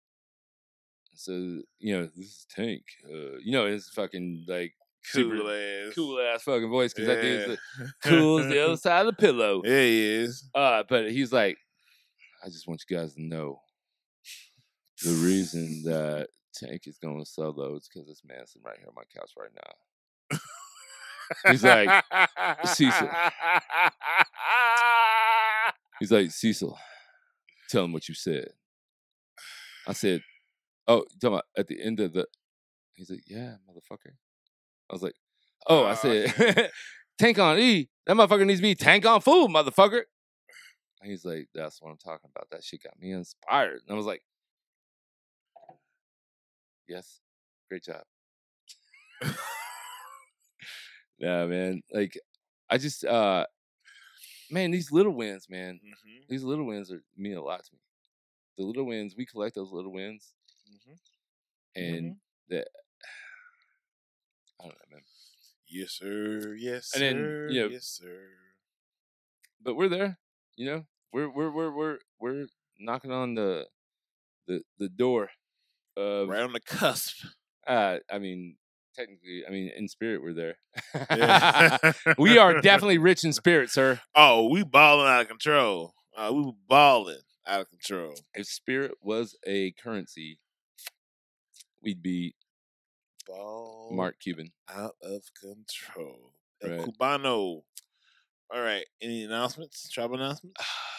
so 1.16 1.32
you 1.80 1.98
know, 1.98 2.06
this 2.16 2.26
is 2.28 2.46
Tank. 2.56 2.84
Uh, 3.06 3.38
you 3.44 3.52
know, 3.52 3.66
his 3.66 3.90
fucking 3.90 4.46
like 4.48 4.74
super 5.04 5.38
cool 5.38 5.50
ass, 5.50 5.94
cool 5.96 6.20
ass 6.20 6.44
fucking 6.44 6.70
voice 6.70 6.94
because 6.94 7.08
that 7.08 7.22
dude's 7.22 7.48
like, 7.50 7.60
cool 8.04 8.40
as 8.40 8.48
the 8.48 8.64
other 8.66 8.78
side 8.86 9.06
of 9.06 9.16
the 9.16 9.22
pillow. 9.22 9.62
Yeah, 9.66 9.82
he 9.82 10.06
is. 10.24 10.50
Uh, 10.56 10.84
but 10.88 11.12
he's 11.12 11.32
like, 11.34 11.58
I 12.44 12.48
just 12.48 12.68
want 12.68 12.84
you 12.90 12.98
guys 12.98 13.14
to 13.16 13.22
know 13.22 13.62
the 15.04 15.12
reason 15.12 15.84
that 15.86 16.28
Tank 16.54 16.84
is 16.88 16.98
going 16.98 17.24
solo 17.26 17.76
is 17.76 17.88
because 17.88 18.08
this 18.08 18.22
man's 18.26 18.52
sitting 18.52 18.66
right 18.66 18.78
here 18.78 18.88
on 18.88 18.96
my 18.96 19.04
couch 19.16 19.32
right 19.38 19.52
now. 19.56 20.40
He's 21.52 21.64
like, 21.64 22.04
Cecil. 22.66 23.10
He's 26.00 26.12
like, 26.12 26.32
Cecil, 26.32 26.78
tell 27.70 27.84
him 27.86 27.94
what 27.94 28.08
you 28.08 28.16
said. 28.16 28.50
I 29.88 29.94
said, 29.94 30.22
Oh, 30.88 31.06
talking 31.22 31.36
about 31.36 31.46
at 31.58 31.68
the 31.68 31.82
end 31.82 32.00
of 32.00 32.14
the 32.14 32.26
He's 32.96 33.10
like, 33.10 33.24
Yeah, 33.28 33.56
motherfucker. 33.70 34.14
I 34.90 34.94
was 34.94 35.04
like, 35.04 35.16
Oh, 35.68 35.84
I 35.84 35.92
oh. 35.92 35.96
said, 35.96 36.72
Tank 37.20 37.38
on 37.38 37.60
E. 37.60 37.90
That 38.08 38.16
motherfucker 38.16 38.46
needs 38.46 38.60
to 38.60 38.64
be 38.64 38.76
tank 38.76 39.06
on 39.06 39.22
food, 39.22 39.50
motherfucker. 39.50 40.04
And 41.02 41.12
He's 41.12 41.26
like, 41.26 41.48
That's 41.54 41.82
what 41.82 41.92
I'm 41.92 41.98
talking 41.98 42.30
about. 42.34 42.50
That 42.52 42.64
shit 42.64 42.84
got 42.84 43.00
me 43.00 43.12
inspired. 43.12 43.82
And 43.88 43.94
I 43.94 43.96
was 43.96 44.06
like, 44.06 44.24
Yes, 46.90 47.22
great 47.70 47.84
job. 47.86 48.04
yeah, 51.20 51.46
man. 51.46 51.82
Like, 51.92 52.18
I 52.70 52.78
just, 52.78 53.06
uh, 53.06 53.46
man, 54.50 54.72
these 54.72 54.92
little 54.92 55.14
wins, 55.14 55.50
man. 55.50 55.82
Mhm, 55.82 56.30
These 56.30 56.44
little 56.44 56.66
wins 56.66 56.92
are 56.92 57.04
mean 57.18 57.38
a 57.38 57.42
lot 57.44 57.64
to 57.66 57.74
me. 57.74 57.80
The 58.58 58.64
little 58.64 58.86
wins, 58.86 59.16
we 59.18 59.26
collect 59.26 59.56
those 59.56 59.72
little 59.74 59.94
wins, 59.94 60.34
mhm. 60.68 60.96
and 61.76 62.16
that 62.50 62.68
I 64.60 64.64
don't 64.66 64.74
know, 64.74 64.96
man. 64.96 65.04
Yes, 65.68 65.92
sir. 65.94 66.54
Yes, 66.56 66.88
And 66.94 67.02
then, 67.04 67.36
sir. 67.38 67.48
you 67.48 67.62
know, 67.64 67.72
yes, 67.72 67.86
sir. 67.86 68.32
But 69.62 69.76
we're 69.76 69.90
there, 69.90 70.20
you 70.56 70.66
know. 70.66 70.86
We're 71.12 71.30
we're 71.30 71.52
we're 71.52 71.72
we're 71.72 72.00
we're 72.20 72.48
knocking 72.80 73.12
on 73.12 73.36
the 73.36 73.70
the 74.48 74.64
the 74.78 74.90
door 74.90 75.32
of. 76.00 76.30
Right 76.30 76.42
on 76.42 76.54
the 76.54 76.60
cusp. 76.60 77.26
Uh, 77.68 77.98
I 78.12 78.20
mean, 78.20 78.56
technically, 78.96 79.44
I 79.48 79.52
mean, 79.52 79.72
in 79.76 79.88
spirit, 79.88 80.22
we're 80.22 80.34
there. 80.34 80.56
Yeah. 81.12 81.78
we 82.18 82.38
are 82.38 82.62
definitely 82.62 82.98
rich 82.98 83.24
in 83.24 83.34
spirit, 83.34 83.70
sir. 83.70 84.02
Oh, 84.16 84.50
we 84.50 84.64
balling 84.64 85.08
out 85.08 85.22
of 85.22 85.28
control. 85.28 85.94
Uh, 86.18 86.32
we 86.34 86.42
were 86.44 86.52
balling 86.68 87.22
out 87.48 87.62
of 87.62 87.70
control. 87.70 88.16
If 88.34 88.48
spirit 88.48 88.94
was 89.02 89.38
a 89.46 89.72
currency, 89.72 90.40
we'd 91.82 92.02
be 92.02 92.36
Ball 93.28 93.90
Mark 93.92 94.20
Cuban. 94.20 94.52
out 94.68 94.96
of 95.04 95.24
control. 95.40 96.34
Right. 96.64 96.80
Cubano. 96.80 97.62
All 98.52 98.62
right. 98.62 98.86
Any 99.02 99.24
announcements? 99.24 99.90
Tribal 99.90 100.16
announcements? 100.16 100.60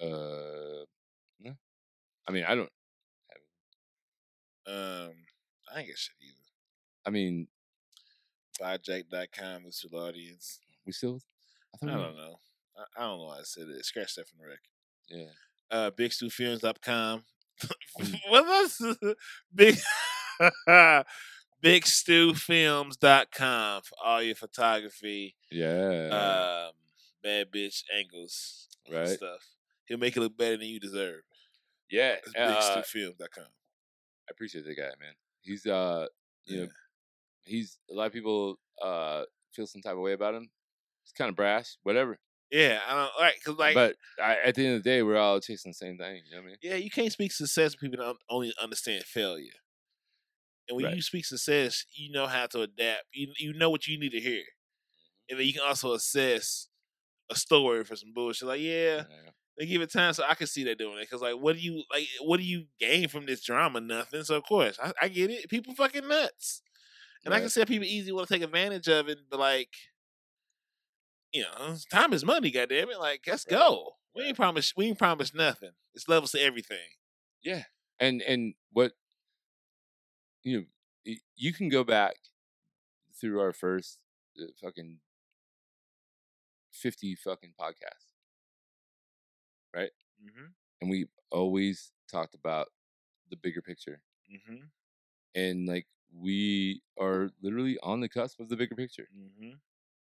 Uh, 0.00 0.84
no. 1.40 1.56
I 2.28 2.32
mean, 2.32 2.44
I 2.46 2.54
don't. 2.54 2.70
Um, 4.66 5.12
I 5.72 5.78
ain't 5.80 5.88
got 5.88 5.96
shit 5.96 6.14
either. 6.22 6.36
I 7.06 7.10
mean, 7.10 7.48
Buyjack.com 8.60 9.66
is 9.66 9.80
to 9.80 9.88
the 9.88 9.96
audience. 9.96 10.60
we 10.84 10.92
still. 10.92 11.20
I, 11.82 11.86
I 11.86 11.90
don't 11.90 12.16
know. 12.16 12.40
I, 12.76 12.82
I 12.96 13.00
don't 13.06 13.18
know 13.18 13.24
why 13.26 13.38
I 13.38 13.42
said 13.44 13.68
it. 13.68 13.84
Scratch 13.84 14.14
that 14.16 14.26
from 14.28 14.38
the 14.40 14.46
record. 14.46 14.60
Yeah. 15.08 15.30
Uh, 15.70 15.90
BigStewFilms.com. 15.92 17.24
What's 18.28 18.78
this? 18.78 18.96
Big 19.54 19.78
BigStewFilms.com 21.64 23.82
for 23.84 23.96
all 24.04 24.22
your 24.22 24.34
photography, 24.34 25.36
Yeah. 25.50 26.66
um, 26.68 26.72
bad 27.22 27.50
bitch 27.52 27.82
angles, 27.96 28.68
Right. 28.90 29.08
Stuff. 29.08 29.40
He'll 29.86 29.98
make 29.98 30.16
it 30.16 30.20
look 30.20 30.36
better 30.36 30.56
than 30.56 30.66
you 30.68 30.80
deserve. 30.80 31.22
yeah. 31.90 32.16
It's 32.24 32.34
Uh, 32.36 32.82
BigStewFilms.com. 32.82 33.44
I 33.44 34.30
appreciate 34.30 34.64
that 34.66 34.76
guy, 34.76 34.90
man. 35.00 35.14
He's 35.42 35.64
uh, 35.66 36.06
you 36.44 36.62
know, 36.62 36.68
he's 37.44 37.78
a 37.90 37.94
lot 37.94 38.06
of 38.08 38.12
people 38.12 38.58
uh 38.82 39.24
feel 39.54 39.66
some 39.66 39.82
type 39.82 39.94
of 39.94 40.00
way 40.00 40.12
about 40.12 40.34
him. 40.34 40.50
He's 41.04 41.12
kind 41.12 41.28
of 41.30 41.36
brash, 41.36 41.76
whatever. 41.84 42.18
Yeah, 42.50 42.80
I 42.86 42.94
don't 42.94 43.12
like 43.20 43.34
because 43.36 43.58
like 43.58 43.74
but 43.74 43.96
I, 44.22 44.36
at 44.44 44.54
the 44.54 44.66
end 44.66 44.76
of 44.76 44.82
the 44.84 44.90
day, 44.90 45.02
we're 45.02 45.16
all 45.16 45.40
chasing 45.40 45.70
the 45.70 45.74
same 45.74 45.96
thing. 45.98 46.22
You 46.26 46.32
know 46.36 46.38
what 46.42 46.44
I 46.44 46.46
mean? 46.48 46.56
yeah, 46.62 46.74
you 46.76 46.90
can't 46.90 47.12
speak 47.12 47.32
success 47.32 47.74
when 47.80 47.90
people 47.90 48.04
don't 48.04 48.18
only 48.28 48.52
understand 48.60 49.04
failure. 49.04 49.52
And 50.68 50.76
when 50.76 50.86
Right. 50.86 50.96
you 50.96 51.02
speak 51.02 51.24
success, 51.24 51.84
you 51.92 52.10
know 52.10 52.26
how 52.26 52.46
to 52.46 52.62
adapt. 52.62 53.04
You 53.12 53.32
you 53.38 53.52
know 53.52 53.70
what 53.70 53.86
you 53.86 53.98
need 53.98 54.10
to 54.12 54.20
hear, 54.20 54.42
and 55.30 55.38
then 55.38 55.46
you 55.46 55.52
can 55.52 55.62
also 55.62 55.92
assess 55.92 56.68
a 57.30 57.36
story 57.36 57.84
for 57.84 57.94
some 57.96 58.12
bullshit. 58.12 58.48
Like, 58.48 58.60
yeah, 58.60 59.04
Yeah. 59.08 59.30
They 59.58 59.66
give 59.66 59.82
it 59.82 59.92
time, 59.92 60.12
so 60.12 60.24
I 60.28 60.34
can 60.34 60.46
see 60.46 60.64
that 60.64 60.78
doing 60.78 60.98
it. 60.98 61.02
Because 61.02 61.22
like, 61.22 61.36
what 61.36 61.56
do 61.56 61.62
you 61.62 61.82
like? 61.92 62.06
What 62.22 62.38
do 62.38 62.44
you 62.44 62.66
gain 62.78 63.08
from 63.08 63.26
this 63.26 63.42
drama? 63.44 63.80
Nothing. 63.80 64.22
So 64.24 64.36
of 64.36 64.44
course, 64.44 64.78
I, 64.82 64.92
I 65.02 65.08
get 65.08 65.30
it. 65.30 65.48
People 65.48 65.74
fucking 65.74 66.06
nuts, 66.08 66.62
and 67.24 67.34
I 67.34 67.38
can 67.38 67.44
Right. 67.44 67.52
see 67.52 67.64
people 67.64 67.86
easily 67.86 68.12
want 68.12 68.28
to 68.28 68.34
take 68.34 68.42
advantage 68.42 68.88
of 68.88 69.08
it. 69.08 69.18
But 69.30 69.40
like, 69.40 69.74
you 71.32 71.42
know, 71.42 71.76
time 71.90 72.12
is 72.12 72.24
money. 72.24 72.50
Goddamn 72.50 72.90
it! 72.90 72.98
Like, 72.98 73.22
let's 73.26 73.46
Right. 73.50 73.58
go. 73.58 73.96
We 74.14 74.24
ain't 74.24 74.36
promised. 74.36 74.74
We 74.76 74.86
ain't 74.86 74.98
promised 74.98 75.34
nothing. 75.34 75.72
It's 75.94 76.08
levels 76.08 76.32
to 76.32 76.40
everything. 76.40 76.88
Yeah, 77.42 77.64
and 78.00 78.22
and 78.22 78.54
what 78.72 78.92
you 80.42 80.60
know, 81.04 81.14
you 81.36 81.52
can 81.52 81.68
go 81.68 81.84
back 81.84 82.16
through 83.20 83.40
our 83.40 83.52
first 83.52 83.98
uh, 84.40 84.46
fucking 84.60 85.00
fifty 86.72 87.14
fucking 87.14 87.54
podcasts, 87.58 88.12
Mm-hmm. 89.84 90.46
and 90.80 90.90
we 90.90 91.06
always 91.30 91.92
talked 92.10 92.34
about 92.34 92.68
the 93.30 93.36
bigger 93.36 93.62
picture, 93.62 94.00
Mm-hmm. 94.32 94.64
and 95.34 95.66
like 95.68 95.86
we 96.14 96.82
are 97.00 97.30
literally 97.42 97.78
on 97.82 98.00
the 98.00 98.08
cusp 98.08 98.40
of 98.40 98.48
the 98.48 98.56
bigger 98.56 98.74
picture. 98.76 99.08
Mm-hmm. 99.16 99.50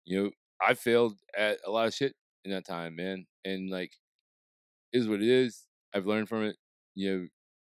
You 0.05 0.24
know, 0.24 0.32
I 0.62 0.74
failed 0.76 1.16
at 1.38 1.60
a 1.66 1.72
lot 1.72 1.88
of 1.88 1.93
shit 1.93 2.16
in 2.45 2.51
that 2.51 2.66
time, 2.66 2.95
man, 2.95 3.26
and 3.45 3.70
like, 3.70 3.93
is 4.93 5.07
what 5.07 5.22
it 5.22 5.28
is. 5.30 5.66
I've 5.93 6.05
learned 6.07 6.30
from 6.30 6.43
it. 6.43 6.57
You 6.95 7.12
know, 7.20 7.28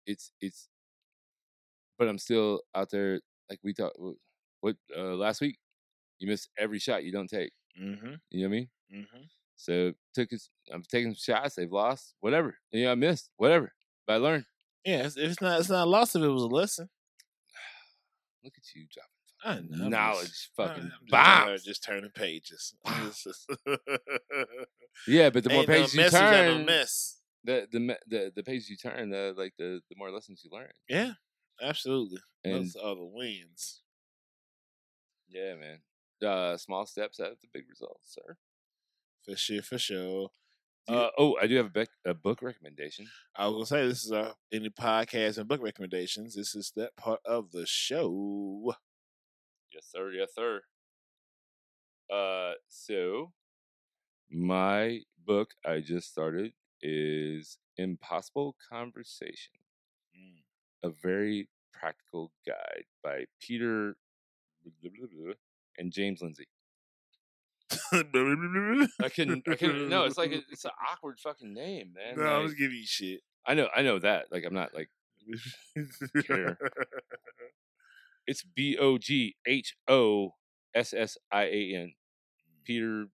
it's 0.07 0.32
it's, 0.41 0.68
but 1.99 2.09
I'm 2.09 2.18
still 2.18 2.62
out 2.74 2.91
there. 2.91 3.20
Like 3.49 3.61
we 3.62 3.72
talked, 3.72 3.97
what 4.61 4.76
uh, 4.97 5.14
last 5.14 5.41
week, 5.41 5.59
you 6.18 6.28
miss 6.28 6.49
every 6.59 6.78
shot 6.78 7.05
you 7.05 7.12
don't 7.12 7.28
take. 7.30 7.53
Mm-hmm. 7.80 8.14
You 8.30 8.43
know 8.43 8.49
what 8.49 8.57
I 8.57 8.59
mean? 8.59 8.68
Mm-hmm. 8.95 9.22
So 9.57 9.92
took 10.14 10.30
his, 10.30 10.50
I'm 10.72 10.82
taking 10.82 11.14
some 11.14 11.34
shots. 11.34 11.54
They've 11.54 11.70
lost, 11.72 12.14
whatever. 12.20 12.57
You 12.72 12.84
know, 12.84 12.92
I 12.92 12.94
missed, 12.94 13.30
whatever. 13.36 13.72
But 14.07 14.14
I 14.14 14.16
learned. 14.16 14.44
Yeah, 14.84 15.02
it's, 15.07 15.16
it's 15.16 15.40
not. 15.40 15.59
It's 15.61 15.68
not 15.70 15.86
a 15.86 15.90
loss 15.90 16.14
if 16.14 16.22
it 16.22 16.28
was 16.28 16.42
a 16.42 16.46
lesson. 16.46 16.88
Look 18.44 18.52
at 18.57 18.64
you 18.74 18.86
dropping 18.92 19.11
I 19.44 19.61
know. 19.76 19.88
Knowledge, 19.88 20.50
fucking 20.57 20.84
I'm 20.84 20.90
just 21.09 21.14
out 21.14 21.36
here 21.38 21.46
bombs. 21.52 21.62
just 21.64 21.84
turning 21.84 22.11
pages. 22.11 22.74
Yeah, 25.07 25.30
but 25.30 25.44
the 25.44 25.50
more 25.50 25.61
Ain't 25.61 25.68
no 25.68 25.74
pages 25.74 25.94
you 25.94 26.00
no 26.02 26.09
turn, 26.09 26.64
mess. 26.64 27.18
the 27.44 27.68
the 27.70 27.98
the 28.09 28.32
the 28.36 28.42
pages 28.42 28.68
you 28.70 28.76
turn, 28.76 29.11
the 29.11 29.34
like 29.36 29.52
the 29.59 29.80
the 29.90 29.96
more 29.96 30.11
lessons 30.11 30.40
you 30.42 30.50
learn. 30.50 30.70
Yeah, 30.88 31.12
absolutely. 31.62 32.18
And 32.44 32.54
Those 32.64 32.76
are 32.76 32.94
the 32.94 33.04
wins. 33.04 33.82
yeah, 35.28 35.54
man. 35.54 35.80
Uh, 36.26 36.57
small 36.57 36.86
steps 36.86 37.18
have 37.18 37.32
the 37.42 37.48
big 37.52 37.64
results, 37.68 38.14
sir. 38.14 38.36
For 39.27 39.37
sure, 39.37 39.62
for 39.62 39.79
sure. 39.79 40.31
Uh, 40.89 41.09
oh, 41.18 41.37
I 41.41 41.47
do 41.49 41.57
have 41.57 41.66
a, 41.66 41.70
bec- 41.70 41.89
a 42.05 42.14
book 42.14 42.43
recommendation. 42.43 43.09
I 43.37 43.49
was 43.49 43.55
gonna 43.70 43.83
say 43.83 43.89
this 43.89 44.05
is 44.05 44.12
our 44.12 44.35
any 44.53 44.70
podcast 44.70 45.39
and 45.39 45.49
book 45.49 45.62
recommendations. 45.62 46.35
This 46.37 46.55
is 46.55 46.72
that 46.77 46.97
part 46.97 47.20
of 47.24 47.51
the 47.53 47.66
show. 47.66 48.74
Yes, 49.72 49.87
sir. 49.91 50.12
Yes, 50.12 50.35
sir. 50.35 50.62
Uh, 52.12 52.53
so 52.68 53.33
my 54.31 55.01
book 55.27 55.55
I 55.64 55.81
just 55.81 56.11
started 56.11 56.53
is 56.83 57.59
Impossible 57.77 58.57
Conversation, 58.70 59.55
Mm. 60.16 60.43
a 60.83 60.91
very 60.91 61.49
practical 61.72 62.33
guide 62.47 62.87
by 63.03 63.27
Peter 63.41 63.97
and 65.79 65.93
James 65.93 66.22
Lindsay. 66.22 66.47
I 67.93 69.09
can, 69.09 69.43
I 69.49 69.55
can. 69.55 69.89
No, 69.89 70.05
it's 70.05 70.19
like 70.19 70.33
a, 70.33 70.41
it's 70.51 70.64
an 70.64 70.71
awkward 70.91 71.19
fucking 71.19 71.53
name, 71.53 71.95
man. 71.95 72.17
no, 72.17 72.31
I 72.31 72.39
was 72.39 72.55
giving 72.55 72.77
you 72.77 72.87
shit. 72.87 73.21
I 73.45 73.55
know, 73.55 73.69
I 73.75 73.83
know 73.83 73.99
that. 73.99 74.27
Like, 74.31 74.45
I'm 74.45 74.55
not 74.55 74.75
like 74.75 74.89
Care. 76.25 76.59
it's 78.27 78.43
B 78.43 78.77
O 78.79 78.99
G 78.99 79.37
H 79.47 79.77
O 79.89 80.35
S 80.75 80.95
S 80.95 81.19
I 81.33 81.45
A 81.45 81.75
N. 81.75 81.93
Peter. 82.64 83.07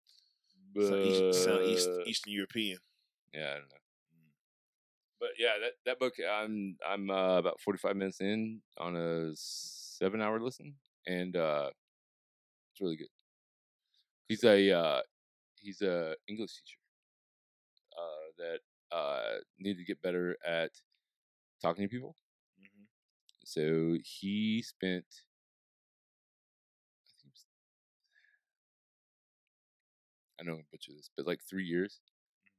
So 0.75 0.97
East, 0.97 1.45
sound 1.45 1.65
East, 1.65 1.89
uh, 1.89 2.05
Eastern 2.07 2.33
European. 2.33 2.79
Yeah, 3.35 3.51
I 3.51 3.53
don't 3.55 3.69
know. 3.71 3.77
But 5.21 5.31
yeah, 5.39 5.53
that 5.61 5.73
that 5.87 5.99
book 5.99 6.15
I'm 6.19 6.77
I'm 6.87 7.11
uh, 7.11 7.39
about 7.39 7.61
45 7.61 7.95
minutes 7.95 8.21
in 8.21 8.61
on 8.79 8.97
a 8.97 9.31
seven 9.35 10.21
hour 10.21 10.41
listen, 10.41 10.75
and 11.07 11.37
uh, 11.37 11.71
it's 12.73 12.81
really 12.81 12.97
good. 12.97 13.09
He's 14.29 14.45
a 14.45 14.73
uh, 14.73 15.03
he's 15.57 15.83
a 15.83 16.17
English 16.29 16.55
teacher 16.57 16.79
uh, 17.97 18.27
that 18.39 18.61
uh, 18.97 19.39
needed 19.59 19.79
to 19.79 19.85
get 19.85 20.03
better 20.03 20.37
at 20.47 20.71
talking 21.63 21.85
to 21.85 21.89
people. 21.89 22.17
Mhm. 22.61 22.87
So 23.45 23.99
he 24.05 24.63
spent. 24.63 25.07
I 25.07 27.05
think 27.21 27.21
it 27.25 27.31
was- 27.33 27.47
I 30.41 30.43
know 30.45 30.55
I'm 30.55 30.65
butcher 30.71 30.93
this, 30.93 31.11
but 31.17 31.27
like 31.27 31.41
three 31.43 31.65
years 31.65 32.01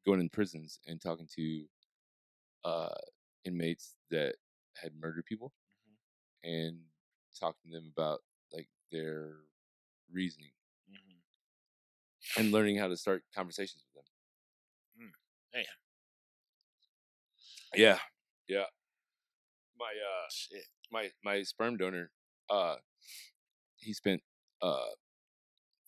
going 0.05 0.21
in 0.21 0.29
prisons 0.29 0.79
and 0.87 1.01
talking 1.01 1.27
to 1.35 1.65
uh, 2.63 2.95
inmates 3.45 3.95
that 4.11 4.35
had 4.81 4.93
murdered 4.99 5.25
people 5.25 5.53
and 6.43 6.79
talking 7.39 7.71
to 7.71 7.77
them 7.77 7.91
about 7.95 8.21
like 8.53 8.69
their 8.91 9.35
reasoning. 10.11 10.51
And 12.37 12.51
learning 12.51 12.77
how 12.77 12.87
to 12.87 12.97
start 12.97 13.23
conversations 13.35 13.83
with 13.93 14.03
them. 14.03 15.07
Mm, 15.07 15.11
damn. 15.53 15.65
Yeah, 17.81 17.99
yeah. 18.47 18.65
My 19.77 19.85
uh, 19.85 20.27
Shit. 20.29 20.65
my 20.91 21.11
my 21.23 21.43
sperm 21.43 21.77
donor, 21.77 22.11
uh, 22.49 22.75
he 23.77 23.93
spent 23.93 24.21
uh, 24.61 24.85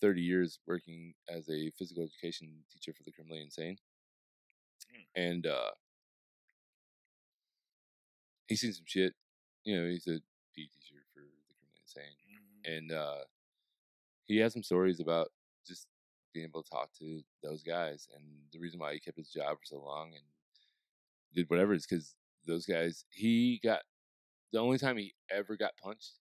thirty 0.01 0.21
years 0.21 0.59
working 0.67 1.13
as 1.29 1.47
a 1.49 1.69
physical 1.77 2.03
education 2.03 2.63
teacher 2.71 2.93
for 2.97 3.03
the 3.03 3.11
criminally 3.11 3.41
insane, 3.41 3.77
and 5.15 5.45
uh, 5.45 5.71
he's 8.47 8.61
seen 8.61 8.73
some 8.73 8.85
shit. 8.87 9.13
You 9.63 9.77
know, 9.81 9.87
he's 9.89 10.07
a 10.07 10.19
PE 10.55 10.63
teacher 10.63 11.01
for 11.13 11.21
the 11.21 11.53
criminally 11.53 11.81
insane, 11.81 12.15
Mhm. 12.27 12.77
and 12.77 12.91
uh, 12.91 13.23
he 14.25 14.37
has 14.37 14.53
some 14.53 14.63
stories 14.63 14.99
about 14.99 15.31
just 15.67 15.87
being 16.35 16.45
able 16.45 16.61
to 16.61 16.69
talk 16.69 16.89
to 16.99 17.21
those 17.41 17.63
guys, 17.63 18.07
and 18.13 18.23
the 18.53 18.59
reason 18.59 18.79
why 18.79 18.93
he 18.93 18.99
kept 18.99 19.17
his 19.17 19.29
job 19.31 19.57
for 19.57 19.65
so 19.65 19.81
long 19.83 20.11
and 20.13 20.23
did 21.33 21.49
whatever 21.49 21.73
is 21.73 21.87
because 21.87 22.13
those 22.45 22.65
guys. 22.67 23.05
He 23.09 23.59
got 23.63 23.81
the 24.53 24.59
only 24.59 24.77
time 24.77 24.97
he 24.97 25.15
ever 25.31 25.55
got 25.57 25.71
punched 25.81 26.13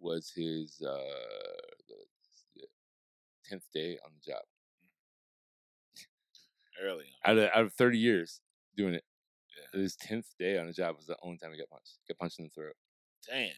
was 0.00 0.32
his 0.34 0.82
uh, 0.84 0.98
the 2.56 2.66
tenth 3.48 3.64
day 3.72 3.98
on 4.04 4.10
the 4.14 4.32
job. 4.32 4.42
Early 6.82 7.04
on. 7.24 7.30
Out 7.30 7.38
of 7.38 7.50
out 7.54 7.64
of 7.64 7.72
thirty 7.74 7.98
years 7.98 8.40
doing 8.76 8.94
it, 8.94 9.04
Yeah. 9.72 9.80
his 9.80 9.94
tenth 9.96 10.26
day 10.38 10.58
on 10.58 10.66
the 10.66 10.72
job 10.72 10.96
was 10.96 11.06
the 11.06 11.16
only 11.22 11.38
time 11.38 11.52
he 11.52 11.58
got 11.58 11.70
punched. 11.70 11.98
Got 12.08 12.18
punched 12.18 12.38
in 12.40 12.46
the 12.46 12.50
throat. 12.50 12.74
Damn. 13.28 13.52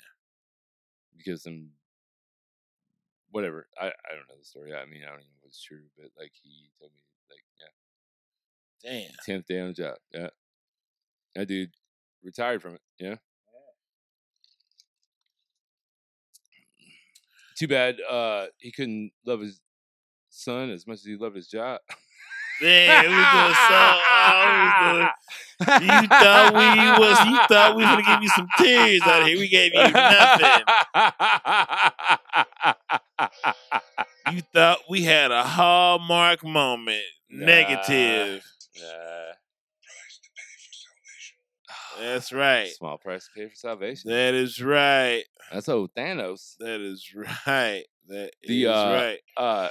because 1.17 1.43
some 1.43 1.71
whatever 3.37 3.67
I, 3.79 3.89
I 3.89 4.15
don't 4.15 4.27
know 4.31 4.39
the 4.39 4.47
story. 4.47 4.75
I 4.75 4.87
mean 4.87 5.03
I 5.05 5.11
don't 5.11 5.21
even 5.21 5.29
know 5.29 5.45
if 5.45 5.49
it's 5.49 5.63
true, 5.63 5.83
but 5.95 6.07
like 6.19 6.33
he 6.43 6.71
told 6.81 6.91
me 6.91 7.03
like 7.31 7.45
yeah, 8.83 8.91
Damn. 8.91 9.11
tenth 9.27 9.47
day 9.47 9.61
on 9.61 9.69
the 9.69 9.75
job. 9.75 9.97
Yeah, 10.11 10.31
that 11.35 11.47
dude 11.47 11.73
retired 12.25 12.63
from 12.63 12.77
it. 12.77 12.81
Yeah. 12.99 13.17
Too 17.59 17.69
bad 17.69 17.97
uh 18.11 18.47
he 18.57 18.73
couldn't 18.73 19.13
love 19.27 19.41
his 19.41 19.61
son 20.31 20.71
as 20.71 20.87
much 20.87 21.01
as 21.01 21.05
he 21.05 21.17
loved 21.17 21.37
his 21.37 21.49
job. 21.49 21.81
Damn, 22.63 23.03
we 23.03 23.09
doing 23.11 23.21
so. 23.21 24.01
I 24.19 24.65
was 24.65 24.73
doing, 24.81 25.09
you 26.01 26.09
thought 26.09 26.55
we 26.55 27.05
was. 27.05 27.21
You 27.27 27.37
thought 27.49 27.77
we 27.77 27.83
was 27.83 27.91
gonna 27.91 28.03
give 28.03 28.23
you 28.23 28.29
some 28.31 28.49
tears 28.57 29.03
out 29.03 29.21
of 29.23 29.29
here. 29.29 29.39
We 29.39 29.49
gave 29.49 29.75
you 29.75 29.83
nothing. 29.93 30.65
You 34.33 34.41
thought 34.53 34.81
we 34.91 35.03
had 35.05 35.31
a 35.31 35.45
hallmark 35.45 36.43
moment. 36.45 37.03
Nah. 37.31 37.47
Negative. 37.47 38.43
Nah. 38.81 39.33
That's 42.01 42.33
right. 42.33 42.69
Small 42.69 42.99
price 42.99 43.27
to 43.27 43.31
pay 43.41 43.49
for 43.49 43.55
salvation. 43.55 44.11
That 44.11 44.35
is 44.35 44.61
right. 44.61 45.23
That's 45.53 45.69
old 45.69 45.95
Thanos. 45.95 46.57
That 46.59 46.81
is 46.81 47.09
right. 47.47 47.85
That 48.09 48.31
is 48.43 48.49
The, 48.49 48.67
uh, 48.67 48.93
right. 48.95 49.19
Uh, 49.37 49.69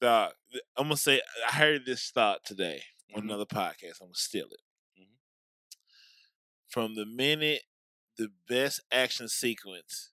Dog, 0.00 0.32
I'm 0.76 0.84
gonna 0.86 0.96
say 0.96 1.20
I 1.48 1.54
heard 1.54 1.84
this 1.86 2.10
thought 2.10 2.44
today 2.44 2.82
on 3.14 3.22
Mhm. 3.22 3.24
another 3.26 3.44
podcast. 3.46 4.00
I'm 4.00 4.08
gonna 4.08 4.14
steal 4.14 4.46
it. 4.50 4.60
Mhm. 5.00 5.06
From 6.68 6.94
the 6.96 7.06
minute 7.06 7.62
the 8.18 8.28
best 8.48 8.80
action 8.92 9.28
sequence 9.28 10.10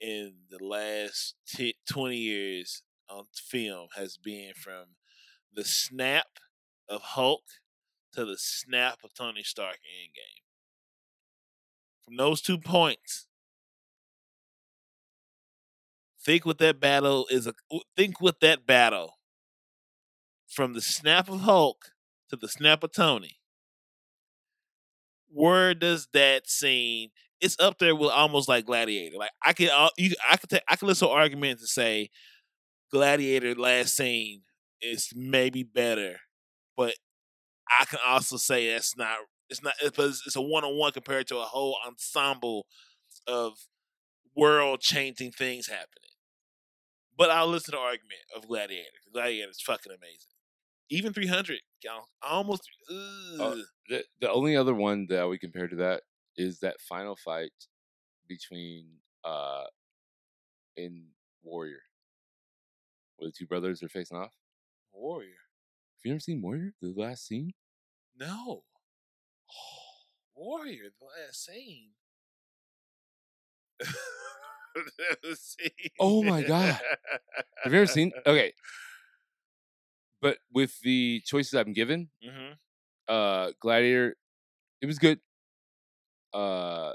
in 0.00 0.32
the 0.50 0.64
last 0.64 1.34
t- 1.46 1.76
20 1.90 2.16
years 2.16 2.82
on 3.08 3.24
film 3.34 3.88
has 3.96 4.16
been 4.16 4.52
from 4.54 4.96
the 5.52 5.64
snap 5.64 6.38
of 6.88 7.02
Hulk 7.02 7.42
to 8.14 8.24
the 8.24 8.38
snap 8.38 8.98
of 9.04 9.14
Tony 9.14 9.42
Stark 9.42 9.78
in 9.84 10.10
Endgame. 10.10 10.42
From 12.04 12.16
those 12.16 12.40
two 12.40 12.58
points, 12.58 13.26
think 16.24 16.46
what 16.46 16.58
that 16.58 16.80
battle 16.80 17.26
is. 17.30 17.46
A, 17.46 17.54
think 17.96 18.20
what 18.20 18.40
that 18.40 18.66
battle 18.66 19.18
from 20.48 20.72
the 20.72 20.80
snap 20.80 21.28
of 21.28 21.40
Hulk 21.42 21.92
to 22.30 22.36
the 22.36 22.48
snap 22.48 22.82
of 22.82 22.92
Tony. 22.92 23.39
Where 25.32 25.74
does 25.74 26.08
that 26.12 26.48
scene? 26.48 27.10
It's 27.40 27.58
up 27.58 27.78
there 27.78 27.96
with 27.96 28.10
almost 28.10 28.48
like 28.48 28.66
Gladiator. 28.66 29.16
Like 29.16 29.30
I 29.44 29.52
can, 29.52 29.70
uh, 29.70 29.90
you, 29.96 30.14
I 30.28 30.36
could, 30.36 30.50
take, 30.50 30.62
I 30.68 30.76
could 30.76 30.88
listen 30.88 31.08
to 31.08 31.14
arguments 31.14 31.62
and 31.62 31.68
say 31.68 32.10
Gladiator 32.90 33.54
last 33.54 33.96
scene 33.96 34.42
is 34.82 35.10
maybe 35.14 35.62
better, 35.62 36.16
but 36.76 36.94
I 37.68 37.84
can 37.84 38.00
also 38.06 38.36
say 38.36 38.72
that's 38.72 38.96
not. 38.96 39.18
It's 39.48 39.62
not 39.62 39.74
because 39.82 40.22
it's 40.26 40.36
a 40.36 40.40
one 40.40 40.64
on 40.64 40.78
one 40.78 40.92
compared 40.92 41.26
to 41.28 41.38
a 41.38 41.42
whole 41.44 41.76
ensemble 41.86 42.66
of 43.26 43.54
world 44.36 44.80
changing 44.80 45.32
things 45.32 45.66
happening. 45.66 46.14
But 47.16 47.30
I'll 47.30 47.48
listen 47.48 47.72
to 47.72 47.78
argument 47.78 48.22
of 48.34 48.46
Gladiator. 48.48 48.86
Gladiator 49.12 49.50
is 49.50 49.60
fucking 49.60 49.92
amazing. 49.92 50.30
Even 50.88 51.12
300, 51.12 51.60
y'all, 51.82 52.06
almost. 52.22 52.68
ugh. 52.90 53.58
the 53.88 54.04
the 54.20 54.30
only 54.30 54.56
other 54.56 54.74
one 54.74 55.06
that 55.08 55.28
we 55.28 55.38
compare 55.38 55.68
to 55.68 55.76
that 55.76 56.02
is 56.36 56.60
that 56.60 56.80
final 56.80 57.16
fight 57.16 57.52
between 58.28 58.86
uh 59.24 59.64
in 60.76 61.04
Warrior, 61.42 61.82
where 63.16 63.28
the 63.28 63.34
two 63.36 63.46
brothers 63.46 63.82
are 63.82 63.88
facing 63.88 64.16
off. 64.16 64.34
Warrior. 64.92 65.28
Have 65.28 66.04
you 66.04 66.12
ever 66.12 66.20
seen 66.20 66.40
Warrior? 66.42 66.72
The 66.80 66.94
last 66.96 67.26
scene. 67.26 67.52
No. 68.18 68.64
Warrior, 70.34 70.90
the 70.98 71.06
last 71.06 71.44
scene. 71.44 71.90
Oh 75.98 76.22
my 76.22 76.42
God. 76.42 76.80
Have 77.64 77.72
you 77.72 77.78
ever 77.80 77.86
seen? 77.86 78.12
Okay. 78.26 78.52
But 80.20 80.38
with 80.52 80.80
the 80.82 81.22
choices 81.24 81.54
I'm 81.54 81.72
given, 81.72 82.10
Mm-hmm. 82.24 82.52
uh, 83.08 83.52
Gladiator, 83.60 84.16
it 84.82 84.86
was 84.86 84.98
good. 84.98 85.20
Uh, 86.32 86.92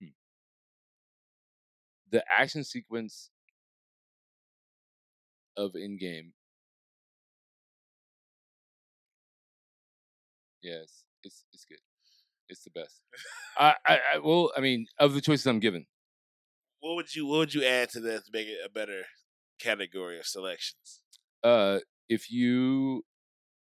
hmm. 0.00 0.08
the 2.10 2.24
action 2.30 2.64
sequence 2.64 3.30
of 5.56 5.72
Endgame. 5.74 6.32
Yes, 10.62 11.04
it's 11.24 11.44
it's 11.52 11.64
good. 11.64 11.78
It's 12.48 12.62
the 12.64 12.70
best. 12.70 13.00
I, 13.58 13.74
I, 13.86 13.98
I 14.14 14.18
well, 14.18 14.52
I 14.56 14.60
mean, 14.60 14.86
of 14.98 15.14
the 15.14 15.20
choices 15.20 15.46
I'm 15.46 15.60
given, 15.60 15.86
What 16.80 16.96
would 16.96 17.14
you 17.14 17.26
What 17.26 17.38
would 17.38 17.54
you 17.54 17.64
add 17.64 17.90
to 17.90 18.00
that 18.00 18.24
to 18.26 18.30
make 18.32 18.48
it 18.48 18.58
a 18.64 18.68
better 18.70 19.02
category 19.58 20.18
of 20.18 20.26
selections? 20.26 21.00
uh, 21.44 21.78
if 22.08 22.30
you 22.30 23.04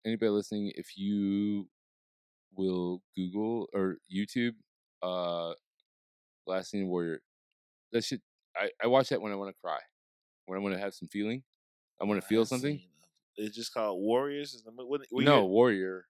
anybody 0.06 0.30
listening, 0.30 0.72
if 0.76 0.98
you 0.98 1.68
will 2.56 3.02
Google 3.16 3.68
or 3.74 3.98
YouTube, 4.14 4.56
uh, 5.04 5.54
Last 6.48 6.72
Scene 6.72 6.88
Warrior, 6.88 7.22
that 7.92 8.04
should 8.04 8.22
I 8.56 8.70
I 8.84 8.88
watch 8.88 9.10
that 9.10 9.22
when 9.22 9.32
I 9.32 9.36
want 9.36 9.54
to 9.56 9.62
cry, 9.62 9.80
when 10.46 10.58
I 10.58 10.62
want 10.62 10.74
to 10.76 10.80
have 10.82 10.94
some 10.94 11.08
feeling, 11.10 11.44
I 12.02 12.06
want 12.06 12.20
to 12.22 12.28
feel 12.28 12.46
something. 12.46 12.82
It's 13.36 13.56
just 13.56 13.74
called 13.74 14.02
Warriors. 14.02 14.54
Is 14.54 14.64
the 14.64 14.72
what- 14.72 15.02
you 15.12 15.24
No, 15.24 15.46
Warrior. 15.46 16.06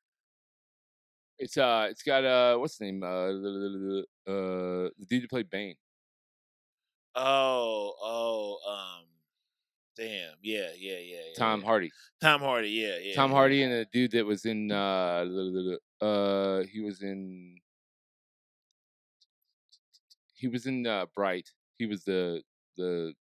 It's 1.38 1.58
uh, 1.58 1.88
it's 1.90 2.02
got 2.04 2.26
uh, 2.26 2.58
what's 2.58 2.78
the 2.78 2.86
name? 2.86 3.04
Uh, 3.04 3.08
uh, 4.32 4.90
the 4.98 5.06
dude 5.08 5.22
who 5.22 5.28
played 5.28 5.50
Bane. 5.50 5.76
Oh, 7.16 7.94
oh, 8.02 8.58
um, 8.70 9.06
damn, 10.00 10.32
yeah, 10.42 10.70
yeah, 10.78 10.94
yeah. 10.94 10.98
yeah 10.98 11.20
Tom 11.38 11.60
yeah. 11.60 11.66
Hardy. 11.66 11.92
Tom 12.22 12.42
Hardy, 12.42 12.70
yeah, 12.70 12.98
yeah. 13.02 13.16
Tom. 13.16 13.32
Hardy 13.32 13.64
and 13.64 13.74
the 13.74 13.86
dude 13.92 14.12
that 14.12 14.26
was 14.26 14.46
in 14.46 14.72
uh, 14.72 15.26
uh, 16.02 16.64
he 16.64 16.82
was 16.82 17.02
in 17.02 17.58
he 20.34 20.48
was 20.48 20.66
in 20.66 20.88
uh, 20.88 21.06
Bright. 21.16 21.50
He 21.78 21.86
was 21.86 22.04
the 22.04 22.42
the 22.78 23.14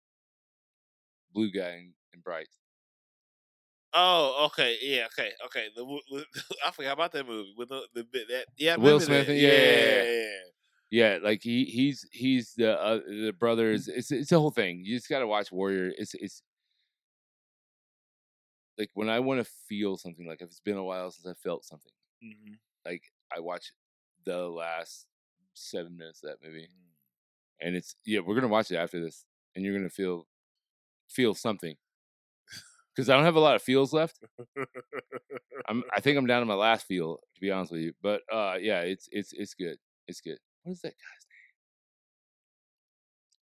blue 1.33 1.51
guy 1.51 1.69
in, 1.69 1.93
in 2.13 2.19
Bright. 2.23 2.47
Oh, 3.93 4.45
okay, 4.47 4.77
yeah, 4.81 5.07
okay, 5.07 5.31
okay. 5.45 5.67
The, 5.75 5.83
wo- 5.83 5.99
I 6.65 6.71
forgot 6.71 6.93
about 6.93 7.11
that 7.13 7.27
movie 7.27 7.55
with 7.57 7.69
the, 7.69 7.81
the 7.95 8.03
bit 8.03 8.27
that 8.29 8.45
yeah, 8.57 8.75
Will 8.75 8.99
Smith 8.99 9.27
yeah, 9.27 9.33
yeah. 9.33 9.51
yeah, 9.51 10.03
yeah. 10.03 10.27
Yeah, 10.89 11.17
like 11.21 11.41
he 11.41 11.65
he's 11.65 12.07
he's 12.13 12.53
the 12.53 12.79
uh, 12.79 12.99
the 13.05 13.33
brothers. 13.37 13.89
It's 13.89 14.09
it's 14.09 14.31
a 14.31 14.39
whole 14.39 14.51
thing. 14.51 14.83
You 14.85 14.95
just 14.95 15.09
got 15.09 15.19
to 15.19 15.27
watch 15.27 15.51
Warrior. 15.51 15.91
It's 15.97 16.13
it's 16.13 16.41
like 18.77 18.89
when 18.93 19.09
I 19.09 19.19
want 19.19 19.39
to 19.45 19.51
feel 19.67 19.97
something. 19.97 20.27
Like 20.27 20.41
if 20.41 20.47
it's 20.49 20.59
been 20.59 20.77
a 20.77 20.83
while 20.83 21.11
since 21.11 21.27
I 21.27 21.33
felt 21.33 21.65
something. 21.65 21.91
Mhm. 22.23 22.57
Like 22.85 23.03
I 23.35 23.39
watch 23.39 23.71
the 24.25 24.47
last 24.49 25.07
seven 25.53 25.97
minutes 25.97 26.23
of 26.23 26.29
that 26.31 26.45
movie, 26.47 26.69
and 27.61 27.75
it's 27.75 27.95
yeah. 28.05 28.19
We're 28.21 28.35
gonna 28.35 28.47
watch 28.47 28.71
it 28.71 28.77
after 28.77 29.01
this, 29.01 29.25
and 29.55 29.65
you're 29.65 29.75
gonna 29.77 29.89
feel 29.89 30.27
feel 31.09 31.35
something. 31.35 31.75
Because 32.95 33.09
I 33.09 33.15
don't 33.15 33.25
have 33.25 33.35
a 33.35 33.39
lot 33.39 33.55
of 33.55 33.61
feels 33.61 33.93
left. 33.93 34.19
I'm 35.67 35.83
I 35.93 35.99
think 36.01 36.17
I'm 36.17 36.25
down 36.25 36.41
to 36.41 36.45
my 36.45 36.53
last 36.55 36.85
feel 36.87 37.17
to 37.17 37.41
be 37.41 37.51
honest 37.51 37.71
with 37.71 37.81
you. 37.81 37.93
But 38.01 38.21
uh 38.31 38.55
yeah, 38.59 38.81
it's 38.81 39.07
it's 39.11 39.33
it's 39.33 39.53
good. 39.53 39.77
It's 40.07 40.21
good. 40.21 40.37
What 40.63 40.73
is 40.73 40.81
that 40.81 40.89
guy's 40.93 41.25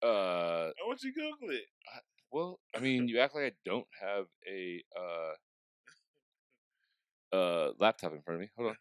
name? 0.02 0.10
Uh 0.10 0.70
I 0.70 0.86
want 0.86 1.02
you 1.02 1.12
to 1.12 1.20
Google 1.20 1.54
it. 1.54 1.64
Well, 2.30 2.60
I 2.74 2.80
mean, 2.86 3.08
you 3.08 3.18
act 3.20 3.34
like 3.34 3.44
I 3.44 3.52
don't 3.64 3.86
have 4.00 4.26
a 4.48 4.82
uh 4.96 5.34
uh 7.36 7.72
laptop 7.78 8.12
in 8.12 8.22
front 8.22 8.36
of 8.36 8.40
me. 8.42 8.50
Hold 8.56 8.68
on. 8.70 8.76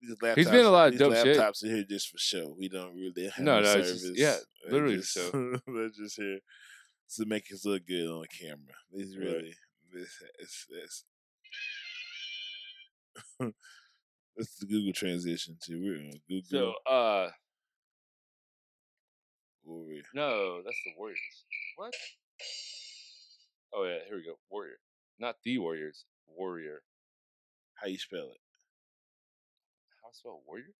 These 0.00 0.16
laptops, 0.22 0.36
He's 0.36 0.50
been 0.50 0.66
a 0.66 0.70
lot 0.70 0.86
of 0.88 0.92
these 0.92 1.00
dope 1.00 1.14
shit. 1.14 1.36
laptops 1.36 1.62
are 1.64 1.68
here 1.68 1.84
just 1.88 2.08
for 2.08 2.18
show. 2.18 2.54
We 2.58 2.68
don't 2.68 2.94
really 2.94 3.28
have 3.28 3.44
No, 3.44 3.60
no, 3.60 3.64
service. 3.74 4.02
just- 4.02 4.18
yeah, 4.18 4.36
They're 4.64 4.72
literally 4.72 4.96
just, 4.96 5.12
show. 5.14 5.30
They're 5.66 5.88
just 5.90 6.16
here 6.16 6.40
to 7.16 7.24
make 7.26 7.44
us 7.52 7.64
look 7.64 7.86
good 7.86 8.08
on 8.08 8.22
the 8.22 8.28
camera. 8.28 8.74
These 8.92 9.16
Right. 9.16 9.26
really, 9.26 9.54
this, 9.92 10.22
it's, 10.40 10.66
it's, 10.70 11.04
it's 14.36 14.56
the 14.58 14.66
Google 14.66 14.92
transition 14.92 15.56
to 15.64 15.80
we're 15.80 15.98
on 15.98 16.12
Google. 16.28 16.74
So 16.86 16.92
uh 16.92 17.30
No, 20.14 20.62
that's 20.64 20.78
the 20.84 20.92
Warriors. 20.96 21.18
What? 21.76 21.94
Oh 23.74 23.84
yeah, 23.84 23.98
here 24.06 24.16
we 24.16 24.24
go. 24.24 24.34
Warrior. 24.50 24.76
Not 25.18 25.36
the 25.44 25.58
Warriors. 25.58 26.04
Warrior. 26.28 26.82
How 27.74 27.88
you 27.88 27.98
spell 27.98 28.30
it? 28.30 28.40
How 30.02 30.08
I 30.08 30.12
spell 30.12 30.42
warrior? 30.46 30.74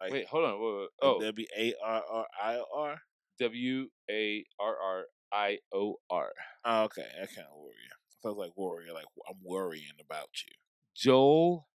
Like, 0.00 0.12
Wait, 0.12 0.26
hold 0.26 0.44
on. 0.44 0.60
Wait, 0.60 0.78
wait, 0.78 0.88
Oh, 1.02 1.20
W 1.20 1.46
A 1.58 1.74
R 1.84 2.02
R 2.10 2.26
I 2.42 2.56
O 2.56 2.64
R. 2.74 3.00
W 3.38 3.88
A 4.10 4.44
R 4.58 4.76
R 4.76 5.04
I 5.32 5.58
O 5.74 5.96
R. 6.10 6.30
Oh, 6.64 6.82
okay, 6.84 7.06
I 7.16 7.26
kind 7.26 7.48
of 7.50 7.56
warrior. 7.56 7.76
Sounds 8.22 8.36
like 8.36 8.52
warrior. 8.56 8.92
Like 8.92 9.06
I'm 9.28 9.36
worrying 9.42 9.98
about 10.00 10.28
you. 10.46 10.52
Joel 10.94 11.68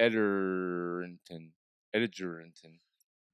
Ederington. 0.00 1.50
Ederington. 1.94 2.78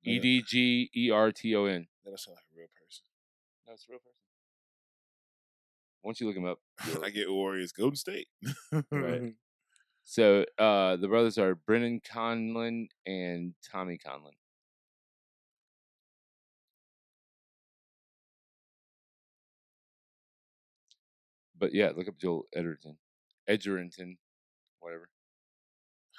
E 0.05 0.19
D 0.19 0.43
G 0.47 0.91
E 0.95 1.11
R 1.11 1.33
T 1.33 1.55
O 1.57 1.65
N. 1.65 1.87
That 2.05 2.11
don't 2.11 2.21
sound 2.21 2.37
like 2.37 2.45
a 2.53 2.59
real 2.59 2.69
person. 2.69 3.05
No, 3.67 3.75
it's 3.75 3.87
a 3.89 3.93
real 3.93 3.99
person. 3.99 4.15
Once 6.03 6.21
you 6.21 6.27
look 6.27 6.37
him 6.37 6.47
up. 6.47 6.59
I 7.05 7.11
get 7.11 7.31
Warriors 7.31 7.73
Golden 7.73 7.97
State. 7.97 8.29
Right. 8.91 9.35
So 10.11 10.47
uh, 10.59 10.97
the 10.97 11.07
brothers 11.07 11.37
are 11.37 11.55
Brendan 11.55 12.01
Conlon 12.01 12.89
and 13.05 13.53
Tommy 13.71 13.99
Conlon. 13.99 14.33
But 21.59 21.75
yeah, 21.75 21.91
look 21.95 22.09
up 22.09 22.17
Joel 22.19 22.47
Edgerton. 22.55 22.97
Edgerton, 23.47 24.17
whatever. 24.81 25.11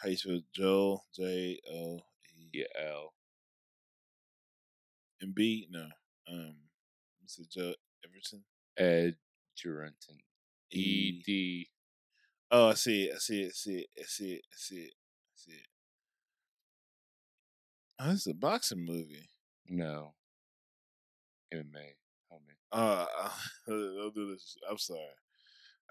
How 0.04 0.10
you 0.10 0.18
spell 0.18 0.42
Joel? 0.54 1.06
J 1.16 1.60
O 1.74 2.00
E 2.38 2.50
Yeah, 2.54 2.66
L. 2.80 3.14
and 5.22 5.36
B? 5.36 5.68
No. 5.70 5.86
Um, 6.32 6.56
Mr. 7.26 7.50
Joe 7.50 7.74
Everton. 8.06 8.44
Edgerton. 8.78 10.18
E 10.72 11.22
D. 11.26 11.68
Oh, 12.52 12.70
I 12.70 12.74
see 12.76 13.06
it. 13.06 13.16
I 13.16 13.18
see 13.20 13.42
it. 13.42 13.48
I 13.48 13.54
see 13.54 13.78
it. 13.80 13.88
I 14.00 14.04
see 14.06 14.34
it. 14.34 14.42
I 14.52 14.56
see 14.56 14.76
it. 14.76 14.94
I 14.94 15.36
see 15.36 15.52
it. 15.52 15.68
Oh, 18.00 18.10
this 18.12 18.22
is 18.22 18.28
a 18.28 18.34
boxing 18.34 18.86
movie. 18.86 19.30
No. 19.68 20.14
MMA. 21.54 21.96
Homie. 22.32 22.56
Uh, 22.72 23.06
don't 23.68 24.16
do 24.16 24.32
this. 24.32 24.58
I'm 24.70 24.78
sorry. 24.78 25.00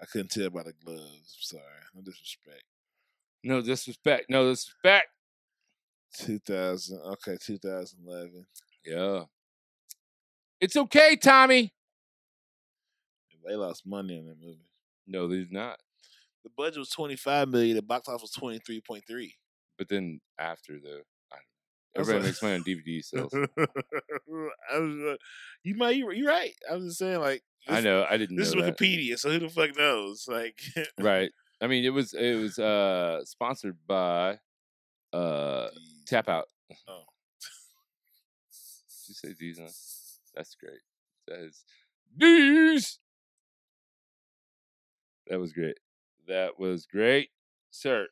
I 0.01 0.05
couldn't 0.05 0.31
tell 0.31 0.49
by 0.49 0.63
the 0.63 0.73
gloves. 0.73 1.03
I'm 1.03 1.59
sorry. 1.59 1.63
No 1.93 2.01
disrespect. 2.01 2.63
No 3.43 3.61
disrespect. 3.61 4.25
No 4.29 4.49
disrespect. 4.49 5.07
2000. 6.17 6.99
Okay, 6.99 7.37
2011. 7.41 8.45
Yeah. 8.85 9.23
It's 10.61 10.75
okay, 10.75 11.15
Tommy. 11.15 11.73
They 13.47 13.55
lost 13.55 13.85
money 13.85 14.19
on 14.19 14.25
that 14.27 14.39
movie. 14.39 14.67
No, 15.07 15.27
they 15.27 15.37
did 15.37 15.51
not. 15.51 15.79
The 16.43 16.51
budget 16.55 16.77
was 16.79 16.89
25 16.89 17.49
million. 17.49 17.75
The 17.75 17.81
box 17.81 18.07
office 18.07 18.31
was 18.39 18.59
23.3. 18.59 19.33
But 19.77 19.89
then 19.89 20.19
after 20.37 20.73
the, 20.73 21.01
I 21.31 21.37
don't 21.37 21.41
know. 21.41 21.95
That's 21.95 22.09
Everybody 22.09 22.25
makes 22.27 22.43
money 22.43 22.55
on 22.55 22.63
DVD 22.63 23.03
sales. 23.03 23.33
I 23.33 24.79
was, 24.79 25.13
uh, 25.13 25.15
you 25.63 25.75
might, 25.75 25.95
you 25.95 26.11
you're 26.11 26.27
right. 26.27 26.53
I 26.69 26.75
was 26.75 26.85
just 26.85 26.99
saying, 26.99 27.19
like, 27.19 27.41
I 27.67 27.81
know. 27.81 28.05
I 28.09 28.17
didn't 28.17 28.35
This 28.37 28.49
is 28.49 28.53
that. 28.55 28.77
Wikipedia, 28.77 29.17
so 29.17 29.31
who 29.31 29.39
the 29.39 29.49
fuck 29.49 29.75
knows? 29.77 30.25
Like, 30.27 30.59
Right. 30.99 31.31
I 31.61 31.67
mean, 31.67 31.83
it 31.83 31.89
was 31.89 32.13
it 32.13 32.35
was 32.39 32.57
uh 32.57 33.23
sponsored 33.25 33.77
by 33.85 34.39
uh 35.11 35.67
Tapout. 36.09 36.43
Oh. 36.87 37.01
You 39.09 39.15
say 39.15 39.33
these? 39.37 39.59
Huh? 39.59 39.67
That's 40.35 40.55
great. 40.55 40.79
That 41.27 41.39
is 41.45 41.63
these. 42.15 42.99
That 45.27 45.39
was 45.39 45.51
great. 45.51 45.77
That 46.27 46.59
was 46.59 46.85
great, 46.85 47.29
sir. 47.71 48.07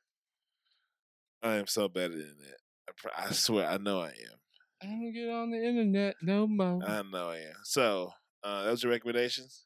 I 1.43 1.55
am 1.55 1.67
so 1.67 1.87
better 1.87 2.15
than 2.15 2.35
that. 2.39 2.57
I, 2.89 2.91
pr- 2.97 3.21
I 3.29 3.31
swear, 3.31 3.67
I 3.67 3.77
know 3.77 4.01
I 4.01 4.07
am. 4.07 4.39
I 4.81 4.85
don't 4.87 5.13
get 5.13 5.29
on 5.29 5.51
the 5.51 5.63
internet 5.63 6.15
no 6.21 6.47
more. 6.47 6.81
I 6.85 7.01
know 7.03 7.29
I 7.29 7.37
am. 7.37 7.55
So, 7.63 8.11
uh, 8.43 8.63
those 8.63 8.83
are 8.83 8.89
recommendations. 8.89 9.65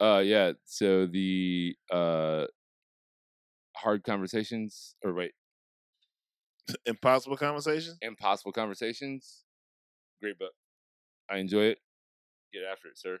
Uh, 0.00 0.22
yeah. 0.24 0.52
So 0.64 1.06
the 1.06 1.76
uh, 1.92 2.46
hard 3.76 4.04
conversations, 4.04 4.94
or 5.04 5.12
wait, 5.14 5.32
Impossible 6.86 7.36
conversations. 7.36 7.98
impossible 8.02 8.52
conversations. 8.52 9.42
Great 10.20 10.38
book. 10.38 10.52
I 11.30 11.38
enjoy 11.38 11.64
it. 11.64 11.78
Get 12.52 12.62
after 12.70 12.88
it, 12.88 12.98
sir. 12.98 13.20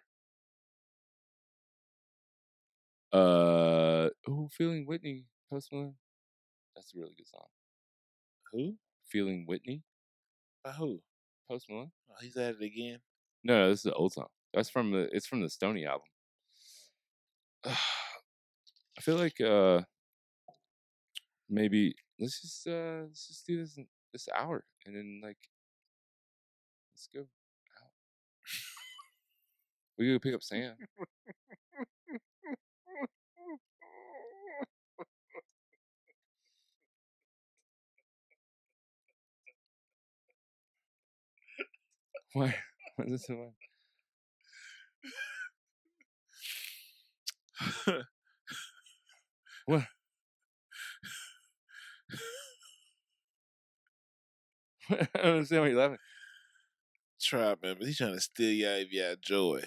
Uh, 3.12 4.08
oh, 4.28 4.48
feeling 4.52 4.86
Whitney, 4.86 5.26
Post 5.50 5.72
Malone. 5.72 5.94
That's 6.74 6.94
a 6.94 6.98
really 6.98 7.14
good 7.16 7.28
song. 7.28 7.46
Who? 8.52 8.76
Feeling 9.06 9.44
Whitney, 9.46 9.82
By 10.64 10.72
who? 10.72 11.02
Post 11.48 11.68
Malone. 11.70 11.92
Oh, 12.10 12.14
he's 12.20 12.36
at 12.36 12.56
it 12.56 12.62
again. 12.62 13.00
No, 13.44 13.58
no, 13.60 13.70
this 13.70 13.80
is 13.80 13.86
an 13.86 13.94
old 13.96 14.12
song. 14.12 14.28
That's 14.54 14.70
from 14.70 14.92
the. 14.92 15.08
It's 15.12 15.26
from 15.26 15.40
the 15.42 15.50
Stoney 15.50 15.86
album. 15.86 16.06
I 17.64 19.02
feel 19.02 19.16
like 19.16 19.40
uh 19.40 19.82
maybe 21.48 21.94
let's 22.18 22.40
just 22.40 22.66
uh 22.66 23.02
let's 23.06 23.26
just 23.26 23.46
do 23.46 23.58
this 23.60 23.78
this 24.12 24.28
hour 24.34 24.64
and 24.86 24.94
then 24.96 25.20
like 25.22 25.38
let's 27.00 27.08
go 27.14 27.20
out. 27.20 27.26
We 29.98 30.12
go 30.12 30.18
pick 30.18 30.34
up 30.34 30.42
Sam. 30.42 30.74
Why? 42.34 42.54
Why 42.96 43.04
is 43.06 43.12
this 43.12 43.30
loud? 43.30 43.52
What? 49.66 49.84
I 54.90 55.06
don't 55.14 55.24
understand 55.24 55.62
why 55.62 55.68
you're 55.68 55.78
laughing. 55.78 55.98
Try, 57.20 57.54
man, 57.62 57.76
but 57.78 57.82
he's 57.86 57.98
trying 57.98 58.14
to 58.14 58.20
steal 58.20 58.50
you 58.50 58.68
out 58.68 58.80
of 58.80 58.92
your 58.92 59.14
joy. 59.20 59.60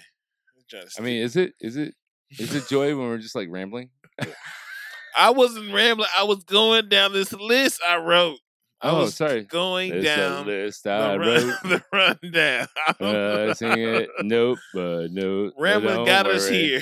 Trying 0.70 0.86
to 0.86 0.90
I 0.98 1.02
mean, 1.02 1.22
is 1.22 1.36
it 1.36 1.54
is 1.60 1.76
it 1.76 1.94
is 2.38 2.54
it 2.54 2.66
joy 2.68 2.88
when 2.96 3.08
we're 3.08 3.18
just 3.18 3.34
like 3.34 3.48
rambling? 3.50 3.90
I 5.16 5.30
wasn't 5.30 5.72
rambling. 5.72 6.08
I 6.16 6.24
was 6.24 6.42
going 6.44 6.88
down 6.88 7.12
this 7.12 7.32
list 7.32 7.80
I 7.86 7.96
wrote. 7.98 8.38
I 8.80 8.90
Oh, 8.90 9.00
was 9.02 9.14
sorry. 9.14 9.44
going 9.44 9.92
It's 9.94 10.04
down 10.04 10.46
list 10.46 10.82
the, 10.84 10.90
I 10.90 11.16
run, 11.16 11.20
wrote. 11.20 11.54
the 11.62 11.84
rundown. 11.92 12.66
Uh, 13.00 13.54
sing 13.54 13.78
it. 13.78 14.10
Nope, 14.22 14.58
but 14.74 15.08
no. 15.12 15.52
Rambling 15.56 16.04
got 16.04 16.26
us 16.26 16.48
here. 16.48 16.80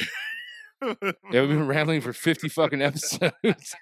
Yeah, 0.82 0.92
we've 1.42 1.48
been 1.48 1.66
rambling 1.68 2.00
for 2.00 2.12
50 2.12 2.48
fucking 2.48 2.82
episodes. 2.82 3.74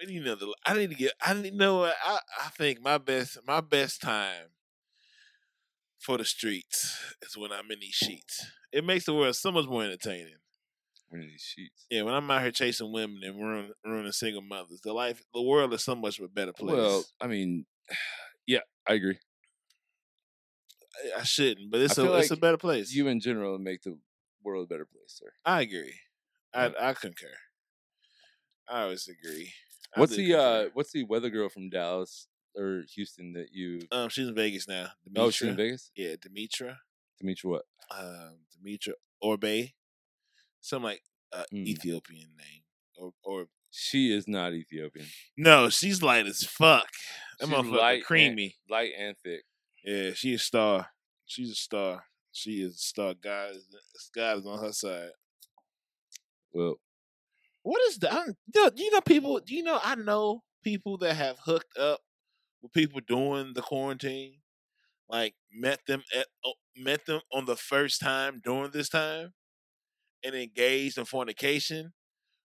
We 0.00 0.06
need 0.12 0.22
another. 0.22 0.46
I 0.64 0.74
need 0.74 0.90
to 0.90 0.96
get. 0.96 1.12
I 1.20 1.34
need 1.34 1.50
to 1.50 1.56
know. 1.56 1.78
What, 1.80 1.94
I 2.04 2.18
I 2.44 2.48
think 2.50 2.82
my 2.82 2.98
best 2.98 3.38
my 3.46 3.60
best 3.60 4.00
time 4.00 4.48
for 5.98 6.18
the 6.18 6.24
streets 6.24 6.96
is 7.22 7.36
when 7.36 7.52
I'm 7.52 7.70
in 7.70 7.80
these 7.80 7.94
sheets. 7.94 8.46
It 8.72 8.84
makes 8.84 9.04
the 9.04 9.14
world 9.14 9.36
so 9.36 9.52
much 9.52 9.66
more 9.66 9.84
entertaining. 9.84 10.36
These 11.12 11.42
sheets. 11.42 11.86
Yeah, 11.90 12.02
when 12.02 12.14
I'm 12.14 12.30
out 12.30 12.42
here 12.42 12.52
chasing 12.52 12.92
women 12.92 13.20
and 13.24 13.36
ruin, 13.40 13.72
ruining 13.84 14.12
single 14.12 14.42
mothers, 14.42 14.80
the 14.80 14.92
life, 14.92 15.24
the 15.34 15.42
world 15.42 15.74
is 15.74 15.82
so 15.82 15.96
much 15.96 16.20
of 16.20 16.24
a 16.24 16.28
better 16.28 16.52
place. 16.52 16.70
Well, 16.70 17.04
I 17.20 17.26
mean, 17.26 17.66
yeah, 18.46 18.60
I 18.86 18.94
agree. 18.94 19.18
I- 21.04 21.20
I 21.20 21.22
shouldn't, 21.24 21.70
but 21.70 21.80
it's 21.80 21.98
I 21.98 22.02
a 22.06 22.12
it's 22.18 22.30
a 22.30 22.36
better 22.36 22.56
place. 22.56 22.92
You 22.92 23.08
in 23.08 23.20
general 23.20 23.58
make 23.58 23.82
the 23.82 23.98
world 24.42 24.64
a 24.64 24.68
better 24.72 24.86
place, 24.86 25.18
sir. 25.18 25.32
I 25.44 25.62
agree. 25.62 25.94
I 26.54 26.66
Yeah. 26.66 26.72
I 26.78 26.94
concur. 26.94 27.34
I 28.68 28.82
always 28.82 29.08
agree. 29.08 29.52
What's 29.96 30.14
the 30.16 30.34
uh 30.34 30.64
what's 30.74 30.92
the 30.92 31.04
weather 31.04 31.30
girl 31.30 31.48
from 31.48 31.68
Dallas 31.70 32.28
or 32.56 32.82
Houston 32.94 33.32
that 33.34 33.48
you 33.52 33.80
um? 33.92 34.08
She's 34.08 34.28
in 34.28 34.34
Vegas 34.34 34.68
now. 34.68 34.88
Oh, 35.16 35.30
she's 35.30 35.48
in 35.48 35.56
Vegas? 35.56 35.90
Yeah, 35.96 36.14
Demetra. 36.16 36.76
Demetra 37.22 37.44
what? 37.44 37.62
Um, 37.90 38.38
Demetra 38.56 38.92
Orbe. 39.20 39.70
Some 40.60 40.82
like 40.82 41.02
uh, 41.32 41.44
Mm. 41.52 41.66
Ethiopian 41.66 42.30
name. 42.36 42.62
Or 42.96 43.12
or 43.22 43.46
She 43.70 44.12
is 44.12 44.26
not 44.28 44.52
Ethiopian. 44.52 45.06
no, 45.36 45.68
she's 45.70 46.02
light 46.02 46.26
as 46.26 46.44
fuck. 46.44 46.88
That 47.38 47.46
She's 47.48 47.54
motherfucker 47.56 47.78
light 47.78 47.94
and- 47.98 48.04
creamy. 48.04 48.56
Light 48.68 48.92
and 48.98 49.16
thick. 49.18 49.44
Yeah, 49.84 50.10
she 50.14 50.34
a 50.34 50.38
star. 50.38 50.88
She's 51.26 51.50
a 51.50 51.54
star. 51.54 52.04
She 52.32 52.62
is 52.62 52.74
a 52.74 52.78
star. 52.78 53.14
God 53.14 53.52
is 53.56 53.66
God 54.14 54.38
is 54.38 54.46
on 54.46 54.58
her 54.60 54.72
side. 54.72 55.10
Well, 56.52 56.76
What 57.62 57.80
is 57.88 57.98
that? 57.98 58.34
Don't- 58.50 58.76
Do 58.76 58.82
you 58.82 58.90
know 58.90 59.00
people? 59.00 59.40
Do 59.40 59.54
you 59.54 59.62
know? 59.62 59.78
I 59.82 59.94
know 59.94 60.42
people 60.64 60.96
that 60.98 61.14
have 61.14 61.38
hooked 61.44 61.76
up 61.78 62.00
with 62.62 62.72
people 62.72 63.00
during 63.06 63.52
the 63.54 63.62
quarantine. 63.62 64.38
Like 65.08 65.34
met 65.52 65.80
them 65.88 66.04
at 66.16 66.26
oh, 66.46 66.52
met 66.76 67.04
them 67.04 67.20
on 67.32 67.44
the 67.44 67.56
first 67.56 68.00
time 68.00 68.40
during 68.44 68.70
this 68.70 68.88
time, 68.88 69.32
and 70.22 70.36
engaged 70.36 70.98
in 70.98 71.04
fornication 71.04 71.92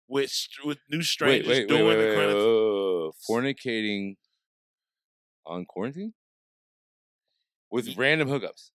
with 0.07 0.31
with 0.63 0.77
new 0.89 1.01
strangers 1.03 1.45
wait, 1.47 1.59
wait, 1.59 1.67
during 1.67 1.87
wait, 1.87 1.95
the 2.07 2.13
quarantine. 2.13 2.37
whoa, 2.37 3.11
fornicating 3.29 4.15
on 5.45 5.65
quarantine 5.65 6.13
with 7.69 7.85
Ye- 7.89 7.95
random 7.97 8.29
hookups. 8.29 8.69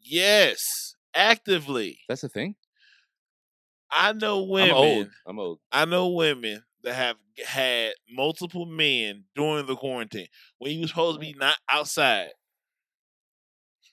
Yes, 0.00 0.94
actively. 1.12 1.98
That's 2.08 2.22
a 2.22 2.28
thing. 2.28 2.54
I 3.92 4.12
know 4.12 4.42
women. 4.42 4.70
I'm 4.70 4.76
old. 4.76 5.08
I'm 5.26 5.38
old. 5.38 5.58
I 5.72 5.84
know 5.84 6.08
women 6.08 6.62
that 6.82 6.94
have 6.94 7.16
had 7.44 7.92
multiple 8.10 8.66
men 8.66 9.24
during 9.34 9.66
the 9.66 9.76
quarantine 9.76 10.28
when 10.58 10.78
you 10.78 10.86
supposed 10.86 11.16
to 11.16 11.20
be 11.20 11.34
not 11.38 11.56
outside. 11.70 12.30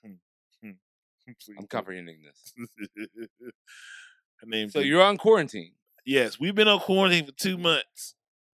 Hmm. 0.03 0.13
Hmm. 0.63 0.71
I'm 1.59 1.67
comprehending 1.67 2.19
this. 2.23 2.53
So 4.69 4.79
you're 4.79 5.01
on 5.01 5.17
quarantine, 5.17 5.71
yes, 6.05 6.39
we've 6.39 6.53
been 6.53 6.67
on 6.67 6.79
quarantine 6.79 7.25
for 7.25 7.31
two 7.31 7.57
months. 7.57 8.13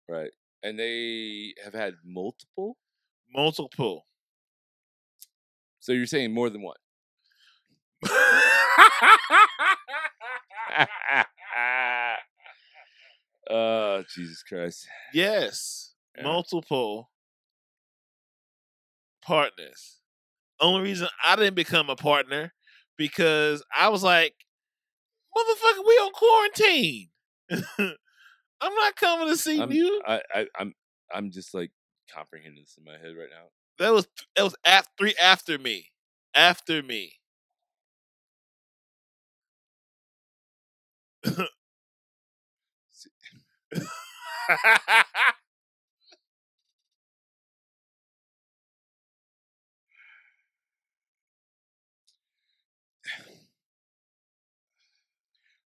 right? 0.09 0.31
And 0.63 0.79
they 0.79 1.55
have 1.65 1.75
had 1.75 1.95
multiple. 2.05 2.77
Multiple. 3.35 4.07
So 5.81 5.91
you're 5.91 6.07
saying 6.07 6.33
more 6.33 6.51
than 6.51 6.63
one. 6.63 6.77
oh 13.51 14.03
Jesus 14.15 14.43
Christ! 14.43 14.87
yes, 15.13 15.95
Yeah. 16.17 16.25
multiple 16.25 17.11
partners. 19.23 19.99
Only 20.61 20.83
reason 20.83 21.09
I 21.25 21.37
didn't 21.37 21.55
become 21.55 21.91
a 21.91 21.97
partner 21.97 22.53
because 22.97 23.63
I 23.77 23.89
was 23.89 24.03
like, 24.03 24.35
motherfucker, 25.37 25.87
we 25.87 25.95
on 25.95 26.13
quarantine. 26.13 27.09
I'm 28.61 28.75
not 28.75 28.97
coming 28.97 29.29
to 29.29 29.37
see 29.37 29.61
I'm, 29.61 29.73
you. 29.73 30.03
I, 30.07 30.23
I, 30.33 30.47
I'm 30.59 30.75
I'm 31.13 31.31
just 31.31 31.53
like 31.53 31.73
comprehending 32.13 32.63
this 32.63 32.77
in 32.79 32.85
my 32.85 32.93
head 32.93 33.17
right 33.19 33.29
now. 33.31 33.49
That 33.79 33.93
was 33.93 34.07
that 34.37 34.45
was 34.45 34.55
after 34.65 34.91
three 34.99 35.15
after 35.21 35.59
me. 35.59 35.91
After 36.35 36.83
me. 36.83 37.15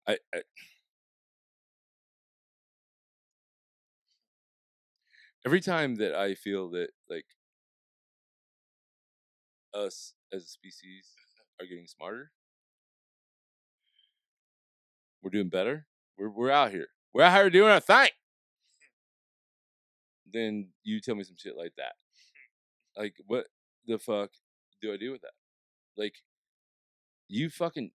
I, 0.08 0.18
I 0.34 0.41
every 5.45 5.62
time 5.62 5.95
that 5.95 6.14
I 6.16 6.36
feel 6.36 6.70
that 6.72 6.89
like 7.10 7.26
us 9.74 10.14
as 10.34 10.43
a 10.43 10.47
species 10.47 11.10
are 11.60 11.66
getting 11.66 11.88
smarter, 11.88 12.32
we're 15.26 15.32
doing 15.32 15.49
better. 15.49 15.88
We're 16.19 16.30
we're 16.30 16.51
out 16.51 16.71
here. 16.71 16.88
We're 17.11 17.23
out 17.23 17.34
here 17.34 17.49
doing 17.49 17.71
our 17.71 17.80
thing. 17.80 18.09
Then 20.32 20.67
you 20.84 21.01
tell 21.01 21.15
me 21.15 21.23
some 21.23 21.36
shit 21.36 21.57
like 21.57 21.73
that. 21.78 21.93
Like 22.95 23.15
what 23.26 23.47
the 23.88 23.97
fuck 23.97 24.30
do 24.84 24.93
I 24.93 24.97
do 24.97 25.11
with 25.11 25.21
that? 25.21 25.34
Like 25.97 26.13
you 27.28 27.49
fucking 27.49 27.89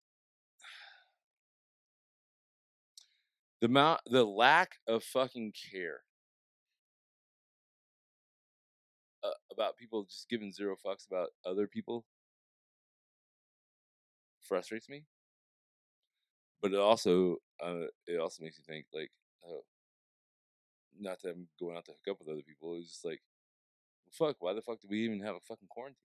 the 3.61 3.69
amount 3.69 4.01
the 4.07 4.25
lack 4.25 4.73
of 4.89 5.05
fucking 5.05 5.53
care 5.71 6.01
uh, 9.23 9.29
about 9.53 9.77
people 9.77 10.03
just 10.03 10.29
giving 10.29 10.53
zero 10.53 10.75
fucks 10.85 11.07
about 11.07 11.29
other 11.47 11.69
people 11.69 12.05
frustrates 14.41 14.89
me 14.89 15.05
but 16.63 16.73
it 16.73 16.79
also 16.79 17.37
uh, 17.65 17.87
it 18.07 18.19
also 18.19 18.43
makes 18.43 18.59
you 18.59 18.65
think 18.67 18.87
like 18.93 19.11
uh, 19.49 19.61
not 20.99 21.21
that 21.23 21.31
I'm 21.31 21.49
going 21.59 21.77
out 21.77 21.85
to 21.87 21.93
hook 21.93 22.13
up 22.13 22.19
with 22.21 22.29
other 22.29 22.43
people 22.47 22.77
it's 22.77 22.89
just 22.91 23.05
like 23.05 23.21
fuck 24.11 24.37
why 24.41 24.53
the 24.53 24.63
fuck 24.63 24.81
do 24.81 24.89
we 24.91 25.05
even 25.05 25.21
have 25.21 25.37
a 25.37 25.41
fucking 25.41 25.69
quarantine 25.69 25.97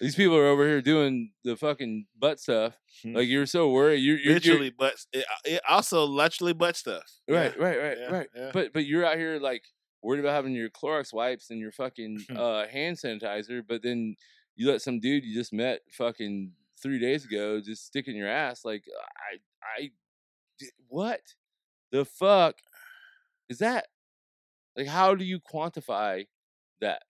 These 0.00 0.14
people 0.14 0.36
are 0.36 0.46
over 0.46 0.66
here 0.68 0.82
doing 0.82 1.32
the 1.42 1.56
fucking 1.56 2.06
butt 2.18 2.38
stuff. 2.38 2.74
Like 3.02 3.28
you're 3.28 3.46
so 3.46 3.70
worried. 3.70 3.98
You're, 3.98 4.16
you're 4.18 4.24
you're- 4.32 4.34
literally 4.40 4.70
butt. 4.70 4.94
It, 5.12 5.24
it 5.46 5.62
also 5.66 6.04
literally 6.04 6.52
butt 6.52 6.76
stuff. 6.76 7.04
right, 7.28 7.54
Yeah. 7.56 7.64
right, 7.64 7.78
right, 7.78 7.98
yeah, 7.98 8.10
right. 8.10 8.28
yeah. 8.36 8.50
But 8.52 8.74
but 8.74 8.84
you're 8.84 9.06
out 9.06 9.16
here 9.16 9.38
like 9.38 9.62
worried 10.02 10.20
about 10.20 10.34
having 10.34 10.52
your 10.52 10.68
Clorox 10.68 11.14
wipes 11.14 11.48
and 11.48 11.58
your 11.58 11.72
fucking 11.72 12.26
uh, 12.36 12.66
hand 12.66 12.98
sanitizer, 12.98 13.62
but 13.66 13.82
then 13.82 14.16
you 14.54 14.68
let 14.70 14.82
some 14.82 15.00
dude 15.00 15.24
you 15.24 15.32
just 15.34 15.54
met 15.54 15.80
fucking 15.90 16.52
three 16.86 16.98
days 16.98 17.24
ago 17.24 17.60
just 17.60 17.84
sticking 17.86 18.16
your 18.16 18.28
ass. 18.28 18.64
Like 18.64 18.84
I 19.18 19.38
I 19.82 19.90
what 20.88 21.20
the 21.92 22.04
fuck 22.04 22.56
is 23.48 23.58
that? 23.58 23.86
Like 24.76 24.86
how 24.86 25.14
do 25.14 25.24
you 25.24 25.40
quantify 25.40 26.26
that? 26.80 27.02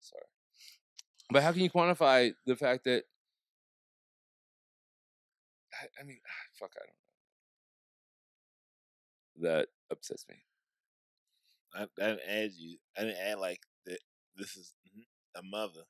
Sorry. 0.00 0.22
But 1.30 1.42
how 1.42 1.52
can 1.52 1.62
you 1.62 1.70
quantify 1.70 2.34
the 2.46 2.56
fact 2.56 2.84
that 2.84 3.04
I, 5.84 6.00
I 6.00 6.04
mean, 6.04 6.18
ah, 6.26 6.46
fuck, 6.58 6.72
I 6.76 6.80
don't 6.86 6.96
know. 9.42 9.50
That 9.50 9.68
upsets 9.90 10.26
me. 10.28 10.36
I, 11.74 11.82
I 11.82 12.06
didn't 12.08 12.20
add 12.28 12.52
you. 12.56 12.78
I 12.96 13.00
didn't 13.02 13.18
add 13.18 13.38
like. 13.38 13.60
This 14.36 14.56
is 14.56 14.72
a 15.36 15.42
mother. 15.42 15.82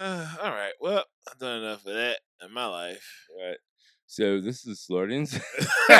all 0.00 0.50
right. 0.50 0.72
Well, 0.80 1.04
I've 1.30 1.38
done 1.38 1.62
enough 1.62 1.86
of 1.86 1.94
that 1.94 2.18
in 2.44 2.52
my 2.52 2.66
life. 2.66 3.26
Right. 3.36 3.58
So 4.06 4.40
this 4.40 4.66
is 4.66 4.84
Soulardians. 4.88 5.38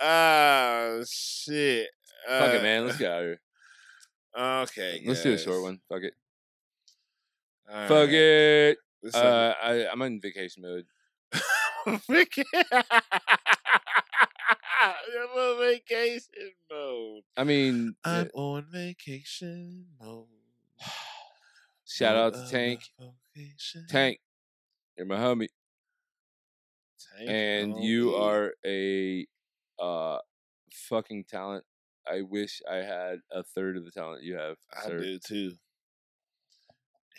oh 0.00 1.04
shit! 1.08 1.88
Fuck 2.28 2.54
it, 2.54 2.60
Uh, 2.60 2.62
man. 2.62 2.86
Let's 2.86 2.98
get 2.98 3.10
out 3.10 3.22
of 3.22 3.26
here. 3.26 3.40
Okay, 4.38 5.02
Let's 5.06 5.22
do 5.22 5.32
a 5.32 5.38
short 5.38 5.62
one. 5.62 5.80
Fuck 5.88 6.02
it. 6.02 6.14
All 7.70 7.88
Fuck 7.88 8.08
right. 8.08 8.14
it. 8.14 8.78
Uh, 9.14 9.54
I, 9.62 9.86
I'm 9.90 10.02
in 10.02 10.20
vacation 10.20 10.62
mode. 10.62 10.84
Vaca- 12.08 12.44
You're 15.12 15.24
on 15.24 15.58
vacation 15.60 16.52
mode. 16.70 17.22
I 17.36 17.44
mean, 17.44 17.94
I'm 18.04 18.30
uh, 18.34 18.38
on 18.38 18.66
vacation 18.70 19.86
mode. 20.00 20.26
shout 21.86 22.16
out 22.16 22.34
to 22.34 22.50
Tank. 22.50 22.80
Tank, 23.88 24.20
you're 24.96 25.06
my 25.06 25.16
homie, 25.16 25.48
Tank 27.16 27.30
and 27.30 27.74
on 27.74 27.82
you 27.82 28.14
are 28.14 28.52
a 28.64 29.26
uh 29.78 30.18
fucking 30.72 31.24
talent. 31.28 31.64
I 32.10 32.22
wish 32.22 32.60
I 32.70 32.76
had 32.76 33.20
a 33.30 33.42
third 33.42 33.76
of 33.76 33.84
the 33.84 33.90
talent 33.90 34.22
you 34.22 34.36
have. 34.36 34.56
I 34.76 34.86
sir. 34.88 34.98
do 34.98 35.18
too. 35.18 35.52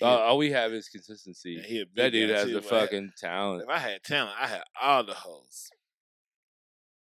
Uh, 0.02 0.06
all 0.06 0.38
we 0.40 0.52
have 0.52 0.74
is 0.74 0.90
consistency. 0.90 1.64
Yeah, 1.68 1.84
that 1.96 2.12
dude 2.12 2.32
has 2.32 2.46
too, 2.46 2.60
the 2.60 2.66
I- 2.66 2.70
fucking 2.82 3.12
talent. 3.18 3.64
If 3.64 3.70
I 3.70 3.78
had 3.78 4.04
talent, 4.04 4.36
I 4.40 4.48
had 4.48 4.64
all 4.82 5.04
the 5.04 5.14
hoes. 5.14 5.70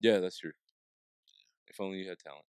Yeah, 0.02 0.20
that's 0.20 0.40
true. 0.40 0.52
If 1.68 1.80
only 1.80 2.00
you 2.00 2.10
had 2.10 2.18
talent. 2.20 2.46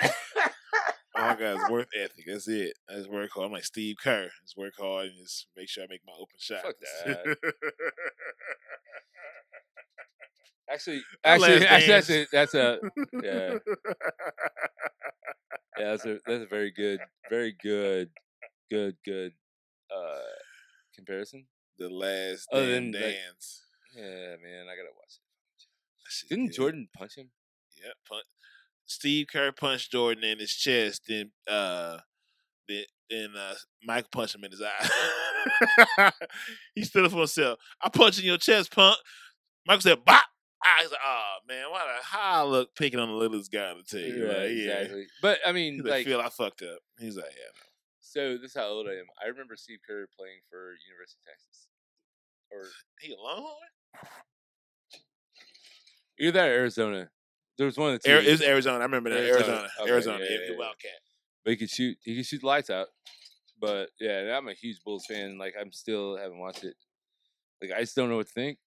yeah. 0.00 0.10
All 1.16 1.24
I 1.24 1.34
got 1.34 1.56
is 1.56 1.70
work 1.70 1.88
ethic. 1.96 2.24
That's 2.26 2.46
it. 2.48 2.74
I 2.88 2.94
just 2.94 3.10
work 3.10 3.30
hard. 3.34 3.46
I'm 3.46 3.52
like 3.52 3.64
Steve 3.64 3.96
Kerr. 4.02 4.28
Just 4.44 4.56
work 4.56 4.74
hard 4.78 5.06
and 5.06 5.16
just 5.16 5.46
make 5.56 5.68
sure 5.68 5.82
I 5.82 5.88
make 5.90 6.02
my 6.06 6.12
open 6.14 6.36
shots. 6.38 6.62
Fuck 6.62 6.76
that. 7.06 7.36
Actually, 10.70 11.02
actually, 11.24 11.66
actually, 11.66 11.92
that's 11.92 12.10
a, 12.10 12.26
that's 12.30 12.54
a 12.54 12.78
yeah, 13.22 13.58
yeah, 15.78 15.90
that's 15.90 16.04
a 16.06 16.18
that's 16.26 16.44
a 16.44 16.46
very 16.46 16.70
good, 16.70 17.00
very 17.30 17.56
good, 17.62 18.10
good, 18.70 18.96
good 19.04 19.32
uh 19.90 20.20
comparison. 20.98 21.46
the 21.78 21.88
last 21.88 22.48
Other 22.52 22.72
than, 22.72 22.92
like, 22.92 23.00
dance. 23.02 23.62
Yeah, 23.96 24.36
man, 24.42 24.66
I 24.66 24.76
gotta 24.76 24.94
watch 24.96 25.18
it. 25.18 26.28
Didn't 26.28 26.46
good. 26.48 26.54
Jordan 26.54 26.88
punch 26.96 27.16
him? 27.16 27.30
Yep. 27.84 27.94
Punch. 28.08 28.24
Steve 28.86 29.26
Kerr 29.32 29.52
punched 29.52 29.92
Jordan 29.92 30.24
in 30.24 30.38
his 30.38 30.52
chest, 30.54 31.02
then 31.08 31.30
uh 31.48 31.98
then, 32.68 32.84
then 33.10 33.28
uh 33.38 33.54
Michael 33.84 34.08
punched 34.12 34.34
him 34.34 34.44
in 34.44 34.50
his 34.50 34.62
eye. 34.62 36.10
he 36.74 36.84
stood 36.84 37.04
up 37.04 37.10
for 37.12 37.18
himself. 37.18 37.58
I 37.82 37.88
punched 37.90 38.18
in 38.18 38.24
your 38.26 38.38
chest, 38.38 38.74
punk. 38.74 38.96
Michael 39.66 39.82
said, 39.82 40.04
Bop! 40.04 40.22
I 40.64 40.82
was 40.82 40.90
like, 40.90 41.00
oh 41.06 41.34
man, 41.48 41.70
why 41.70 41.80
the 41.86 42.04
how 42.04 42.44
I 42.44 42.48
look 42.48 42.74
picking 42.74 42.98
on 42.98 43.08
the 43.08 43.14
littlest 43.14 43.52
guy 43.52 43.74
to 43.74 43.82
tell 43.84 44.00
you. 44.00 44.26
Right, 44.26 44.36
Like, 44.38 44.50
yeah. 44.50 44.72
exactly. 44.72 45.06
But 45.22 45.38
I 45.46 45.52
mean, 45.52 45.74
He's 45.74 45.82
like, 45.84 45.90
like, 45.92 46.06
feel 46.06 46.20
I 46.20 46.28
fucked 46.30 46.62
up. 46.62 46.78
He's 46.98 47.16
like, 47.16 47.26
yeah, 47.26 47.52
no. 47.54 47.67
So 48.08 48.38
this 48.38 48.50
is 48.52 48.56
how 48.56 48.66
old 48.68 48.86
I 48.88 48.92
am. 48.92 49.04
I 49.22 49.28
remember 49.28 49.54
Steve 49.56 49.78
Kerr 49.86 50.06
playing 50.16 50.40
for 50.50 50.72
University 50.88 51.20
of 51.20 51.26
Texas, 51.28 51.68
or 52.50 52.64
He 53.00 53.14
Longhorn? 53.16 53.52
either 56.20 56.32
that 56.32 56.48
or 56.48 56.52
Arizona. 56.54 57.10
There 57.56 57.66
was 57.66 57.76
one 57.76 57.94
of 57.94 58.00
the 58.00 58.08
two. 58.08 58.14
Air, 58.14 58.20
it 58.22 58.30
was 58.30 58.42
Arizona. 58.42 58.78
I 58.78 58.82
remember 58.82 59.10
that. 59.10 59.18
Arizona. 59.18 59.38
Arizona. 59.40 59.68
Okay, 59.82 59.90
Arizona. 59.92 60.18
yeah, 60.24 60.30
Yeah, 60.30 60.50
yeah. 60.52 60.58
Wildcat. 60.58 60.90
but 61.44 61.50
he 61.50 61.56
could 61.56 61.70
shoot. 61.70 61.98
He 62.02 62.16
could 62.16 62.26
shoot 62.26 62.40
the 62.40 62.46
lights 62.46 62.70
out. 62.70 62.88
But 63.60 63.90
yeah, 64.00 64.36
I'm 64.36 64.46
a 64.48 64.54
huge 64.54 64.78
Bulls 64.84 65.04
fan. 65.06 65.36
Like 65.38 65.54
I'm 65.60 65.72
still 65.72 66.16
haven't 66.16 66.38
watched 66.38 66.64
it. 66.64 66.74
Like 67.60 67.72
I 67.76 67.80
just 67.80 67.96
don't 67.96 68.08
know 68.08 68.16
what 68.16 68.28
to 68.28 68.32
think. 68.32 68.58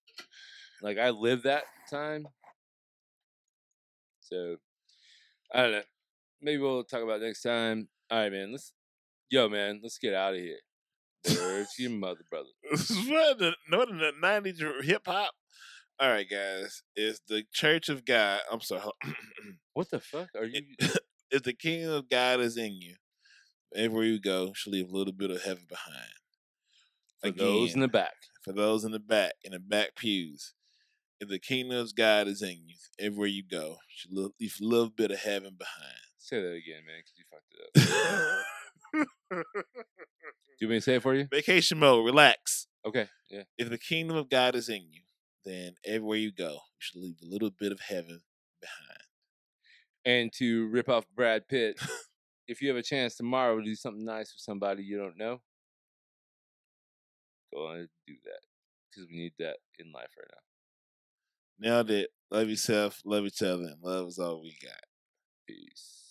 Like 0.82 0.98
I 0.98 1.10
lived 1.12 1.44
that 1.44 1.64
time. 1.90 2.28
So 4.20 4.58
I 5.54 5.62
don't 5.62 5.72
know. 5.72 5.82
Maybe 6.42 6.62
we'll 6.62 6.84
talk 6.84 7.02
about 7.04 7.22
it 7.22 7.26
next 7.26 7.42
time. 7.44 7.88
All 8.10 8.20
right, 8.20 8.32
man. 8.32 8.52
Let's 8.52 8.74
yo, 9.32 9.50
man. 9.50 9.80
Let's 9.82 9.98
get 9.98 10.14
out 10.14 10.36
of 10.36 10.40
here. 10.40 10.60
To 11.24 11.66
your 11.80 11.92
mother, 11.92 12.22
brother. 12.30 12.50
what 12.70 13.40
the 13.40 13.54
no 13.70 13.86
the 13.86 14.12
nineties 14.22 14.62
hip 14.84 15.04
hop. 15.06 15.32
All 16.00 16.10
right, 16.10 16.28
guys. 16.30 16.84
It's 16.96 17.22
the 17.28 17.44
Church 17.52 17.90
of 17.90 18.06
God. 18.06 18.42
I'm 18.52 18.62
sorry. 18.62 18.84
What 19.74 19.90
the 19.90 20.02
fuck 20.02 20.28
are 20.36 20.44
you? 20.44 20.64
if 21.32 21.44
the 21.44 21.54
kingdom 21.54 21.94
of 21.94 22.10
God 22.10 22.42
is 22.42 22.58
in 22.58 22.74
you, 22.74 22.96
everywhere 23.74 24.04
you 24.04 24.20
go, 24.20 24.52
should 24.54 24.74
leave 24.74 24.90
a 24.90 24.94
little 24.94 25.14
bit 25.14 25.32
of 25.32 25.44
heaven 25.44 25.64
behind. 25.70 26.12
For 27.22 27.32
those 27.32 27.74
in 27.74 27.80
the 27.80 27.88
back. 27.88 28.16
for 28.44 28.52
those 28.52 28.84
in 28.84 28.92
the 28.92 29.00
back, 29.00 29.36
in 29.46 29.54
the 29.54 29.60
back 29.60 29.96
pews, 29.96 30.54
if 31.22 31.30
the 31.30 31.40
kingdom 31.40 31.78
of 31.78 31.96
God 31.96 32.28
is 32.28 32.42
in 32.42 32.58
you, 32.66 32.76
everywhere 33.00 33.30
you 33.30 33.44
go, 33.50 33.78
you 33.88 33.96
should 33.96 34.12
leave 34.12 34.32
leave 34.42 34.56
a 34.62 34.66
little 34.66 34.90
bit 34.90 35.12
of 35.12 35.22
heaven 35.22 35.56
behind. 35.58 35.96
Say 36.18 36.42
that 36.42 36.52
again, 36.52 36.82
man, 36.86 36.98
because 37.00 37.14
you 37.18 37.24
fucked 37.32 37.54
it 37.88 38.38
up. 38.38 38.46
Do 38.94 39.04
you 40.60 40.68
mean 40.68 40.82
say 40.82 40.96
it 40.96 41.04
for 41.04 41.16
you? 41.16 41.28
Vacation 41.32 41.80
mode, 41.80 42.06
relax. 42.06 42.68
Okay. 42.86 43.08
Yeah. 43.30 43.44
If 43.58 43.70
the 43.70 43.78
kingdom 43.78 44.18
of 44.18 44.30
God 44.30 44.56
is 44.56 44.70
in 44.70 44.84
you, 44.92 45.02
then 45.46 45.76
everywhere 45.86 46.18
you 46.18 46.32
go, 46.32 46.52
you 46.52 46.80
should 46.80 47.02
leave 47.02 47.18
a 47.24 47.28
little 47.28 47.52
bit 47.52 47.72
of 47.72 47.80
heaven 47.80 48.22
behind. 48.62 49.02
And 50.04 50.34
to 50.34 50.68
rip 50.68 50.90
off 50.90 51.06
Brad 51.16 51.48
Pitt, 51.48 51.80
if 52.48 52.62
you 52.62 52.68
have 52.70 52.78
a 52.78 52.84
chance 52.84 53.16
tomorrow 53.16 53.58
to 53.58 53.64
do 53.64 53.76
something 53.76 54.06
nice 54.06 54.32
for 54.32 54.40
somebody 54.40 54.84
you 54.84 54.98
don't 54.98 55.18
know, 55.18 55.42
go 57.54 57.68
on 57.68 57.78
and 57.78 57.90
do 58.08 58.14
that 58.26 58.40
because 58.90 59.10
we 59.10 59.18
need 59.18 59.34
that 59.40 59.58
in 59.80 59.92
life 59.92 60.10
right 60.18 60.28
now. 60.32 61.70
Nailed 61.70 61.92
it. 61.92 62.10
Love 62.32 62.50
yourself, 62.50 63.02
love 63.06 63.26
each 63.26 63.42
other, 63.42 63.64
and 63.64 63.82
love 63.84 64.08
is 64.08 64.18
all 64.18 64.42
we 64.42 64.56
got. 64.64 64.82
Peace. 65.48 66.11